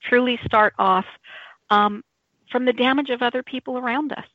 truly 0.00 0.38
start 0.44 0.74
off 0.78 1.06
um, 1.70 2.04
from 2.54 2.66
the 2.66 2.72
damage 2.72 3.10
of 3.10 3.20
other 3.20 3.42
people 3.42 3.76
around 3.78 4.12
us. 4.12 4.26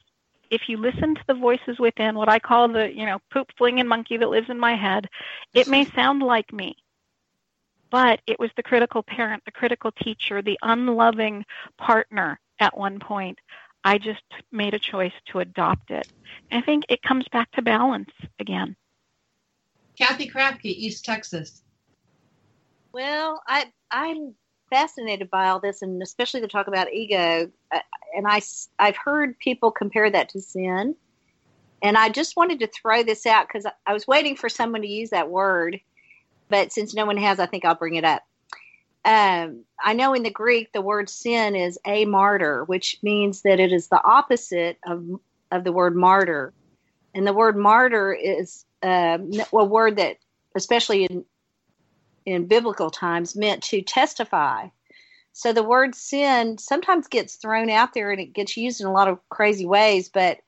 If 0.51 0.63
you 0.67 0.75
listen 0.75 1.15
to 1.15 1.23
the 1.25 1.33
voices 1.33 1.79
within, 1.79 2.15
what 2.15 2.27
I 2.27 2.37
call 2.37 2.67
the, 2.67 2.93
you 2.93 3.05
know, 3.05 3.19
poop 3.31 3.47
flinging 3.57 3.87
monkey 3.87 4.17
that 4.17 4.29
lives 4.29 4.49
in 4.49 4.59
my 4.59 4.75
head, 4.75 5.07
it 5.53 5.69
may 5.69 5.85
sound 5.85 6.21
like 6.21 6.51
me, 6.51 6.75
but 7.89 8.19
it 8.27 8.37
was 8.37 8.49
the 8.57 8.63
critical 8.63 9.03
parent, 9.03 9.45
the 9.45 9.53
critical 9.53 9.93
teacher, 10.03 10.41
the 10.41 10.59
unloving 10.63 11.45
partner 11.77 12.41
at 12.59 12.77
one 12.77 12.99
point. 12.99 13.39
I 13.85 13.97
just 13.97 14.19
made 14.51 14.73
a 14.73 14.79
choice 14.79 15.13
to 15.27 15.39
adopt 15.39 15.89
it. 15.89 16.11
And 16.51 16.61
I 16.61 16.65
think 16.65 16.83
it 16.89 17.01
comes 17.01 17.23
back 17.31 17.49
to 17.51 17.61
balance 17.61 18.11
again. 18.37 18.75
Cathy 19.97 20.29
Krafve, 20.29 20.65
East 20.65 21.05
Texas. 21.05 21.61
Well, 22.91 23.41
I 23.47 23.71
I'm 23.89 24.35
fascinated 24.69 25.29
by 25.29 25.49
all 25.49 25.59
this, 25.59 25.81
and 25.81 26.01
especially 26.01 26.41
the 26.41 26.47
talk 26.47 26.67
about 26.67 26.93
ego. 26.93 27.49
Uh, 27.71 27.79
and 28.15 28.27
I, 28.27 28.41
I've 28.77 28.97
heard 28.97 29.37
people 29.39 29.71
compare 29.71 30.09
that 30.09 30.29
to 30.29 30.41
sin. 30.41 30.95
And 31.81 31.97
I 31.97 32.09
just 32.09 32.35
wanted 32.35 32.59
to 32.59 32.67
throw 32.67 33.03
this 33.03 33.25
out 33.25 33.47
because 33.47 33.65
I 33.85 33.93
was 33.93 34.07
waiting 34.07 34.35
for 34.35 34.49
someone 34.49 34.81
to 34.81 34.87
use 34.87 35.11
that 35.11 35.29
word. 35.29 35.79
But 36.49 36.73
since 36.73 36.93
no 36.93 37.05
one 37.05 37.17
has, 37.17 37.39
I 37.39 37.45
think 37.45 37.63
I'll 37.63 37.75
bring 37.75 37.95
it 37.95 38.03
up. 38.03 38.23
Um, 39.05 39.63
I 39.81 39.93
know 39.93 40.13
in 40.13 40.23
the 40.23 40.29
Greek, 40.29 40.73
the 40.73 40.81
word 40.81 41.09
sin 41.09 41.55
is 41.55 41.79
hamartia, 41.85 42.67
which 42.67 42.97
means 43.01 43.43
that 43.43 43.59
it 43.59 43.71
is 43.71 43.87
the 43.87 44.03
opposite 44.03 44.77
of, 44.85 45.05
of 45.51 45.63
the 45.63 45.71
word 45.71 45.95
martyr. 45.95 46.53
And 47.13 47.25
the 47.25 47.33
word 47.33 47.55
martyr 47.55 48.13
is 48.13 48.65
um, 48.83 49.31
a 49.53 49.65
word 49.65 49.97
that, 49.97 50.17
especially 50.55 51.05
in 51.05 51.23
in 52.29 52.47
biblical 52.47 52.89
times 52.89 53.35
meant 53.35 53.63
to 53.63 53.81
testify. 53.81 54.67
So 55.33 55.53
the 55.53 55.63
word 55.63 55.95
sin 55.95 56.57
sometimes 56.57 57.07
gets 57.07 57.35
thrown 57.35 57.69
out 57.69 57.93
there 57.93 58.11
and 58.11 58.19
it 58.19 58.33
gets 58.33 58.57
used 58.57 58.81
in 58.81 58.87
a 58.87 58.91
lot 58.91 59.07
of 59.07 59.19
crazy 59.29 59.65
ways, 59.65 60.09
but 60.09 60.39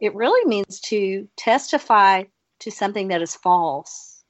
it 0.00 0.14
really 0.14 0.44
means 0.48 0.80
to 0.80 1.28
testify 1.36 2.24
to 2.60 2.70
something 2.70 3.08
that 3.08 3.22
is 3.22 3.36
false, 3.36 4.24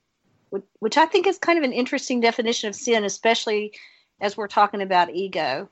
which 0.80 0.96
I 0.96 1.06
think 1.06 1.26
is 1.26 1.38
kind 1.38 1.58
of 1.58 1.64
an 1.64 1.72
interesting 1.72 2.20
definition 2.20 2.68
of 2.68 2.74
sin, 2.74 3.04
especially 3.04 3.72
as 4.20 4.36
we're 4.36 4.48
talking 4.48 4.82
about 4.82 5.14
ego. 5.14 5.68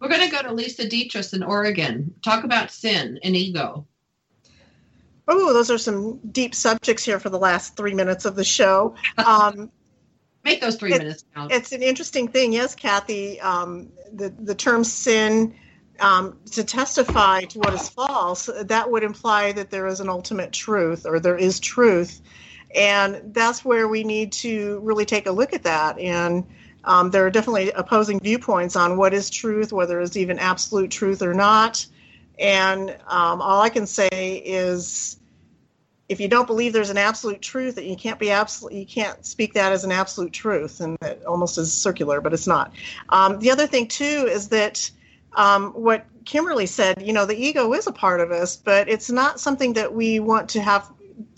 We're 0.00 0.08
going 0.08 0.28
to 0.28 0.34
go 0.34 0.42
to 0.42 0.52
Lisa 0.52 0.86
Detres 0.88 1.34
in 1.34 1.42
Oregon. 1.42 2.14
Talk 2.22 2.44
about 2.44 2.70
sin 2.70 3.18
and 3.22 3.36
ego. 3.36 3.86
Oh, 5.32 5.52
those 5.52 5.70
are 5.70 5.78
some 5.78 6.18
deep 6.32 6.54
subjects 6.56 7.04
here 7.04 7.20
for 7.20 7.30
the 7.30 7.38
last 7.38 7.76
three 7.76 7.94
minutes 7.94 8.24
of 8.24 8.34
the 8.36 8.44
show. 8.44 8.94
Um, 9.18 9.70
Make 10.42 10.60
those 10.60 10.76
three 10.76 10.92
It- 10.92 10.98
minutes 10.98 11.24
count. 11.34 11.52
It's 11.52 11.72
an 11.72 11.82
interesting 11.82 12.26
thing, 12.28 12.52
yes, 12.52 12.74
Cathy. 12.74 13.40
Um, 13.40 13.90
the 14.12 14.30
the 14.30 14.54
term 14.54 14.82
sin 14.84 15.54
um, 16.00 16.38
to 16.52 16.64
testify 16.64 17.42
to 17.42 17.58
what 17.58 17.74
is 17.74 17.88
false 17.90 18.48
that 18.62 18.90
would 18.90 19.04
imply 19.04 19.52
that 19.52 19.70
there 19.70 19.86
is 19.86 20.00
an 20.00 20.08
ultimate 20.08 20.50
truth 20.52 21.04
or 21.06 21.20
there 21.20 21.36
is 21.36 21.60
truth, 21.60 22.22
and 22.74 23.34
that's 23.34 23.64
where 23.64 23.86
we 23.86 24.02
need 24.02 24.32
to 24.32 24.80
really 24.82 25.04
take 25.04 25.26
a 25.26 25.30
look 25.30 25.52
at 25.52 25.62
that. 25.64 25.98
And 25.98 26.46
um, 26.84 27.10
there 27.10 27.26
are 27.26 27.30
definitely 27.30 27.70
opposing 27.72 28.18
viewpoints 28.18 28.74
on 28.76 28.96
what 28.96 29.12
is 29.12 29.28
truth, 29.28 29.72
whether 29.72 30.00
it's 30.00 30.16
even 30.16 30.38
absolute 30.38 30.90
truth 30.90 31.20
or 31.22 31.34
not. 31.34 31.86
And 32.38 32.90
um, 33.06 33.42
all 33.42 33.60
I 33.60 33.68
can 33.68 33.86
say 33.86 34.42
is 34.46 35.19
if 36.10 36.18
you 36.18 36.26
don't 36.26 36.48
believe 36.48 36.72
there's 36.72 36.90
an 36.90 36.98
absolute 36.98 37.40
truth 37.40 37.76
that 37.76 37.84
you 37.84 37.94
can't 37.94 38.18
be 38.18 38.32
absolute 38.32 38.74
you 38.74 38.84
can't 38.84 39.24
speak 39.24 39.54
that 39.54 39.70
as 39.70 39.84
an 39.84 39.92
absolute 39.92 40.32
truth 40.32 40.80
and 40.80 40.98
it 41.02 41.24
almost 41.24 41.56
is 41.56 41.72
circular 41.72 42.20
but 42.20 42.34
it's 42.34 42.48
not. 42.48 42.72
Um, 43.10 43.38
the 43.38 43.50
other 43.50 43.66
thing 43.66 43.86
too 43.86 44.28
is 44.28 44.48
that 44.48 44.90
um, 45.34 45.70
what 45.70 46.04
kimberly 46.24 46.66
said 46.66 47.00
you 47.00 47.12
know 47.12 47.24
the 47.24 47.36
ego 47.36 47.72
is 47.72 47.86
a 47.86 47.92
part 47.92 48.20
of 48.20 48.32
us 48.32 48.56
but 48.56 48.88
it's 48.88 49.08
not 49.08 49.38
something 49.38 49.72
that 49.74 49.94
we 49.94 50.18
want 50.18 50.48
to 50.50 50.60
have 50.60 50.92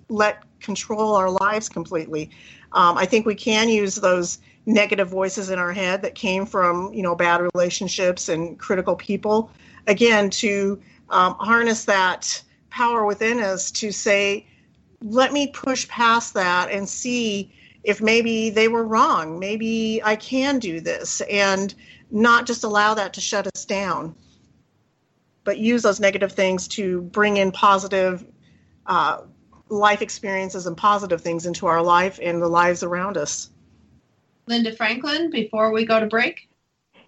let 0.08 0.42
control 0.60 1.14
our 1.14 1.30
lives 1.30 1.68
completely. 1.68 2.30
Um, 2.72 2.96
i 2.96 3.04
think 3.04 3.26
we 3.26 3.34
can 3.34 3.68
use 3.68 3.96
those 3.96 4.38
negative 4.64 5.08
voices 5.08 5.50
in 5.50 5.58
our 5.58 5.72
head 5.72 6.00
that 6.02 6.14
came 6.14 6.46
from 6.46 6.94
you 6.94 7.02
know 7.02 7.14
bad 7.14 7.42
relationships 7.54 8.30
and 8.30 8.58
critical 8.58 8.96
people 8.96 9.50
again 9.86 10.30
to 10.30 10.80
um, 11.10 11.34
harness 11.34 11.84
that 11.84 12.42
power 12.70 13.04
within 13.04 13.38
us 13.38 13.70
to 13.70 13.92
say 13.92 14.46
let 15.02 15.32
me 15.32 15.48
push 15.48 15.88
past 15.88 16.34
that 16.34 16.70
and 16.70 16.88
see 16.88 17.52
if 17.84 18.00
maybe 18.00 18.50
they 18.50 18.68
were 18.68 18.84
wrong. 18.84 19.38
Maybe 19.38 20.00
I 20.02 20.16
can 20.16 20.58
do 20.58 20.80
this 20.80 21.20
and 21.22 21.74
not 22.10 22.46
just 22.46 22.64
allow 22.64 22.94
that 22.94 23.14
to 23.14 23.20
shut 23.20 23.46
us 23.54 23.64
down, 23.64 24.14
but 25.44 25.58
use 25.58 25.82
those 25.82 26.00
negative 26.00 26.32
things 26.32 26.68
to 26.68 27.02
bring 27.02 27.38
in 27.38 27.50
positive 27.50 28.24
uh, 28.86 29.22
life 29.68 30.02
experiences 30.02 30.66
and 30.66 30.76
positive 30.76 31.20
things 31.20 31.46
into 31.46 31.66
our 31.66 31.82
life 31.82 32.20
and 32.22 32.40
the 32.40 32.48
lives 32.48 32.82
around 32.82 33.16
us. 33.16 33.50
Linda 34.46 34.74
Franklin, 34.74 35.30
before 35.30 35.72
we 35.72 35.84
go 35.84 35.98
to 35.98 36.06
break. 36.06 36.48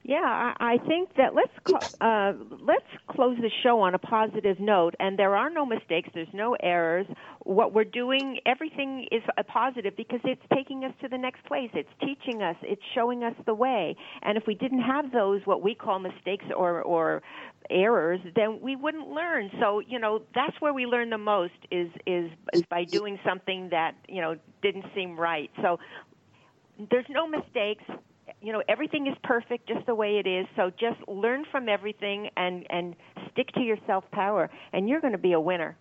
Yeah, 0.05 0.19
I 0.61 0.75
I 0.75 0.79
think 0.87 1.11
that 1.17 1.35
let's 1.35 1.53
uh, 2.01 2.35
let's 2.61 2.87
close 3.11 3.37
the 3.39 3.51
show 3.63 3.81
on 3.81 3.95
a 3.95 3.99
positive 3.99 4.61
note. 4.61 4.95
And 5.01 5.19
there 5.19 5.35
are 5.35 5.51
no 5.51 5.67
mistakes. 5.67 6.11
There's 6.15 6.33
no 6.35 6.57
errors. 6.63 7.07
What 7.45 7.75
we're 7.75 7.85
doing, 7.85 8.39
everything 8.47 9.07
is 9.11 9.23
a 9.39 9.45
positive 9.45 9.97
because 9.97 10.21
it's 10.25 10.43
taking 10.55 10.85
us 10.85 10.93
to 11.03 11.09
the 11.09 11.19
next 11.19 11.45
place. 11.47 11.71
It's 11.75 11.89
teaching 12.01 12.43
us. 12.43 12.57
It's 12.63 12.83
showing 12.95 13.25
us 13.25 13.35
the 13.47 13.55
way. 13.55 13.97
And 14.23 14.39
if 14.39 14.45
we 14.47 14.55
didn't 14.55 14.83
have 14.83 15.11
those, 15.11 15.41
what 15.47 15.63
we 15.63 15.75
call 15.75 15.99
mistakes 15.99 16.45
or 16.57 16.83
or 16.83 17.23
errors, 17.71 18.21
then 18.37 18.61
we 18.61 18.77
wouldn't 18.77 19.09
learn. 19.09 19.51
So 19.59 19.81
you 19.81 19.99
know 19.99 20.23
that's 20.35 20.61
where 20.61 20.75
we 20.75 20.87
learn 20.87 21.11
the 21.11 21.19
most 21.19 21.55
is 21.71 21.91
is 22.07 22.31
is 22.53 22.65
by 22.71 22.85
doing 22.85 23.19
something 23.27 23.71
that 23.71 23.95
you 24.09 24.21
know 24.21 24.37
didn't 24.63 24.85
seem 24.95 25.19
right. 25.19 25.51
So 25.63 25.79
there's 26.91 27.07
no 27.09 27.27
mistakes 27.27 27.85
you 28.41 28.53
know 28.53 28.62
everything 28.68 29.07
is 29.07 29.14
perfect 29.22 29.68
just 29.68 29.87
the 29.87 29.95
way 29.95 30.18
it 30.18 30.27
is. 30.29 30.47
So 30.57 30.70
just 30.70 30.99
learn 31.09 31.45
from 31.51 31.68
everything 31.68 32.31
and 32.37 32.66
and 32.70 32.97
stick 33.33 33.49
to 33.55 33.61
your 33.61 33.79
self 33.87 34.05
power 34.12 34.51
and 34.72 34.89
you're 34.89 35.01
going 35.01 35.12
to 35.12 35.18
be 35.18 35.33
a 35.33 35.41
winner 35.41 35.77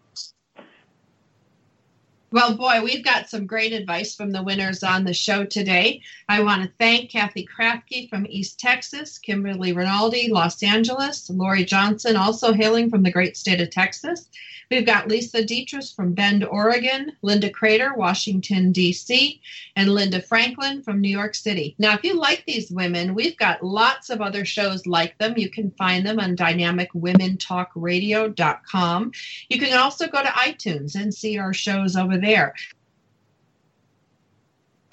Well, 2.33 2.57
boy, 2.57 2.81
we've 2.81 3.05
got 3.05 3.29
some 3.29 3.45
great 3.45 3.73
advice 3.73 4.15
from 4.15 4.31
the 4.31 4.41
winners 4.41 4.81
on 4.81 5.03
the 5.03 5.13
show 5.13 5.45
today. 5.45 6.01
I 6.27 6.41
want 6.41 6.63
to 6.63 6.71
thank 6.79 7.11
Cathy 7.11 7.45
Krafve 7.45 8.09
from 8.09 8.25
East 8.27 8.59
Texas, 8.59 9.19
Kimberly 9.19 9.71
Rinaldi, 9.71 10.31
Los 10.31 10.63
Angeles, 10.63 11.29
Laurie 11.29 11.63
Johnson, 11.63 12.15
also 12.15 12.51
hailing 12.51 12.89
from 12.89 13.03
the 13.03 13.11
great 13.11 13.37
state 13.37 13.61
of 13.61 13.69
Texas. 13.69 14.29
We've 14.71 14.85
got 14.85 15.07
Lisa 15.07 15.43
Detres 15.43 15.95
from 15.95 16.13
Bend, 16.13 16.43
Oregon, 16.43 17.11
Linda 17.21 17.51
Kreter, 17.51 17.95
Washington, 17.95 18.71
D.C., 18.71 19.39
and 19.75 19.89
Linda 19.89 20.19
Franklin 20.19 20.81
from 20.81 20.99
New 20.99 21.09
York 21.09 21.35
City. 21.35 21.75
Now, 21.77 21.93
if 21.93 22.03
you 22.03 22.15
like 22.15 22.43
these 22.47 22.71
women, 22.71 23.13
we've 23.13 23.37
got 23.37 23.63
lots 23.63 24.09
of 24.09 24.21
other 24.21 24.45
shows 24.45 24.87
like 24.87 25.15
them. 25.19 25.35
You 25.37 25.51
can 25.51 25.69
find 25.77 26.03
them 26.03 26.19
on 26.19 26.35
dynamicwomentalkradio.com. 26.35 29.11
You 29.49 29.59
can 29.59 29.77
also 29.77 30.07
go 30.07 30.23
to 30.23 30.29
iTunes 30.29 30.95
and 30.95 31.13
see 31.13 31.37
our 31.37 31.53
shows 31.53 31.95
over 31.95 32.17
there 32.23 32.53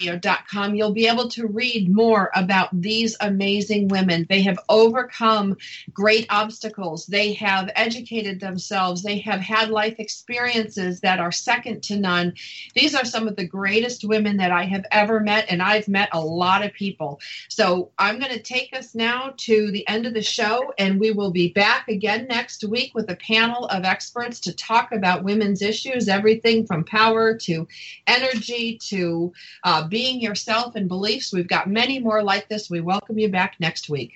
radio.com, 0.01 0.75
you'll 0.75 0.93
be 0.93 1.07
able 1.07 1.29
to 1.29 1.47
read 1.47 1.93
more 1.93 2.31
about 2.35 2.69
these 2.73 3.15
amazing 3.19 3.87
women. 3.87 4.25
They 4.29 4.41
have 4.43 4.59
overcome 4.69 5.57
great 5.93 6.25
obstacles. 6.29 7.05
They 7.05 7.33
have 7.33 7.69
educated 7.75 8.39
themselves. 8.39 9.03
They 9.03 9.19
have 9.19 9.39
had 9.39 9.69
life 9.69 9.95
experiences 9.99 11.01
that 11.01 11.19
are 11.19 11.31
second 11.31 11.83
to 11.83 11.97
none. 11.97 12.33
These 12.73 12.95
are 12.95 13.05
some 13.05 13.27
of 13.27 13.35
the 13.35 13.47
greatest 13.47 14.03
women 14.03 14.37
that 14.37 14.51
I 14.51 14.63
have 14.63 14.85
ever 14.91 15.19
met, 15.19 15.45
and 15.49 15.61
I've 15.61 15.87
met 15.87 16.09
a 16.11 16.21
lot 16.21 16.65
of 16.65 16.73
people. 16.73 17.19
So 17.49 17.91
I'm 17.97 18.19
going 18.19 18.31
to 18.31 18.41
take 18.41 18.75
us 18.75 18.95
now 18.95 19.33
to 19.37 19.71
the 19.71 19.87
end 19.87 20.05
of 20.05 20.13
the 20.13 20.21
show, 20.21 20.73
and 20.77 20.99
we 20.99 21.11
will 21.11 21.31
be 21.31 21.49
back 21.49 21.87
again 21.87 22.27
next 22.27 22.63
week 22.63 22.93
with 22.95 23.09
a 23.09 23.15
panel 23.15 23.65
of 23.67 23.83
experts 23.83 24.39
to 24.41 24.53
talk 24.53 24.91
about 24.91 25.23
women's 25.23 25.61
issues, 25.61 26.07
everything 26.07 26.65
from 26.65 26.83
power 26.83 27.37
to 27.37 27.67
energy 28.07 28.77
to 28.77 29.33
uh, 29.63 29.87
being 29.91 30.21
yourself 30.21 30.75
and 30.75 30.87
beliefs. 30.87 31.31
We've 31.31 31.47
got 31.47 31.69
many 31.69 31.99
more 31.99 32.23
like 32.23 32.47
this. 32.47 32.69
We 32.69 32.81
welcome 32.81 33.19
you 33.19 33.29
back 33.29 33.57
next 33.59 33.89
week. 33.89 34.13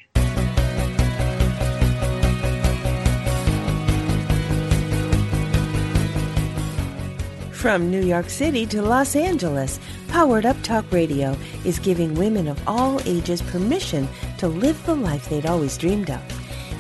From 7.52 7.92
New 7.92 8.04
York 8.04 8.30
City 8.30 8.66
to 8.68 8.82
Los 8.82 9.16
Angeles, 9.16 9.80
Powered 10.08 10.46
Up 10.46 10.56
Talk 10.64 10.86
Radio 10.92 11.36
is 11.66 11.80
giving 11.80 12.14
women 12.14 12.48
of 12.48 12.62
all 12.68 13.02
ages 13.06 13.42
permission 13.42 14.08
to 14.38 14.48
live 14.48 14.84
the 14.86 14.96
life 14.96 15.28
they'd 15.30 15.46
always 15.46 15.78
dreamed 15.78 16.10
of. 16.10 16.22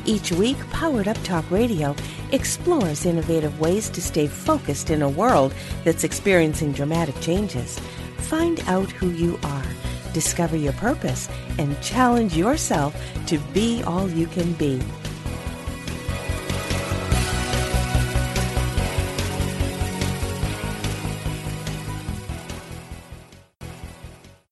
Each 0.05 0.31
week, 0.31 0.57
Powered 0.69 1.07
Up 1.07 1.17
Talk 1.23 1.49
Radio 1.49 1.95
explores 2.31 3.05
innovative 3.05 3.59
ways 3.59 3.89
to 3.89 4.01
stay 4.01 4.27
focused 4.27 4.91
in 4.91 5.01
a 5.01 5.09
world 5.09 5.53
that's 5.83 6.03
experiencing 6.03 6.71
dramatic 6.71 7.19
changes. 7.19 7.79
Find 8.17 8.59
out 8.67 8.91
who 8.91 9.11
you 9.11 9.39
are, 9.43 9.65
discover 10.13 10.57
your 10.57 10.73
purpose, 10.73 11.29
and 11.57 11.79
challenge 11.81 12.35
yourself 12.35 12.95
to 13.27 13.37
be 13.53 13.83
all 13.83 14.09
you 14.09 14.27
can 14.27 14.53
be. 14.53 14.81